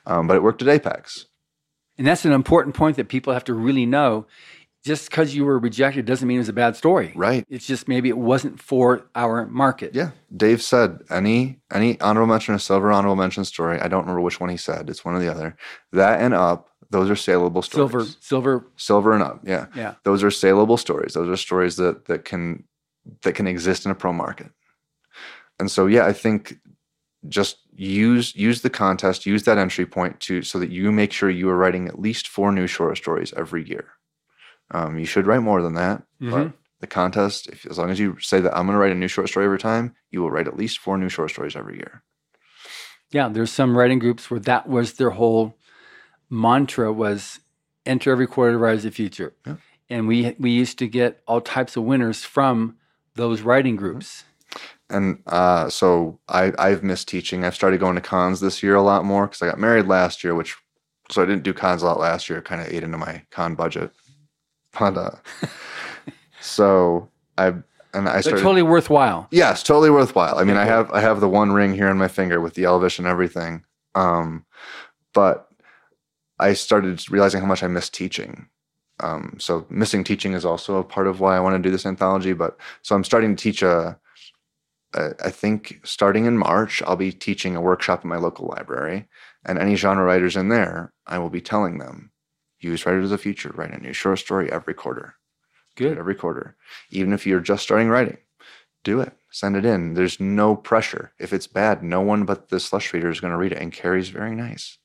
Um, 0.05 0.27
but 0.27 0.35
it 0.35 0.43
worked 0.43 0.61
at 0.61 0.67
Apex. 0.67 1.25
And 1.97 2.07
that's 2.07 2.25
an 2.25 2.31
important 2.31 2.75
point 2.75 2.97
that 2.97 3.07
people 3.07 3.33
have 3.33 3.43
to 3.45 3.53
really 3.53 3.85
know. 3.85 4.25
Just 4.83 5.09
because 5.09 5.33
you 5.33 5.45
were 5.45 5.59
rejected 5.59 6.03
doesn't 6.05 6.27
mean 6.27 6.35
it 6.35 6.39
was 6.41 6.49
a 6.49 6.53
bad 6.53 6.75
story. 6.75 7.13
Right. 7.15 7.45
It's 7.49 7.65
just 7.65 7.87
maybe 7.87 8.09
it 8.09 8.17
wasn't 8.17 8.61
for 8.61 9.05
our 9.15 9.47
market. 9.47 9.95
Yeah. 9.95 10.09
Dave 10.35 10.61
said 10.61 10.99
any 11.09 11.61
any 11.71 11.97
honorable 12.01 12.33
mention 12.33 12.53
or 12.53 12.57
silver 12.59 12.91
honorable 12.91 13.15
mention 13.15 13.45
story. 13.45 13.79
I 13.79 13.87
don't 13.87 14.01
remember 14.01 14.19
which 14.19 14.41
one 14.41 14.49
he 14.49 14.57
said. 14.57 14.89
It's 14.89 15.05
one 15.05 15.15
or 15.15 15.19
the 15.19 15.31
other. 15.31 15.55
That 15.93 16.19
and 16.19 16.33
up, 16.33 16.67
those 16.93 17.09
are 17.09 17.15
saleable 17.15 17.61
stories. 17.61 17.91
Silver, 17.91 18.05
silver, 18.19 18.65
Silver 18.77 19.11
and 19.13 19.23
up. 19.23 19.39
Yeah. 19.43 19.65
yeah. 19.75 19.95
those 20.03 20.23
are 20.23 20.31
saleable 20.31 20.77
stories 20.77 21.13
those 21.13 21.27
are 21.29 21.37
stories 21.37 21.75
that 21.77 22.05
that 22.05 22.23
can 22.23 22.63
that 23.23 23.35
can 23.35 23.47
exist 23.47 23.85
in 23.85 23.91
a 23.91 23.95
pro 23.95 24.13
market 24.13 24.49
and 25.59 25.69
so 25.69 25.87
yeah 25.87 26.05
i 26.05 26.13
think 26.13 26.57
just 27.27 27.57
use 27.75 28.35
use 28.35 28.61
the 28.61 28.69
contest 28.69 29.25
use 29.25 29.43
that 29.43 29.57
entry 29.57 29.85
point 29.85 30.19
to 30.19 30.41
so 30.41 30.59
that 30.59 30.69
you 30.69 30.91
make 30.91 31.11
sure 31.11 31.29
you 31.29 31.49
are 31.49 31.57
writing 31.63 31.87
at 31.87 31.99
least 31.99 32.27
four 32.27 32.51
new 32.51 32.67
short 32.67 32.95
stories 32.97 33.33
every 33.35 33.67
year 33.67 33.85
um, 34.71 34.97
you 34.97 35.05
should 35.05 35.27
write 35.27 35.41
more 35.49 35.61
than 35.61 35.73
that 35.75 36.03
but 36.19 36.27
Mhm. 36.47 36.53
the 36.79 36.87
contest 36.87 37.47
if, 37.47 37.65
as 37.65 37.77
long 37.77 37.89
as 37.89 37.99
you 37.99 38.17
say 38.19 38.39
that 38.41 38.55
i'm 38.57 38.65
going 38.67 38.75
to 38.75 38.79
write 38.79 38.91
a 38.97 39.01
new 39.03 39.07
short 39.15 39.27
story 39.29 39.45
every 39.45 39.59
time 39.69 39.95
you 40.11 40.21
will 40.21 40.31
write 40.31 40.47
at 40.47 40.57
least 40.57 40.77
four 40.79 40.97
new 40.97 41.09
short 41.09 41.29
stories 41.31 41.55
every 41.55 41.75
year 41.77 42.03
Yeah, 43.11 43.29
there's 43.29 43.51
some 43.51 43.77
writing 43.77 43.99
groups 43.99 44.29
where 44.31 44.39
that 44.41 44.67
was 44.67 44.93
their 44.93 45.11
whole 45.11 45.55
mantra 46.33 46.91
was 46.91 47.39
enter 47.85 48.11
every 48.11 48.27
quarter 48.27 48.53
to 48.53 48.57
rise 48.57 48.83
the 48.83 48.91
future. 48.91 49.33
Yeah. 49.45 49.55
And 49.89 50.07
we 50.07 50.35
we 50.39 50.49
used 50.51 50.79
to 50.79 50.87
get 50.87 51.21
all 51.27 51.39
types 51.41 51.77
of 51.77 51.83
winners 51.83 52.23
from 52.23 52.75
those 53.15 53.41
writing 53.41 53.75
groups. 53.75 54.23
And 54.89 55.19
uh, 55.27 55.69
so 55.69 56.19
I, 56.27 56.51
I've 56.59 56.83
missed 56.83 57.07
teaching. 57.07 57.43
I've 57.45 57.55
started 57.55 57.79
going 57.79 57.95
to 57.95 58.01
cons 58.01 58.39
this 58.39 58.61
year 58.61 58.75
a 58.75 58.81
lot 58.81 59.05
more 59.05 59.27
because 59.27 59.41
I 59.41 59.47
got 59.47 59.59
married 59.59 59.87
last 59.87 60.23
year, 60.23 60.35
which 60.35 60.55
so 61.09 61.21
I 61.21 61.25
didn't 61.25 61.43
do 61.43 61.53
cons 61.53 61.81
a 61.81 61.85
lot 61.85 61.99
last 61.99 62.29
year. 62.29 62.41
Kind 62.41 62.61
of 62.61 62.67
ate 62.67 62.83
into 62.83 62.97
my 62.97 63.23
con 63.31 63.55
budget. 63.55 63.91
But 64.77 64.97
uh, 64.97 65.11
so 66.41 67.09
I 67.37 67.47
and 67.93 68.09
I 68.09 68.13
They're 68.13 68.21
started. 68.23 68.41
totally 68.41 68.63
worthwhile. 68.63 69.27
yes, 69.31 69.61
totally 69.63 69.91
worthwhile. 69.91 70.37
I 70.39 70.43
mean, 70.43 70.57
I 70.57 70.65
have 70.65 70.89
I 70.91 71.01
have 71.01 71.19
the 71.19 71.29
one 71.29 71.51
ring 71.51 71.73
here 71.73 71.89
on 71.89 71.97
my 71.97 72.07
finger 72.07 72.41
with 72.41 72.55
the 72.55 72.63
Elvish 72.63 72.97
and 72.97 73.07
everything. 73.07 73.63
Um, 73.95 74.45
but 75.13 75.47
I 76.39 76.53
started 76.53 77.09
realizing 77.11 77.41
how 77.41 77.47
much 77.47 77.63
I 77.63 77.67
miss 77.67 77.89
teaching. 77.89 78.47
Um, 78.99 79.35
so 79.39 79.65
missing 79.69 80.03
teaching 80.03 80.33
is 80.33 80.45
also 80.45 80.77
a 80.77 80.83
part 80.83 81.07
of 81.07 81.19
why 81.19 81.35
I 81.35 81.39
want 81.39 81.55
to 81.55 81.61
do 81.61 81.71
this 81.71 81.85
anthology. 81.85 82.33
But 82.33 82.57
so 82.81 82.95
I'm 82.95 83.03
starting 83.03 83.35
to 83.35 83.41
teach 83.41 83.61
a, 83.61 83.99
a 84.93 85.11
I 85.25 85.29
think 85.29 85.81
starting 85.83 86.25
in 86.25 86.37
March, 86.37 86.81
I'll 86.83 86.95
be 86.95 87.11
teaching 87.11 87.55
a 87.55 87.61
workshop 87.61 87.99
at 87.99 88.05
my 88.05 88.17
local 88.17 88.47
library, 88.47 89.07
and 89.45 89.57
any 89.57 89.75
genre 89.75 90.03
writers 90.03 90.35
in 90.35 90.49
there, 90.49 90.93
I 91.07 91.17
will 91.19 91.29
be 91.29 91.41
telling 91.41 91.77
them, 91.77 92.11
use 92.59 92.85
Writers 92.85 93.05
of 93.05 93.09
the 93.11 93.17
Future, 93.17 93.51
write 93.53 93.73
a 93.73 93.79
new 93.79 93.93
short 93.93 94.19
story 94.19 94.51
every 94.51 94.73
quarter, 94.73 95.15
Good. 95.75 95.97
every 95.97 96.15
quarter, 96.15 96.55
even 96.89 97.13
if 97.13 97.25
you're 97.25 97.39
just 97.39 97.63
starting 97.63 97.89
writing, 97.89 98.17
do 98.83 99.01
it, 99.01 99.13
send 99.31 99.55
it 99.55 99.65
in. 99.65 99.95
There's 99.95 100.19
no 100.19 100.55
pressure. 100.55 101.13
If 101.19 101.33
it's 101.33 101.47
bad, 101.47 101.83
no 101.83 102.01
one 102.01 102.25
but 102.25 102.49
the 102.49 102.59
slush 102.59 102.93
reader 102.93 103.09
is 103.09 103.19
going 103.19 103.31
to 103.31 103.37
read 103.37 103.51
it, 103.51 103.59
and 103.59 103.73
Kary's 103.73 104.09
very 104.09 104.35
nice. 104.35 104.77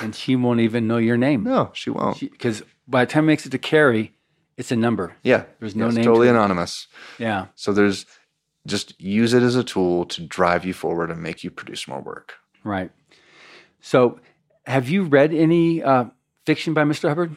And 0.00 0.14
she 0.14 0.36
won't 0.36 0.60
even 0.60 0.86
know 0.86 0.96
your 0.96 1.16
name. 1.16 1.44
No, 1.44 1.70
she 1.74 1.90
won't. 1.90 2.18
Because 2.20 2.62
by 2.88 3.04
the 3.04 3.10
time 3.10 3.24
it 3.24 3.26
makes 3.28 3.46
it 3.46 3.50
to 3.50 3.58
Kary, 3.58 4.12
it's 4.56 4.72
a 4.72 4.76
number. 4.76 5.16
yeah, 5.22 5.44
There's 5.60 5.74
no 5.76 5.84
yeah, 5.84 5.88
it's 5.88 5.96
name 5.96 6.04
totally 6.04 6.26
to 6.28 6.34
anonymous. 6.34 6.86
Yeah. 7.18 7.46
So 7.54 7.72
there's 7.72 8.06
just 8.66 8.98
use 9.00 9.34
it 9.34 9.42
as 9.42 9.56
a 9.56 9.64
tool 9.64 10.04
to 10.06 10.22
drive 10.22 10.64
you 10.64 10.72
forward 10.72 11.10
and 11.10 11.22
make 11.22 11.42
you 11.42 11.50
produce 11.50 11.88
more 11.88 12.00
work. 12.00 12.34
Right. 12.64 12.90
So 13.80 14.20
have 14.66 14.88
you 14.88 15.04
read 15.04 15.34
any 15.34 15.82
uh, 15.82 16.04
fiction 16.46 16.72
by 16.74 16.84
Mr. 16.84 17.08
Hubbard? 17.08 17.36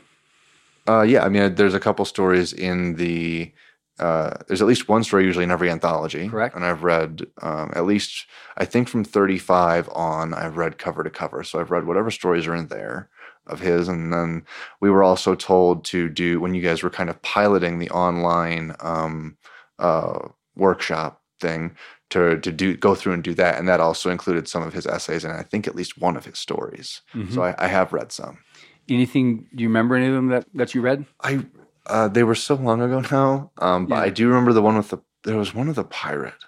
Uh, 0.87 1.01
yeah, 1.01 1.23
I 1.25 1.29
mean, 1.29 1.55
there's 1.55 1.73
a 1.73 1.79
couple 1.79 2.05
stories 2.05 2.53
in 2.53 2.95
the. 2.95 3.51
Uh, 3.99 4.31
there's 4.47 4.61
at 4.61 4.67
least 4.67 4.89
one 4.89 5.03
story 5.03 5.23
usually 5.23 5.45
in 5.45 5.51
every 5.51 5.69
anthology. 5.69 6.27
Correct. 6.27 6.55
And 6.55 6.65
I've 6.65 6.83
read 6.83 7.25
um, 7.41 7.71
at 7.75 7.85
least, 7.85 8.25
I 8.57 8.65
think 8.65 8.89
from 8.89 9.03
35 9.03 9.89
on, 9.93 10.33
I've 10.33 10.57
read 10.57 10.77
cover 10.77 11.03
to 11.03 11.09
cover. 11.09 11.43
So 11.43 11.59
I've 11.59 11.71
read 11.71 11.85
whatever 11.85 12.11
stories 12.11 12.45
are 12.47 12.55
in 12.55 12.67
there 12.67 13.09
of 13.47 13.59
his. 13.59 13.87
And 13.87 14.11
then 14.11 14.43
we 14.81 14.89
were 14.89 15.03
also 15.03 15.35
told 15.35 15.85
to 15.85 16.09
do, 16.09 16.39
when 16.41 16.53
you 16.53 16.61
guys 16.61 16.83
were 16.83 16.89
kind 16.89 17.09
of 17.09 17.21
piloting 17.21 17.79
the 17.79 17.89
online 17.91 18.75
um, 18.81 19.37
uh, 19.79 20.27
workshop 20.55 21.21
thing, 21.39 21.75
to, 22.11 22.39
to 22.39 22.51
do 22.51 22.77
go 22.77 22.95
through 22.95 23.13
and 23.13 23.23
do 23.23 23.33
that. 23.33 23.57
And 23.57 23.67
that 23.67 23.79
also 23.79 24.09
included 24.09 24.47
some 24.47 24.63
of 24.63 24.73
his 24.73 24.85
essays 24.85 25.23
and 25.23 25.33
I 25.33 25.41
think 25.41 25.67
at 25.67 25.75
least 25.75 25.97
one 25.97 26.15
of 26.15 26.25
his 26.25 26.37
stories. 26.37 27.01
So 27.33 27.43
I, 27.43 27.55
I 27.57 27.67
have 27.67 27.93
read 27.93 28.11
some. 28.11 28.39
Anything, 28.87 29.47
do 29.55 29.63
you 29.63 29.67
remember 29.67 29.95
any 29.95 30.07
of 30.07 30.13
them 30.13 30.27
that, 30.27 30.45
that 30.53 30.75
you 30.75 30.81
read? 30.81 31.05
I 31.21 31.45
uh, 31.87 32.07
they 32.07 32.23
were 32.23 32.35
so 32.35 32.55
long 32.55 32.81
ago 32.81 33.01
now, 33.11 33.51
um, 33.59 33.85
but 33.87 33.95
Yeah. 33.95 34.01
I 34.01 34.09
do 34.09 34.27
remember 34.27 34.53
the 34.53 34.61
one 34.61 34.77
with 34.77 34.89
the. 34.89 34.99
There 35.23 35.37
was 35.37 35.53
one 35.55 35.67
with 35.67 35.77
the 35.77 35.83
pirate, 35.83 36.45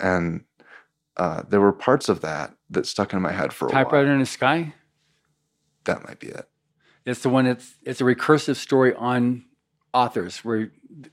and 0.00 0.44
uh, 1.16 1.42
there 1.48 1.60
were 1.60 1.72
parts 1.72 2.08
of 2.08 2.20
that 2.22 2.54
that 2.70 2.86
stuck 2.86 3.12
in 3.12 3.22
my 3.22 3.32
head 3.32 3.52
for 3.52 3.66
a 3.66 3.70
Typewriter 3.70 3.84
while. 3.84 3.84
Typewriter 3.84 4.12
in 4.14 4.18
the 4.20 4.26
Sky? 4.26 4.74
That 5.84 6.04
might 6.06 6.18
be 6.18 6.28
it. 6.28 6.48
It's 7.04 7.22
the 7.22 7.28
one 7.28 7.44
that's 7.44 7.74
it's 7.84 8.00
a 8.00 8.04
recursive 8.04 8.56
story 8.56 8.94
on 8.94 9.44
authors 9.94 10.44
where 10.44 10.72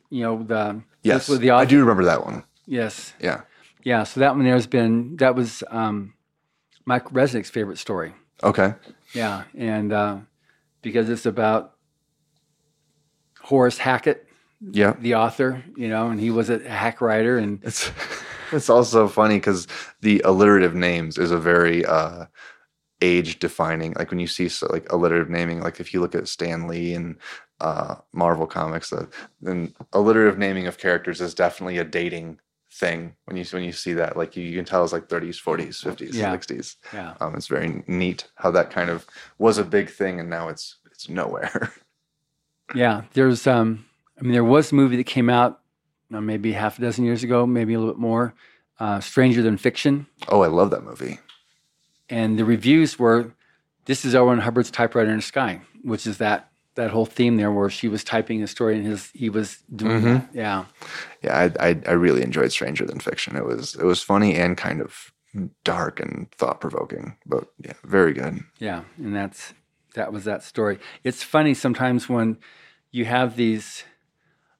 you 0.09 0.23
know 0.23 0.41
the 0.43 0.81
Yes, 1.03 1.29
with 1.29 1.41
the 1.41 1.51
I 1.51 1.65
do 1.65 1.79
remember 1.79 2.05
that 2.05 2.25
one. 2.25 2.43
Yes. 2.65 3.13
Yeah. 3.19 3.41
Yeah. 3.83 4.03
So 4.03 4.19
that 4.21 4.35
one 4.35 4.43
there's 4.45 4.65
been 4.67 5.17
that 5.17 5.35
was 5.35 5.63
um, 5.69 6.15
Mike 6.85 7.05
Resnick's 7.09 7.49
favorite 7.51 7.77
story. 7.77 8.13
Okay. 8.41 8.73
Yeah, 9.13 9.43
and 9.55 9.93
uh, 9.93 10.17
because 10.81 11.09
it's 11.09 11.27
about 11.27 11.72
Horace 13.43 13.77
Hackett, 13.77 14.27
Yeah. 14.71 14.95
the 14.99 15.15
author, 15.15 15.63
you 15.75 15.87
know, 15.89 16.07
and 16.09 16.19
he 16.19 16.31
was 16.31 16.49
a 16.49 16.59
hack 16.67 17.01
writer, 17.01 17.37
and 17.37 17.59
It's 17.63 17.91
it's 18.51 18.69
also 18.69 19.07
funny 19.07 19.35
because 19.37 19.67
the 20.01 20.21
alliterative 20.25 20.75
names 20.75 21.17
is 21.17 21.31
a 21.31 21.37
very 21.39 21.85
uh, 21.85 22.25
age 23.01 23.39
defining. 23.39 23.93
Like 23.93 24.09
when 24.11 24.19
you 24.19 24.27
see 24.27 24.49
so, 24.49 24.67
like 24.71 24.91
alliterative 24.91 25.29
naming, 25.29 25.61
like 25.61 25.79
if 25.79 25.93
you 25.93 25.99
look 26.01 26.15
at 26.15 26.27
Stan 26.27 26.67
Lee 26.67 26.93
and 26.93 27.17
uh, 27.59 27.95
Marvel 28.13 28.47
comics, 28.47 28.91
uh, 28.93 29.05
then 29.41 29.73
alliterative 29.93 30.37
naming 30.37 30.67
of 30.67 30.77
characters 30.77 31.19
is 31.21 31.33
definitely 31.33 31.77
a 31.77 31.83
dating 31.83 32.39
thing. 32.71 33.15
When 33.25 33.35
you 33.37 33.45
when 33.51 33.63
you 33.63 33.71
see 33.73 33.93
that, 33.93 34.15
like 34.17 34.35
you, 34.37 34.43
you 34.43 34.55
can 34.55 34.65
tell 34.65 34.83
it's 34.83 34.93
like 34.93 35.07
30s, 35.09 35.41
40s, 35.41 35.83
50s, 35.83 36.13
Yeah. 36.13 36.33
60s. 36.35 36.75
yeah, 36.93 37.13
Um, 37.19 37.35
it's 37.35 37.47
very 37.47 37.83
neat 37.87 38.25
how 38.35 38.51
that 38.51 38.69
kind 38.71 38.89
of 38.89 39.05
was 39.37 39.57
a 39.57 39.63
big 39.65 39.89
thing, 39.89 40.19
and 40.19 40.29
now 40.29 40.47
it's 40.49 40.77
it's 40.91 41.09
nowhere. 41.09 41.73
yeah. 42.73 43.03
There's, 43.13 43.47
um, 43.47 43.85
I 44.19 44.23
mean, 44.23 44.33
there 44.33 44.43
was 44.43 44.71
a 44.71 44.75
movie 44.75 44.95
that 44.97 45.05
came 45.05 45.29
out 45.29 45.59
uh, 46.13 46.21
maybe 46.21 46.51
half 46.53 46.77
a 46.77 46.81
dozen 46.81 47.05
years 47.05 47.23
ago, 47.23 47.45
maybe 47.47 47.73
a 47.73 47.79
little 47.79 47.93
bit 47.93 47.99
more, 47.99 48.33
uh, 48.79 48.99
Stranger 48.99 49.41
Than 49.41 49.57
Fiction, 49.57 50.05
oh, 50.29 50.41
I 50.41 50.47
love 50.47 50.69
that 50.71 50.83
movie. 50.83 51.19
and 52.09 52.37
the 52.37 52.45
reviews 52.45 52.99
were, 52.99 53.33
"This 53.85 54.03
is 54.05 54.13
L. 54.15 54.25
Ron 54.25 54.39
Hubbard's 54.39 54.69
typewriter 54.71 55.09
in 55.09 55.17
the 55.17 55.21
sky," 55.21 55.61
which 55.83 56.05
is 56.05 56.17
that 56.17 56.49
that 56.75 56.89
whole 56.89 57.05
theme 57.05 57.37
there 57.37 57.51
where 57.51 57.69
she 57.69 57.87
was 57.87 58.03
typing 58.03 58.41
a 58.43 58.47
story 58.47 58.75
and 58.75 58.85
his 58.85 59.09
he 59.13 59.29
was 59.29 59.59
doing 59.75 60.01
Mhm. 60.01 60.03
that. 60.03 60.29
Yeah, 60.33 60.65
yeah, 61.21 61.37
I, 61.59 61.69
I 61.69 61.81
I 61.87 61.91
really 61.91 62.23
enjoyed 62.23 62.51
Stranger 62.51 62.85
Than 62.85 62.99
Fiction. 62.99 63.35
It 63.35 63.45
was 63.45 63.75
it 63.75 63.83
was 63.85 64.01
funny 64.01 64.35
and 64.35 64.57
kind 64.57 64.81
of 64.81 65.11
dark 65.63 65.99
and 65.99 66.29
thought 66.31 66.59
provoking, 66.61 67.15
but 67.25 67.45
yeah, 67.59 67.73
very 67.83 68.13
good. 68.13 68.39
Yeah, 68.59 68.81
and 68.97 69.15
that's 69.15 69.53
that 69.93 70.11
was 70.11 70.23
that 70.25 70.43
story. 70.43 70.79
It's 71.03 71.23
funny 71.23 71.53
sometimes 71.53 72.09
when 72.09 72.37
you 72.93 73.03
have 73.03 73.35
these 73.35 73.83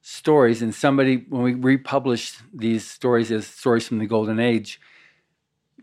stories 0.02 0.60
and 0.60 0.74
somebody 0.74 1.24
when 1.30 1.42
we 1.42 1.54
republish 1.54 2.36
these 2.52 2.86
stories 2.86 3.32
as 3.32 3.46
stories 3.46 3.88
from 3.88 3.98
the 3.98 4.06
golden 4.06 4.38
age, 4.38 4.78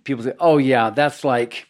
people 0.03 0.23
say, 0.23 0.33
"Oh 0.39 0.59
yeah, 0.59 0.91
that's 0.91 1.23
like," 1.23 1.69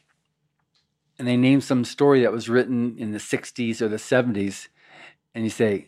and 1.18 1.26
they 1.26 1.38
name 1.38 1.62
some 1.62 1.86
story 1.86 2.22
that 2.24 2.34
was 2.34 2.50
written 2.50 2.98
in 2.98 3.12
the 3.12 3.20
'60s 3.20 3.82
or 3.82 3.88
the 3.88 3.96
'70s, 3.96 4.68
and 5.34 5.46
you 5.46 5.50
say, 5.50 5.88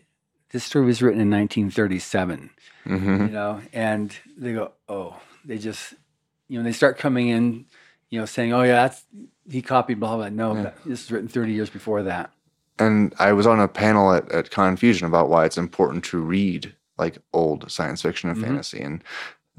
this 0.52 0.64
story 0.64 0.86
was 0.86 1.02
written 1.02 1.20
in 1.20 1.30
1937, 1.32 2.52
hmm 2.84 3.26
you 3.26 3.32
know, 3.32 3.60
and 3.74 4.16
they 4.38 4.54
go, 4.54 4.72
oh, 4.88 5.20
they 5.44 5.58
just, 5.58 5.96
you 6.48 6.60
know, 6.60 6.64
they 6.64 6.72
start 6.72 7.00
coming 7.00 7.28
in, 7.28 7.66
you 8.10 8.20
know, 8.20 8.26
saying, 8.26 8.54
oh 8.54 8.62
yeah, 8.62 8.84
that's 8.84 9.04
he 9.50 9.64
copied 9.64 10.00
blah 10.00 10.16
blah. 10.16 10.30
No, 10.30 10.54
that, 10.54 10.78
this 10.86 11.02
was 11.02 11.12
written 11.12 11.28
30 11.28 11.54
years 11.54 11.70
before 11.72 12.04
that. 12.04 12.32
And 12.80 13.14
I 13.20 13.34
was 13.34 13.46
on 13.48 13.60
a 13.60 13.68
panel 13.68 14.12
at, 14.14 14.32
at 14.32 14.52
Confusion 14.52 15.08
about 15.08 15.30
why 15.30 15.46
it's 15.46 15.58
important 15.58 16.04
to 16.06 16.20
read 16.20 16.76
like 16.98 17.18
old 17.34 17.72
science 17.72 18.02
fiction 18.02 18.30
and 18.30 18.38
Mhm. 18.38 18.46
fantasy. 18.48 18.82
And 18.82 19.04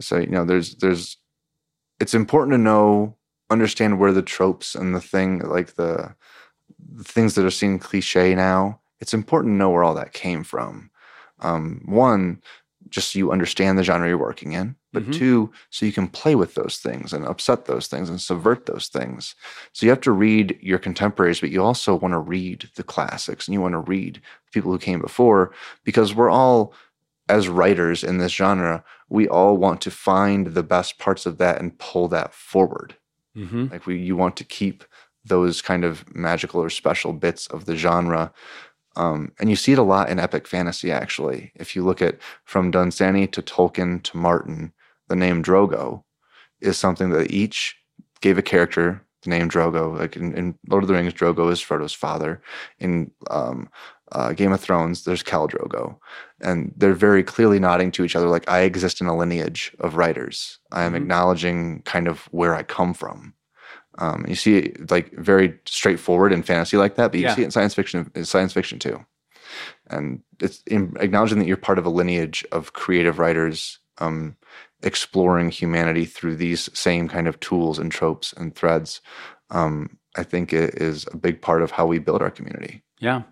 so, 0.00 0.18
you 0.18 0.26
know, 0.26 0.44
there's 0.44 0.76
there's 0.76 1.18
it's 2.00 2.14
important 2.14 2.52
to 2.54 2.58
know, 2.58 3.16
understand 3.50 3.98
where 3.98 4.12
the 4.12 4.22
tropes 4.22 4.74
and 4.74 4.94
the 4.94 5.00
thing 5.00 5.38
like 5.40 5.74
the, 5.74 6.14
the 6.94 7.04
things 7.04 7.34
that 7.34 7.44
are 7.44 7.50
seen 7.50 7.78
cliche 7.78 8.34
now, 8.34 8.80
it's 9.00 9.14
important 9.14 9.52
to 9.52 9.56
know 9.56 9.70
where 9.70 9.84
all 9.84 9.94
that 9.94 10.12
came 10.12 10.44
from. 10.44 10.90
Um, 11.40 11.82
one, 11.84 12.42
just 12.88 13.12
so 13.12 13.18
you 13.18 13.32
understand 13.32 13.78
the 13.78 13.82
genre 13.82 14.08
you're 14.08 14.18
working 14.18 14.52
in, 14.52 14.76
but 14.92 15.04
Mhm. 15.04 15.12
two, 15.14 15.52
so 15.70 15.86
you 15.86 15.92
can 15.92 16.06
play 16.08 16.34
with 16.34 16.54
those 16.54 16.76
things 16.78 17.12
and 17.12 17.24
upset 17.24 17.64
those 17.64 17.86
things 17.86 18.08
and 18.08 18.20
subvert 18.20 18.66
those 18.66 18.88
things. 18.88 19.34
So 19.72 19.86
you 19.86 19.90
have 19.90 20.00
to 20.02 20.12
read 20.12 20.58
your 20.60 20.78
contemporaries, 20.78 21.40
but 21.40 21.50
you 21.50 21.62
also 21.62 21.94
want 21.94 22.12
to 22.12 22.18
read 22.18 22.70
the 22.76 22.82
classics 22.82 23.46
and 23.46 23.54
you 23.54 23.60
want 23.60 23.72
to 23.72 23.78
read 23.78 24.20
people 24.52 24.70
who 24.70 24.78
came 24.78 25.00
before 25.00 25.52
because 25.84 26.14
we're 26.14 26.30
all, 26.30 26.72
as 27.28 27.48
writers 27.48 28.04
in 28.04 28.18
this 28.18 28.32
genre, 28.32 28.84
we 29.08 29.26
all 29.28 29.56
want 29.56 29.80
to 29.80 29.90
find 29.90 30.48
the 30.48 30.62
best 30.62 30.98
parts 30.98 31.26
of 31.26 31.38
that 31.38 31.60
and 31.60 31.78
pull 31.78 32.06
that 32.08 32.34
forward. 32.34 32.96
Mm-hmm. 33.36 33.68
Like 33.70 33.86
we, 33.86 33.96
you 33.98 34.14
want 34.16 34.36
to 34.36 34.44
keep 34.44 34.84
those 35.24 35.62
kind 35.62 35.84
of 35.84 36.04
magical 36.14 36.60
or 36.62 36.68
special 36.68 37.14
bits 37.14 37.46
of 37.46 37.64
the 37.64 37.76
genre. 37.76 38.30
Um, 38.96 39.32
and 39.40 39.50
you 39.50 39.56
see 39.56 39.72
it 39.72 39.78
a 39.78 39.82
lot 39.82 40.08
in 40.08 40.18
epic 40.20 40.46
fantasy, 40.46 40.92
actually. 40.92 41.52
If 41.54 41.74
you 41.74 41.84
look 41.84 42.00
at 42.00 42.18
from 42.44 42.70
Dunsany 42.70 43.26
to 43.28 43.42
Tolkien 43.42 44.02
to 44.04 44.16
Martin, 44.16 44.72
the 45.08 45.16
name 45.16 45.42
Drogo 45.42 46.04
is 46.60 46.78
something 46.78 47.10
that 47.10 47.30
each 47.30 47.76
gave 48.20 48.38
a 48.38 48.42
character 48.42 49.04
the 49.24 49.30
name 49.30 49.48
Drogo. 49.48 49.98
Like 49.98 50.16
in, 50.16 50.34
in 50.34 50.58
Lord 50.68 50.84
of 50.84 50.88
the 50.88 50.94
Rings, 50.94 51.12
Drogo 51.12 51.50
is 51.50 51.60
Frodo's 51.60 51.92
father. 51.92 52.40
In 52.78 53.10
um, 53.30 53.68
uh, 54.12 54.32
Game 54.32 54.52
of 54.52 54.60
Thrones, 54.60 55.04
there's 55.04 55.22
Khal 55.22 55.50
Drogo, 55.50 55.96
and 56.40 56.72
they're 56.76 56.94
very 56.94 57.22
clearly 57.22 57.58
nodding 57.58 57.90
to 57.92 58.04
each 58.04 58.14
other, 58.14 58.28
like 58.28 58.48
I 58.48 58.60
exist 58.60 59.00
in 59.00 59.06
a 59.06 59.16
lineage 59.16 59.74
of 59.80 59.96
writers. 59.96 60.58
I 60.70 60.84
am 60.84 60.92
Mhm. 60.92 60.96
acknowledging 60.96 61.82
kind 61.82 62.06
of 62.06 62.20
where 62.30 62.54
I 62.54 62.62
come 62.62 62.94
from. 62.94 63.34
Um, 63.98 64.24
you 64.28 64.34
see 64.34 64.56
it 64.58 64.90
like 64.90 65.12
very 65.12 65.58
straightforward 65.66 66.32
in 66.32 66.42
fantasy 66.42 66.76
like 66.76 66.96
that, 66.96 67.12
but 67.12 67.20
you 67.20 67.26
Yeah. 67.26 67.34
see 67.34 67.42
it 67.42 67.46
in 67.46 67.50
science 67.50 67.74
fiction, 67.74 68.10
in 68.14 68.24
science 68.24 68.52
fiction 68.52 68.78
too. 68.78 69.04
And 69.88 70.22
it's 70.40 70.62
in 70.66 70.96
acknowledging 70.98 71.38
that 71.38 71.46
you're 71.46 71.56
part 71.56 71.78
of 71.78 71.86
a 71.86 71.90
lineage 71.90 72.44
of 72.50 72.72
creative 72.72 73.18
writers 73.18 73.78
um, 73.98 74.36
exploring 74.82 75.50
humanity 75.50 76.04
through 76.04 76.36
these 76.36 76.68
same 76.74 77.08
kind 77.08 77.28
of 77.28 77.38
tools 77.40 77.78
and 77.78 77.92
tropes 77.92 78.32
and 78.32 78.54
threads. 78.54 79.00
Um, 79.50 79.98
I 80.16 80.22
think 80.24 80.52
it 80.52 80.74
is 80.74 81.06
a 81.12 81.16
big 81.16 81.40
part 81.40 81.62
of 81.62 81.72
how 81.72 81.86
we 81.86 81.98
build 81.98 82.22
our 82.22 82.30
community. 82.30 82.82
Yeah, 82.98 83.22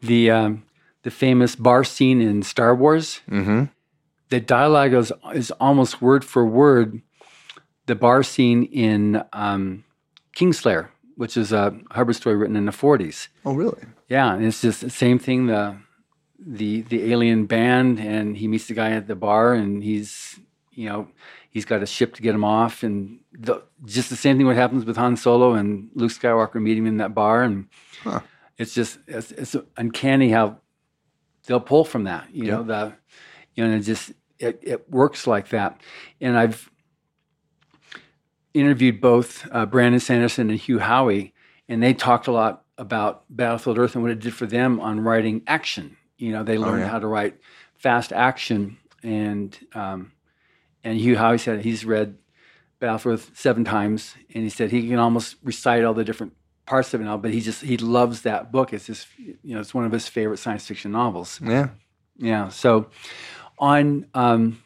the 0.00 0.30
um, 0.30 0.64
the 1.02 1.10
famous 1.10 1.56
bar 1.56 1.84
scene 1.84 2.20
in 2.20 2.42
Star 2.42 2.74
Wars. 2.74 3.20
hmm 3.28 3.64
The 4.30 4.40
dialogue 4.40 4.94
is 4.94 5.12
is 5.34 5.50
almost 5.52 6.00
word 6.00 6.24
for 6.24 6.46
word 6.46 7.02
the 7.86 7.94
bar 7.94 8.22
scene 8.22 8.64
in 8.64 9.22
um, 9.32 9.84
Kingslayer, 10.38 10.88
which 11.16 11.36
is 11.36 11.52
a 11.52 11.76
Hubbard 11.90 12.14
story 12.16 12.36
written 12.36 12.54
in 12.56 12.66
the 12.66 12.72
40s. 12.72 13.28
Oh, 13.44 13.54
really? 13.54 13.82
Yeah, 14.08 14.32
and 14.34 14.44
it's 14.44 14.60
just 14.62 14.80
the 14.82 14.90
same 14.90 15.18
thing. 15.18 15.46
The 15.46 15.76
the 16.38 16.82
the 16.82 17.10
alien 17.12 17.46
band, 17.46 17.98
and 17.98 18.36
he 18.36 18.46
meets 18.46 18.68
the 18.68 18.74
guy 18.74 18.92
at 18.92 19.08
the 19.08 19.16
bar, 19.16 19.52
and 19.54 19.82
he's 19.82 20.38
you 20.72 20.88
know 20.88 21.08
he's 21.50 21.64
got 21.64 21.82
a 21.82 21.86
ship 21.86 22.14
to 22.14 22.22
get 22.22 22.34
him 22.34 22.44
off, 22.44 22.84
and 22.84 23.18
the, 23.32 23.62
just 23.84 24.08
the 24.10 24.16
same 24.16 24.36
thing 24.36 24.46
what 24.46 24.54
happens 24.56 24.84
with 24.84 24.96
Han 24.96 25.16
Solo 25.16 25.54
and 25.54 25.90
Luke 25.94 26.12
Skywalker 26.12 26.62
meeting 26.62 26.84
him 26.84 26.92
in 26.92 26.96
that 26.98 27.14
bar, 27.14 27.42
and 27.42 27.66
Huh. 28.04 28.20
it's 28.56 28.72
just 28.74 29.00
it's, 29.08 29.32
it's 29.32 29.56
uncanny 29.76 30.30
how 30.30 30.58
they'll 31.46 31.58
pull 31.60 31.84
from 31.84 32.04
that. 32.04 32.28
You 32.32 32.44
know 32.52 32.62
the 32.62 32.94
you 33.54 33.64
know 33.64 33.70
and 33.72 33.80
it 33.82 33.84
just 33.84 34.12
it, 34.38 34.60
it 34.62 34.88
works 34.88 35.26
like 35.26 35.48
that, 35.48 35.80
and 36.20 36.38
I've 36.38 36.70
interviewed 38.60 39.00
both 39.00 39.46
uh, 39.52 39.66
Brandon 39.66 40.00
Sanderson 40.00 40.50
and 40.50 40.58
Hugh 40.58 40.78
Howey, 40.78 41.32
and 41.68 41.82
they 41.82 41.94
talked 41.94 42.26
a 42.26 42.32
lot 42.32 42.64
about 42.76 43.24
Battlefield 43.28 43.78
Earth 43.78 43.94
and 43.94 44.02
what 44.02 44.12
it 44.12 44.20
did 44.20 44.34
for 44.34 44.46
them 44.46 44.80
on 44.80 45.00
writing 45.00 45.42
action. 45.46 45.96
You 46.16 46.32
know, 46.32 46.42
they 46.42 46.58
learned 46.58 46.80
yeah. 46.80 46.88
how 46.88 46.98
to 46.98 47.06
write 47.06 47.36
fast 47.74 48.12
action, 48.12 48.78
and 49.02 49.56
um, 49.74 50.12
and 50.84 50.98
Hugh 50.98 51.16
Howey 51.16 51.40
said 51.40 51.62
he's 51.62 51.84
read 51.84 52.16
Battlefield 52.80 53.14
Earth 53.14 53.30
seven 53.34 53.64
times, 53.64 54.14
and 54.34 54.44
he 54.44 54.50
said 54.50 54.70
he 54.70 54.88
can 54.88 54.98
almost 54.98 55.36
recite 55.42 55.84
all 55.84 55.94
the 55.94 56.04
different 56.04 56.34
parts 56.66 56.94
of 56.94 57.00
it 57.00 57.04
now. 57.04 57.16
But 57.16 57.32
he 57.32 57.40
just 57.40 57.62
he 57.62 57.76
loves 57.76 58.22
that 58.22 58.52
book. 58.52 58.72
It's 58.72 58.86
just 58.86 59.06
you 59.18 59.54
know 59.54 59.60
it's 59.60 59.74
one 59.74 59.84
of 59.84 59.92
his 59.92 60.08
favorite 60.08 60.38
science 60.38 60.66
fiction 60.66 60.92
novels. 60.92 61.40
Yeah. 61.42 61.68
Yeah. 62.16 62.48
So, 62.48 62.90
on 63.58 64.06
um, 64.14 64.62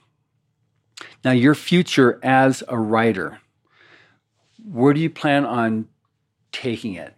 now 1.24 1.32
your 1.32 1.54
future 1.54 2.18
as 2.22 2.62
a 2.68 2.78
writer, 2.78 3.38
where 4.64 4.92
do 4.92 5.00
you 5.00 5.10
plan 5.10 5.44
on 5.44 5.86
taking 6.52 6.94
it? 6.94 7.14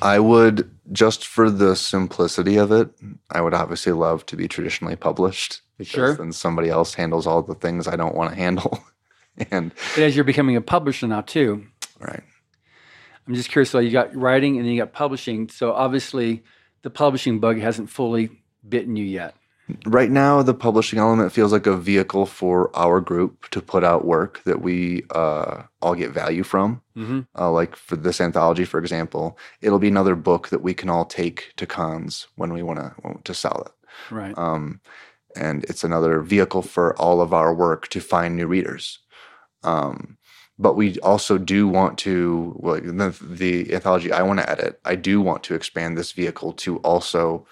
I 0.00 0.18
would 0.18 0.68
just 0.90 1.26
for 1.26 1.50
the 1.50 1.76
simplicity 1.76 2.56
of 2.56 2.72
it, 2.72 2.90
I 3.30 3.40
would 3.40 3.54
obviously 3.54 3.92
love 3.92 4.26
to 4.26 4.36
be 4.36 4.48
traditionally 4.48 4.96
published 4.96 5.60
because 5.78 5.92
Sure. 5.92 6.14
then 6.14 6.32
somebody 6.32 6.68
else 6.68 6.94
handles 6.94 7.26
all 7.26 7.42
the 7.42 7.54
things 7.54 7.86
I 7.86 7.96
don't 7.96 8.14
want 8.14 8.30
to 8.30 8.36
handle. 8.36 8.84
and 9.50 9.72
But 9.94 10.02
as 10.04 10.16
you're 10.16 10.24
becoming 10.24 10.56
a 10.56 10.60
publisher 10.60 11.06
now 11.06 11.20
too, 11.20 11.66
right. 12.00 12.22
I'm 13.26 13.34
just 13.34 13.50
curious. 13.50 13.70
So 13.70 13.78
you 13.78 13.90
got 13.90 14.14
writing 14.14 14.56
and 14.56 14.66
then 14.66 14.72
you 14.74 14.80
got 14.80 14.92
publishing. 14.92 15.48
So 15.48 15.72
obviously, 15.72 16.42
the 16.82 16.90
publishing 16.90 17.38
bug 17.38 17.58
hasn't 17.58 17.88
fully 17.88 18.42
bitten 18.68 18.96
you 18.96 19.04
yet. 19.04 19.36
Right 19.86 20.10
now, 20.10 20.42
the 20.42 20.54
publishing 20.54 20.98
element 20.98 21.32
feels 21.32 21.52
like 21.52 21.66
a 21.66 21.76
vehicle 21.76 22.26
for 22.26 22.74
our 22.76 23.00
group 23.00 23.48
to 23.50 23.62
put 23.62 23.84
out 23.84 24.04
work 24.04 24.42
that 24.44 24.60
we 24.60 25.04
uh, 25.14 25.62
all 25.80 25.94
get 25.94 26.10
value 26.10 26.42
from. 26.42 26.82
Mm-hmm. 26.96 27.20
Uh, 27.38 27.50
like 27.50 27.76
for 27.76 27.96
this 27.96 28.20
anthology, 28.20 28.64
for 28.64 28.78
example, 28.78 29.38
it'll 29.60 29.78
be 29.78 29.88
another 29.88 30.16
book 30.16 30.48
that 30.48 30.62
we 30.62 30.74
can 30.74 30.90
all 30.90 31.04
take 31.04 31.52
to 31.56 31.66
cons 31.66 32.26
when 32.34 32.52
we 32.52 32.62
want 32.62 32.80
to 32.80 33.20
to 33.24 33.34
sell 33.34 33.62
it. 33.66 33.72
Right. 34.10 34.36
um, 34.36 34.80
and 35.36 35.64
it's 35.64 35.84
another 35.84 36.20
vehicle 36.20 36.62
for 36.62 36.96
all 36.96 37.20
of 37.20 37.32
our 37.32 37.54
work 37.54 37.88
to 37.88 38.00
find 38.00 38.36
new 38.36 38.46
readers. 38.46 38.98
Um, 39.62 40.18
but 40.58 40.76
we 40.76 40.98
also 41.00 41.38
do 41.38 41.66
want 41.66 41.98
to, 41.98 42.54
well, 42.58 42.80
the, 42.80 43.16
the 43.20 43.74
anthology 43.74 44.12
I 44.12 44.22
want 44.22 44.40
to 44.40 44.50
edit, 44.50 44.80
I 44.84 44.96
do 44.96 45.20
want 45.20 45.42
to 45.44 45.54
expand 45.54 45.96
this 45.96 46.12
vehicle 46.12 46.52
to 46.54 46.78
also 46.78 47.46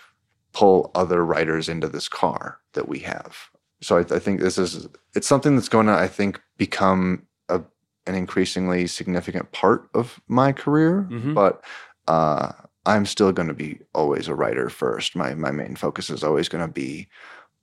pull 0.53 0.91
other 0.95 1.25
writers 1.25 1.69
into 1.69 1.89
this 1.89 2.09
car 2.09 2.59
that 2.73 2.89
we 2.89 3.01
have. 3.01 3.51
So 3.83 3.97
I, 3.97 4.01
I 4.01 4.19
think 4.19 4.41
this 4.41 4.59
is 4.59 4.89
it's 5.15 5.27
something 5.27 5.57
that's 5.57 5.69
going 5.69 5.87
to 5.87 5.93
I 5.93 6.09
think 6.09 6.41
become 6.59 7.27
a, 7.49 7.61
an 8.07 8.15
increasingly 8.15 8.87
significant 8.87 9.53
part 9.53 9.89
of 9.95 10.21
my 10.29 10.53
career. 10.53 11.09
Mhm. 11.11 11.35
But 11.35 11.65
uh, 12.09 12.53
I'm 12.87 13.07
still 13.07 13.33
going 13.33 13.49
to 13.49 13.55
be 13.55 13.79
always 13.95 14.29
a 14.29 14.35
writer 14.35 14.69
first. 14.69 15.15
My 15.17 15.35
my 15.35 15.51
main 15.51 15.77
focus 15.77 16.11
is 16.11 16.25
always 16.25 16.49
going 16.49 16.67
to 16.67 16.73
be 16.73 17.09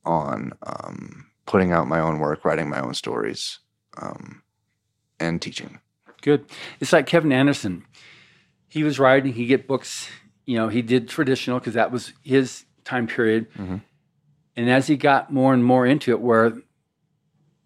on 0.05 0.53
um, 0.63 1.27
putting 1.45 1.71
out 1.71 1.87
my 1.87 1.99
own 1.99 2.19
work, 2.19 2.45
writing 2.45 2.69
my 2.69 2.79
own 2.79 2.93
stories, 2.93 3.59
um, 3.97 4.41
and 5.19 5.41
teaching. 5.41 5.79
Good. 6.21 6.45
It's 6.79 6.93
like 6.93 7.05
Kevin 7.07 7.31
Anderson. 7.31 7.85
He 8.69 8.83
was 8.83 8.99
writing. 8.99 9.33
He 9.33 9.45
get 9.45 9.67
books. 9.67 10.09
You 10.45 10.57
know, 10.57 10.69
he 10.69 10.81
did 10.81 11.09
traditional 11.09 11.59
because 11.59 11.73
that 11.73 11.91
was 11.91 12.13
his 12.23 12.63
time 12.87 13.05
period. 13.07 13.47
Mhm. 13.57 13.81
And 14.55 14.69
as 14.69 14.87
he 14.87 14.95
got 14.97 15.31
more 15.31 15.53
and 15.53 15.63
more 15.63 15.85
into 15.85 16.11
it, 16.11 16.19
where 16.19 16.53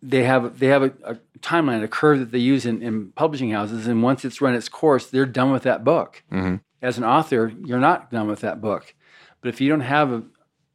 they 0.01 0.23
have 0.23 0.59
they 0.59 0.67
have 0.67 0.83
a, 0.83 0.91
a 1.03 1.15
timeline, 1.39 1.83
a 1.83 1.87
curve 1.87 2.19
that 2.19 2.31
they 2.31 2.39
use 2.39 2.65
in, 2.65 2.81
in 2.81 3.11
publishing 3.11 3.51
houses, 3.51 3.87
and 3.87 4.01
once 4.03 4.25
it's 4.25 4.41
run 4.41 4.55
its 4.55 4.67
course, 4.69 5.05
they're 5.07 5.25
done 5.25 5.51
with 5.51 5.63
that 5.63 5.83
book. 5.83 6.23
hmm 6.29 6.55
As 6.81 6.97
an 6.97 7.03
author, 7.03 7.53
you're 7.65 7.79
not 7.79 8.09
done 8.11 8.27
with 8.27 8.41
that 8.41 8.59
book. 8.59 8.93
But 9.41 9.49
if 9.49 9.61
you 9.61 9.69
don't 9.69 9.81
have 9.97 10.11
a, 10.11 10.23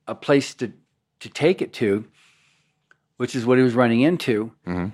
a 0.06 0.14
place 0.14 0.54
to 0.54 0.72
to 1.20 1.28
take 1.28 1.60
it 1.60 1.72
to, 1.74 2.04
which 3.16 3.34
is 3.34 3.44
what 3.46 3.58
he 3.58 3.64
was 3.64 3.74
running 3.74 4.00
into, 4.02 4.52
Mhm. 4.66 4.92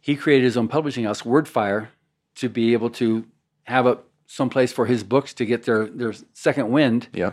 he 0.00 0.16
created 0.16 0.44
his 0.44 0.56
own 0.56 0.68
publishing 0.68 1.04
house, 1.04 1.22
Wordfire, 1.22 1.88
to 2.36 2.48
be 2.48 2.72
able 2.72 2.90
to 2.90 3.26
have 3.64 3.86
a 3.86 3.98
someplace 4.26 4.72
for 4.72 4.86
his 4.86 5.04
books 5.04 5.34
to 5.34 5.44
get 5.44 5.64
their 5.64 5.86
their 5.86 6.14
second 6.32 6.70
wind, 6.70 7.08
Yeah. 7.12 7.32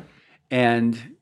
and 0.52 1.16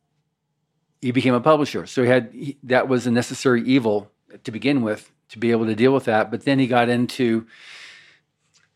he 1.01 1.11
became 1.11 1.33
a 1.33 1.41
publisher. 1.41 1.85
So 1.85 2.03
he 2.03 2.09
had 2.09 2.29
he, 2.33 2.57
that 2.63 2.87
was 2.87 3.07
a 3.07 3.11
necessary 3.11 3.63
evil 3.63 4.11
to 4.43 4.51
begin 4.51 4.81
with 4.81 5.11
to 5.29 5.39
be 5.39 5.51
able 5.51 5.65
to 5.65 5.75
deal 5.75 5.93
with 5.93 6.05
that. 6.05 6.31
But 6.31 6.45
then 6.45 6.59
he 6.59 6.67
got 6.67 6.89
into 6.89 7.45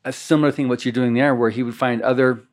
a 0.03 0.11
similar 0.11 0.51
thing 0.51 0.67
what 0.67 0.85
you're 0.85 0.91
doing 0.91 1.13
there, 1.13 1.33
where 1.35 1.49
he 1.49 1.63
would 1.63 1.75
find 1.75 2.01
other 2.01 2.43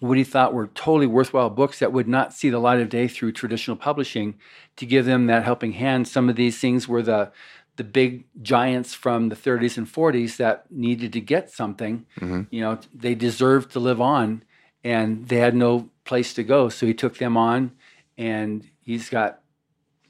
what 0.00 0.16
he 0.16 0.24
thought 0.24 0.54
were 0.54 0.68
totally 0.68 1.06
worthwhile 1.06 1.50
books 1.50 1.80
that 1.80 1.92
would 1.92 2.06
not 2.06 2.32
see 2.32 2.50
the 2.50 2.58
light 2.58 2.80
of 2.80 2.88
day 2.88 3.08
through 3.08 3.32
traditional 3.32 3.76
publishing 3.76 4.34
to 4.76 4.86
give 4.86 5.04
them 5.06 5.26
that 5.26 5.44
helping 5.44 5.72
hand. 5.72 6.06
Some 6.06 6.28
of 6.28 6.36
these 6.36 6.58
things 6.58 6.86
were 6.86 7.02
the 7.02 7.32
the 7.76 7.84
big 7.84 8.24
giants 8.42 8.92
from 8.92 9.28
the 9.28 9.36
30s 9.36 9.78
and 9.78 9.86
40s 9.86 10.36
that 10.36 10.68
needed 10.68 11.12
to 11.12 11.20
get 11.20 11.48
something. 11.48 12.04
Mm-hmm. 12.20 12.42
You 12.50 12.60
know, 12.60 12.80
they 12.92 13.14
deserved 13.14 13.70
to 13.72 13.78
live 13.78 14.00
on 14.00 14.42
and 14.82 15.28
they 15.28 15.36
had 15.36 15.54
no 15.54 15.88
place 16.04 16.34
to 16.34 16.42
go. 16.42 16.68
So 16.70 16.86
he 16.86 16.94
took 16.94 17.18
them 17.18 17.36
on 17.36 17.70
and 18.16 18.68
he's 18.88 19.10
got 19.10 19.40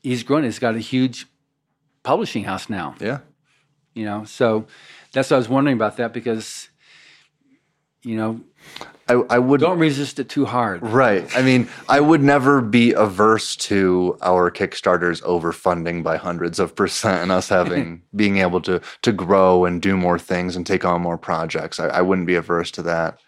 he's 0.03 0.22
grown. 0.22 0.45
He's 0.45 0.61
got 0.61 0.76
a 0.76 0.79
huge 0.79 1.26
publishing 2.05 2.45
house 2.45 2.70
now. 2.70 2.95
Yeah. 3.01 3.18
You 3.93 4.05
know, 4.05 4.24
so 4.24 4.66
that's 5.12 5.31
what 5.31 5.37
I 5.37 5.39
was 5.39 5.49
wondering 5.49 5.76
about 5.76 5.97
that 5.97 6.12
because 6.12 6.68
you 8.05 8.16
know, 8.16 8.41
I, 9.09 9.14
I 9.14 9.39
would 9.41 9.61
don't 9.61 9.81
resist 9.81 10.20
it 10.20 10.29
too 10.29 10.45
hard. 10.45 10.83
Right. 10.83 11.29
I 11.37 11.43
mean, 11.43 11.68
I 11.89 11.99
would 11.99 12.22
never 12.22 12.61
be 12.61 12.93
averse 12.93 13.57
to 13.57 14.16
our 14.22 14.53
Kickstarters 14.53 15.20
overfunding 15.22 16.05
by 16.05 16.16
hundreds 16.16 16.61
of 16.61 16.76
percent 16.76 17.22
and 17.22 17.33
us 17.33 17.49
having 17.59 18.03
being 18.14 18.39
able 18.39 18.61
to 18.62 18.81
to 19.03 19.12
grow 19.12 19.64
and 19.64 19.83
do 19.83 19.97
more 19.97 20.18
things 20.18 20.55
and 20.55 20.64
take 20.64 20.85
on 20.85 21.03
more 21.03 21.18
projects. 21.18 21.81
I, 21.81 21.89
I 21.89 22.03
wouldn't 22.03 22.29
be 22.29 22.37
averse 22.37 22.70
to 22.72 22.83
that 22.83 23.18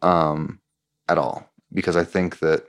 um, 0.00 0.60
at 1.08 1.18
all 1.18 1.46
because 1.70 1.96
I 1.96 2.04
think 2.04 2.38
that 2.38 2.64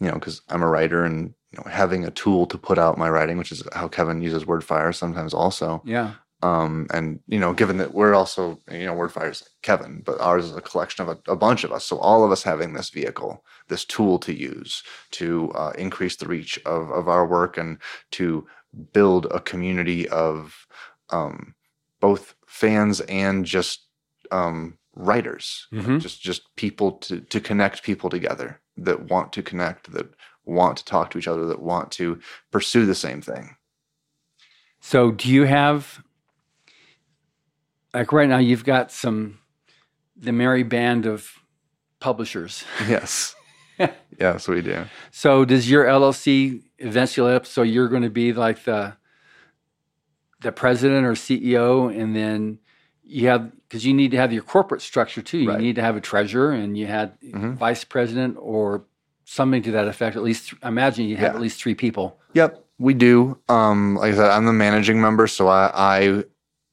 you 0.00 0.08
know 0.08 0.14
because 0.14 0.42
I'm 0.48 0.62
a 0.62 0.68
writer 0.68 1.04
and 1.04 1.34
you 1.54 1.62
know 1.62 1.70
having 1.70 2.04
a 2.04 2.10
tool 2.10 2.46
to 2.46 2.58
put 2.58 2.78
out 2.78 2.98
my 2.98 3.08
writing, 3.08 3.38
which 3.38 3.52
is 3.52 3.62
how 3.72 3.88
Kevin 3.88 4.20
uses 4.22 4.44
WordFire 4.44 4.94
sometimes 4.94 5.32
also. 5.32 5.82
Yeah. 5.84 6.14
Um, 6.42 6.88
and 6.92 7.20
you 7.26 7.38
know, 7.38 7.54
given 7.54 7.78
that 7.78 7.94
we're 7.94 8.14
also, 8.14 8.60
you 8.70 8.84
know, 8.84 8.94
WordFire's 8.94 9.42
like 9.42 9.52
Kevin, 9.62 10.02
but 10.04 10.20
ours 10.20 10.44
is 10.44 10.56
a 10.56 10.60
collection 10.60 11.08
of 11.08 11.08
a, 11.08 11.32
a, 11.32 11.36
bunch 11.36 11.64
of 11.64 11.72
us. 11.72 11.86
So 11.86 11.96
all 11.98 12.22
of 12.24 12.32
us 12.32 12.42
having 12.42 12.74
this 12.74 12.90
vehicle, 12.90 13.42
this 13.68 13.84
tool 13.84 14.18
to 14.18 14.34
use 14.34 14.82
to 15.12 15.50
uh, 15.52 15.72
increase 15.78 16.16
the 16.16 16.26
reach 16.26 16.58
of 16.66 16.90
of 16.90 17.08
our 17.08 17.26
work 17.26 17.56
and 17.56 17.78
to 18.12 18.46
build 18.92 19.26
a 19.30 19.40
community 19.40 20.08
of 20.08 20.66
um, 21.10 21.54
both 22.00 22.34
fans 22.46 23.00
and 23.02 23.46
just 23.46 23.86
um, 24.30 24.76
writers, 24.94 25.66
Mhm. 25.72 26.00
just 26.00 26.20
just 26.20 26.54
people 26.56 26.92
to 26.92 27.20
to 27.20 27.40
connect 27.40 27.84
people 27.84 28.10
together 28.10 28.60
that 28.76 29.08
want 29.08 29.32
to 29.32 29.42
connect, 29.42 29.92
that 29.92 30.12
want 30.44 30.76
to 30.78 30.84
talk 30.84 31.10
to 31.10 31.18
each 31.18 31.28
other, 31.28 31.46
that 31.46 31.60
want 31.62 31.90
to 31.92 32.20
pursue 32.50 32.86
the 32.86 32.94
same 32.94 33.20
thing. 33.20 33.56
So 34.80 35.10
do 35.10 35.28
you 35.30 35.44
have 35.44 36.02
like 37.92 38.12
right 38.12 38.28
now 38.28 38.38
you've 38.38 38.64
got 38.64 38.90
some 38.90 39.38
the 40.16 40.32
merry 40.32 40.62
band 40.62 41.06
of 41.06 41.30
publishers. 42.00 42.64
Yes. 42.88 43.34
yes, 44.20 44.46
we 44.46 44.62
do. 44.62 44.84
So 45.10 45.44
does 45.44 45.68
your 45.70 45.84
LLC 45.86 46.62
eventually 46.78 47.34
up 47.34 47.46
so 47.46 47.62
you're 47.62 47.88
going 47.88 48.02
to 48.02 48.10
be 48.10 48.32
like 48.32 48.64
the 48.64 48.94
the 50.42 50.52
president 50.52 51.06
or 51.06 51.12
CEO 51.12 51.88
and 51.98 52.14
then 52.14 52.58
you 53.02 53.28
have 53.28 53.50
because 53.62 53.84
you 53.86 53.94
need 53.94 54.10
to 54.10 54.16
have 54.18 54.32
your 54.32 54.42
corporate 54.42 54.82
structure 54.82 55.22
too. 55.22 55.38
You 55.38 55.48
Right. 55.48 55.60
need 55.60 55.76
to 55.76 55.82
have 55.82 55.96
a 55.96 56.00
treasurer 56.00 56.52
and 56.52 56.76
you 56.76 56.86
had 56.86 57.18
Mhm. 57.22 57.56
vice 57.56 57.82
president 57.84 58.36
or 58.38 58.84
something 59.24 59.62
to 59.62 59.70
that 59.72 59.88
effect. 59.88 60.16
At 60.16 60.22
least 60.22 60.50
th- 60.50 60.60
I 60.62 60.68
imagine 60.68 61.06
you 61.06 61.16
have 61.16 61.32
Yeah. 61.32 61.36
at 61.36 61.40
least 61.40 61.60
three 61.60 61.74
people. 61.74 62.18
Yep, 62.34 62.64
we 62.78 62.94
do. 62.94 63.38
Um, 63.48 63.96
like 63.96 64.12
I 64.14 64.16
said, 64.16 64.30
I'm 64.30 64.46
the 64.46 64.52
managing 64.52 65.00
member, 65.00 65.26
so 65.26 65.48
I 65.48 65.70
I, 65.74 66.24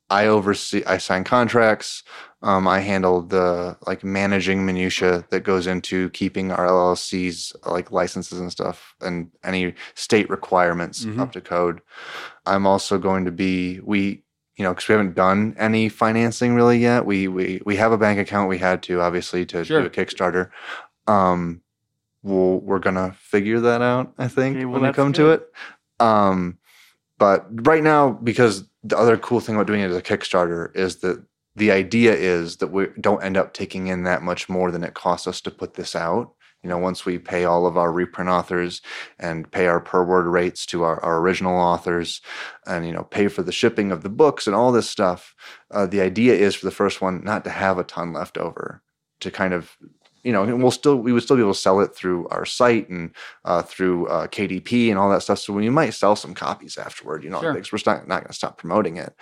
I 0.09 0.27
oversee. 0.27 0.83
I 0.85 0.97
sign 0.97 1.23
contracts. 1.23 2.03
Um, 2.43 2.67
I 2.67 2.79
handle 2.79 3.21
the 3.21 3.77
like 3.85 4.03
managing 4.03 4.65
minutia 4.65 5.23
that 5.29 5.41
goes 5.43 5.67
into 5.67 6.09
keeping 6.09 6.51
our 6.51 6.65
LLCs 6.67 7.55
like 7.65 7.91
licenses 7.91 8.39
and 8.39 8.51
stuff, 8.51 8.95
and 9.01 9.29
any 9.43 9.73
state 9.93 10.29
requirements 10.29 11.05
Mhm. 11.05 11.19
up 11.19 11.31
to 11.33 11.41
code. 11.41 11.81
I'm 12.45 12.65
also 12.65 12.97
going 12.97 13.25
to 13.25 13.31
be 13.31 13.79
we. 13.83 14.23
You 14.57 14.65
know, 14.65 14.73
because 14.75 14.89
we 14.89 14.93
haven't 14.93 15.15
done 15.15 15.55
any 15.57 15.89
financing 15.89 16.53
really 16.53 16.77
yet. 16.79 17.05
We 17.05 17.27
we 17.27 17.61
we 17.65 17.77
have 17.77 17.91
a 17.93 17.97
bank 17.97 18.19
account. 18.19 18.49
We 18.49 18.57
had 18.59 18.83
to 18.83 19.01
obviously 19.01 19.45
to 19.47 19.63
Sure. 19.63 19.81
do 19.81 19.87
a 19.87 19.89
Kickstarter. 19.89 20.49
Um, 21.07 21.60
we'll, 22.23 22.59
we're 22.59 22.79
gonna 22.79 23.13
figure 23.13 23.59
that 23.59 23.81
out. 23.81 24.13
I 24.17 24.27
think 24.27 24.57
Okay, 24.57 24.65
well, 24.65 24.79
when 24.79 24.89
we 24.89 24.93
come 24.93 25.13
to 25.13 25.29
it. 25.29 25.51
Um, 25.99 26.57
but 27.17 27.45
right 27.67 27.83
now, 27.83 28.11
because 28.11 28.63
the 28.83 28.97
other 28.97 29.17
cool 29.17 29.39
thing 29.39 29.55
about 29.55 29.67
doing 29.67 29.81
it 29.81 29.91
as 29.91 29.95
a 29.95 30.01
Kickstarter 30.01 30.75
is 30.75 30.97
that 30.97 31.23
the 31.55 31.71
idea 31.71 32.13
is 32.13 32.57
that 32.57 32.67
we 32.67 32.87
don't 32.99 33.23
end 33.23 33.37
up 33.37 33.53
taking 33.53 33.87
in 33.87 34.03
that 34.03 34.23
much 34.23 34.49
more 34.49 34.71
than 34.71 34.83
it 34.83 34.93
costs 34.93 35.27
us 35.27 35.41
to 35.41 35.51
put 35.51 35.75
this 35.75 35.95
out. 35.95 36.33
You 36.63 36.69
know, 36.69 36.77
once 36.77 37.05
we 37.05 37.17
pay 37.17 37.43
all 37.43 37.65
of 37.65 37.75
our 37.75 37.91
reprint 37.91 38.29
authors 38.29 38.81
and 39.19 39.51
pay 39.51 39.65
our 39.65 39.79
per 39.79 40.03
word 40.03 40.27
rates 40.27 40.65
to 40.67 40.83
our, 40.83 41.03
our 41.03 41.19
original 41.19 41.57
authors 41.57 42.21
and, 42.67 42.85
you 42.85 42.91
know, 42.91 43.03
pay 43.03 43.27
for 43.27 43.41
the 43.41 43.51
shipping 43.51 43.91
of 43.91 44.03
the 44.03 44.09
books 44.09 44.45
and 44.45 44.55
all 44.55 44.71
this 44.71 44.89
stuff, 44.89 45.35
uh, 45.71 45.87
the 45.87 46.01
idea 46.01 46.35
is 46.35 46.55
for 46.55 46.65
the 46.65 46.71
first 46.71 47.01
one 47.01 47.23
not 47.23 47.43
to 47.43 47.49
have 47.49 47.79
a 47.79 47.83
ton 47.83 48.13
left 48.13 48.37
over 48.37 48.83
to 49.21 49.31
kind 49.31 49.53
of 49.53 49.75
you 50.23 50.31
know, 50.31 50.43
and 50.43 50.61
we'll 50.61 50.71
still 50.71 50.95
we 50.97 51.11
would 51.13 51.23
still 51.23 51.35
be 51.35 51.41
able 51.41 51.53
to 51.53 51.59
sell 51.59 51.79
it 51.81 51.95
through 51.95 52.27
our 52.29 52.45
site 52.45 52.89
and 52.89 53.11
uh, 53.45 53.61
through 53.61 54.07
uh, 54.07 54.27
KDP 54.27 54.89
and 54.89 54.97
all 54.99 55.09
that 55.09 55.23
stuff. 55.23 55.39
So 55.39 55.53
we 55.53 55.69
might 55.69 55.91
sell 55.91 56.15
some 56.15 56.33
copies 56.33 56.77
afterward, 56.77 57.23
you 57.23 57.29
know, 57.29 57.41
Sure. 57.41 57.53
because 57.53 57.71
we're 57.71 57.79
not 57.93 58.07
not 58.07 58.21
going 58.21 58.27
to 58.27 58.33
stop 58.33 58.57
promoting 58.57 58.97
it. 58.97 59.15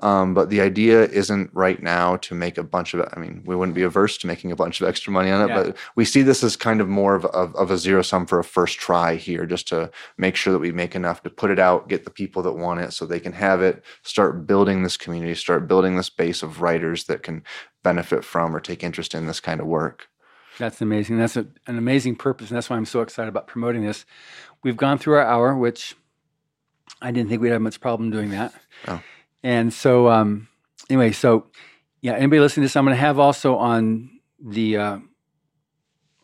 Um, 0.00 0.34
but 0.34 0.50
the 0.50 0.60
idea 0.60 1.04
isn't 1.06 1.50
right 1.52 1.82
now 1.82 2.16
to 2.18 2.34
make 2.34 2.58
a 2.58 2.62
bunch 2.62 2.94
of. 2.94 3.08
I 3.14 3.18
mean, 3.18 3.42
we 3.46 3.56
wouldn't 3.56 3.74
be 3.74 3.82
averse 3.82 4.18
to 4.18 4.26
making 4.26 4.52
a 4.52 4.56
bunch 4.56 4.80
of 4.80 4.88
extra 4.88 5.12
money 5.12 5.30
on 5.30 5.42
it, 5.42 5.48
Yeah. 5.48 5.62
but 5.62 5.76
we 5.96 6.04
see 6.04 6.22
this 6.22 6.42
as 6.44 6.56
kind 6.56 6.80
of 6.80 6.88
more 6.88 7.14
of, 7.14 7.24
of 7.26 7.54
of 7.56 7.70
a 7.70 7.78
zero 7.78 8.02
sum 8.02 8.26
for 8.26 8.38
a 8.38 8.44
first 8.44 8.78
try 8.78 9.16
here, 9.16 9.46
just 9.46 9.68
to 9.68 9.90
make 10.18 10.36
sure 10.36 10.52
that 10.52 10.58
we 10.60 10.72
make 10.72 10.94
enough 10.94 11.22
to 11.22 11.30
put 11.30 11.50
it 11.50 11.58
out, 11.58 11.88
get 11.88 12.04
the 12.04 12.10
people 12.10 12.42
that 12.42 12.52
want 12.52 12.80
it, 12.80 12.92
so 12.92 13.06
they 13.06 13.20
can 13.20 13.32
have 13.32 13.62
it, 13.62 13.82
start 14.02 14.46
building 14.46 14.82
this 14.82 14.96
community, 14.96 15.34
start 15.34 15.66
building 15.68 15.96
this 15.96 16.10
base 16.10 16.42
of 16.42 16.60
writers 16.60 17.04
that 17.04 17.22
can 17.22 17.42
benefit 17.82 18.24
from 18.24 18.54
or 18.54 18.60
take 18.60 18.82
interest 18.82 19.14
in 19.14 19.26
this 19.26 19.40
kind 19.40 19.60
of 19.60 19.66
work. 19.66 20.08
That's 20.58 20.80
amazing. 20.80 21.18
That's 21.18 21.36
a, 21.36 21.46
an 21.66 21.78
amazing 21.78 22.16
purpose, 22.16 22.50
and 22.50 22.56
that's 22.56 22.70
why 22.70 22.76
I'm 22.76 22.84
so 22.84 23.00
excited 23.00 23.28
about 23.28 23.46
promoting 23.46 23.84
this. 23.84 24.04
We've 24.62 24.76
gone 24.76 24.98
through 24.98 25.14
our 25.14 25.26
hour, 25.26 25.56
which 25.56 25.96
I 27.02 27.10
didn't 27.10 27.28
think 27.28 27.42
we'd 27.42 27.50
have 27.50 27.60
much 27.60 27.80
problem 27.80 28.10
doing 28.10 28.30
that. 28.30 28.54
Oh. 28.86 29.02
And 29.42 29.72
so, 29.72 30.08
um, 30.08 30.48
anyway, 30.88 31.12
so 31.12 31.46
yeah, 32.00 32.12
anybody 32.12 32.40
listening 32.40 32.62
to 32.62 32.66
this, 32.66 32.76
I'm 32.76 32.84
going 32.84 32.96
to 32.96 33.00
have 33.00 33.18
also 33.18 33.56
on 33.56 34.20
the 34.40 34.76
uh, 34.76 34.98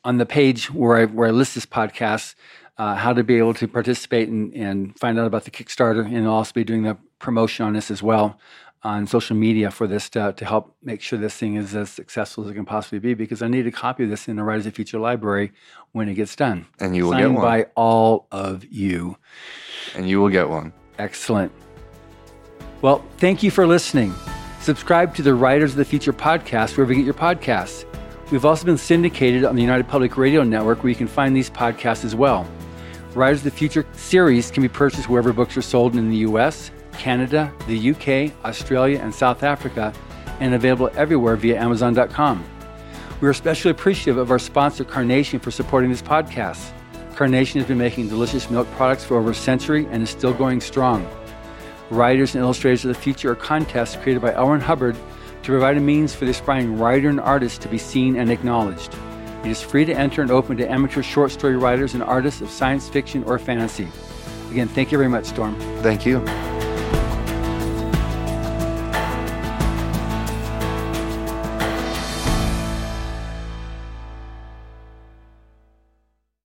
on 0.04 0.18
the 0.18 0.26
page 0.26 0.70
where 0.72 0.98
I 0.98 1.04
where 1.06 1.28
I 1.28 1.32
list 1.32 1.54
this 1.54 1.66
podcast 1.66 2.34
uh, 2.78 2.94
how 2.94 3.12
to 3.12 3.22
be 3.22 3.36
able 3.36 3.54
to 3.54 3.68
participate 3.68 4.28
and, 4.28 4.54
and 4.54 4.98
find 4.98 5.18
out 5.18 5.26
about 5.26 5.44
the 5.44 5.50
Kickstarter, 5.50 6.06
and 6.06 6.24
I'll 6.24 6.34
also 6.34 6.52
be 6.54 6.64
doing 6.64 6.82
the 6.82 6.96
promotion 7.18 7.66
on 7.66 7.74
this 7.74 7.90
as 7.90 8.02
well 8.02 8.38
on 8.82 9.06
social 9.06 9.36
media 9.36 9.70
for 9.70 9.86
this 9.86 10.08
to, 10.10 10.32
to 10.36 10.44
help 10.44 10.74
make 10.82 11.02
sure 11.02 11.18
this 11.18 11.34
thing 11.36 11.54
is 11.56 11.74
as 11.74 11.90
successful 11.90 12.44
as 12.44 12.50
it 12.50 12.54
can 12.54 12.64
possibly 12.64 12.98
be 12.98 13.12
because 13.14 13.42
I 13.42 13.48
need 13.48 13.66
a 13.66 13.70
copy 13.70 14.04
of 14.04 14.10
this 14.10 14.26
in 14.28 14.36
the 14.36 14.42
Writers 14.42 14.64
of 14.66 14.72
the 14.72 14.76
Future 14.76 14.98
library 14.98 15.52
when 15.92 16.08
it 16.08 16.14
gets 16.14 16.34
done. 16.34 16.66
And 16.78 16.96
you 16.96 17.04
will 17.04 17.12
Signed 17.12 17.24
get 17.24 17.32
one. 17.34 17.42
by 17.44 17.66
all 17.76 18.26
of 18.32 18.64
you. 18.70 19.16
and 19.94 20.08
you 20.08 20.20
will 20.20 20.30
get 20.30 20.48
one. 20.48 20.72
Excellent. 20.98 21.52
Well, 22.82 23.04
thank 23.18 23.42
you 23.42 23.50
for 23.50 23.66
listening. 23.66 24.14
Subscribe 24.60 25.14
to 25.16 25.22
the 25.22 25.34
Writers 25.34 25.72
of 25.72 25.76
the 25.76 25.84
Future 25.84 26.12
podcast 26.12 26.76
wherever 26.76 26.92
you 26.92 27.00
get 27.00 27.04
your 27.04 27.14
podcasts. 27.14 27.84
We've 28.30 28.44
also 28.44 28.64
been 28.64 28.78
syndicated 28.78 29.44
on 29.44 29.56
the 29.56 29.62
United 29.62 29.88
Public 29.88 30.16
Radio 30.16 30.42
Network 30.42 30.82
where 30.82 30.88
you 30.90 30.96
can 30.96 31.08
find 31.08 31.34
these 31.36 31.50
podcasts 31.50 32.04
as 32.04 32.14
well. 32.14 32.46
Writers 33.14 33.40
of 33.40 33.44
the 33.44 33.50
Future 33.50 33.84
series 33.92 34.50
can 34.50 34.62
be 34.62 34.68
purchased 34.68 35.08
wherever 35.08 35.32
books 35.32 35.56
are 35.56 35.62
sold 35.62 35.96
in 35.96 36.08
the 36.10 36.18
US, 36.18 36.70
Canada, 36.93 37.53
the 37.66 37.91
UK, 37.91 38.32
Australia, 38.45 38.99
and 38.99 39.14
South 39.14 39.43
Africa, 39.43 39.93
and 40.41 40.55
available 40.55 40.91
everywhere 40.95 41.36
via 41.36 41.61
Amazon.com. 41.61 42.45
We 43.20 43.28
are 43.28 43.32
especially 43.32 43.70
appreciative 43.70 44.16
of 44.16 44.30
our 44.30 44.38
sponsor, 44.38 44.84
Carnation, 44.84 45.41
for 45.41 45.51
supporting 45.51 45.91
this 45.91 46.03
podcast. 46.03 46.72
Carnation 47.14 47.61
has 47.61 47.68
been 47.68 47.78
making 47.78 48.09
delicious 48.09 48.51
milk 48.51 48.66
products 48.72 49.05
for 49.05 49.18
over 49.18 49.32
a 49.32 49.34
century 49.34 49.86
and 49.91 50.03
is 50.03 50.11
still 50.11 50.32
going 50.32 50.61
strong. 50.61 51.07
Writers 51.91 52.34
and 52.34 52.43
Illustrators 52.43 52.84
of 52.84 52.88
the 52.95 53.01
Future 53.01 53.32
are 53.32 53.36
contests 53.36 53.97
created 53.97 54.22
by 54.22 54.32
L. 54.34 54.49
Ron 54.49 54.61
Hubbard 54.61 54.97
to 55.43 55.47
provide 55.47 55.76
a 55.76 55.80
means 55.80 56.14
for 56.14 56.24
the 56.24 56.30
aspiring 56.30 56.78
writer 56.78 57.09
and 57.09 57.20
artist 57.20 57.61
to 57.62 57.68
be 57.68 57.78
seen 57.78 58.16
and 58.16 58.30
acknowledged. 58.30 58.95
It 59.45 59.51
is 59.51 59.61
free 59.61 59.84
to 59.86 59.93
enter 59.93 60.22
and 60.22 60.30
open 60.30 60.57
to 60.59 60.70
amateur 60.70 61.03
short 61.03 61.30
story 61.30 61.57
writers 61.57 61.95
and 61.95 62.03
artists 62.03 62.41
of 62.41 62.51
science 62.51 62.88
fiction 62.88 63.24
or 63.24 63.38
fantasy. 63.38 63.88
Again, 64.51 64.68
thank 64.68 64.93
you 64.93 64.99
very 64.99 65.11
much, 65.11 65.26
Storm. 65.26 65.59
Thank 65.82 66.05
you. 66.05 66.49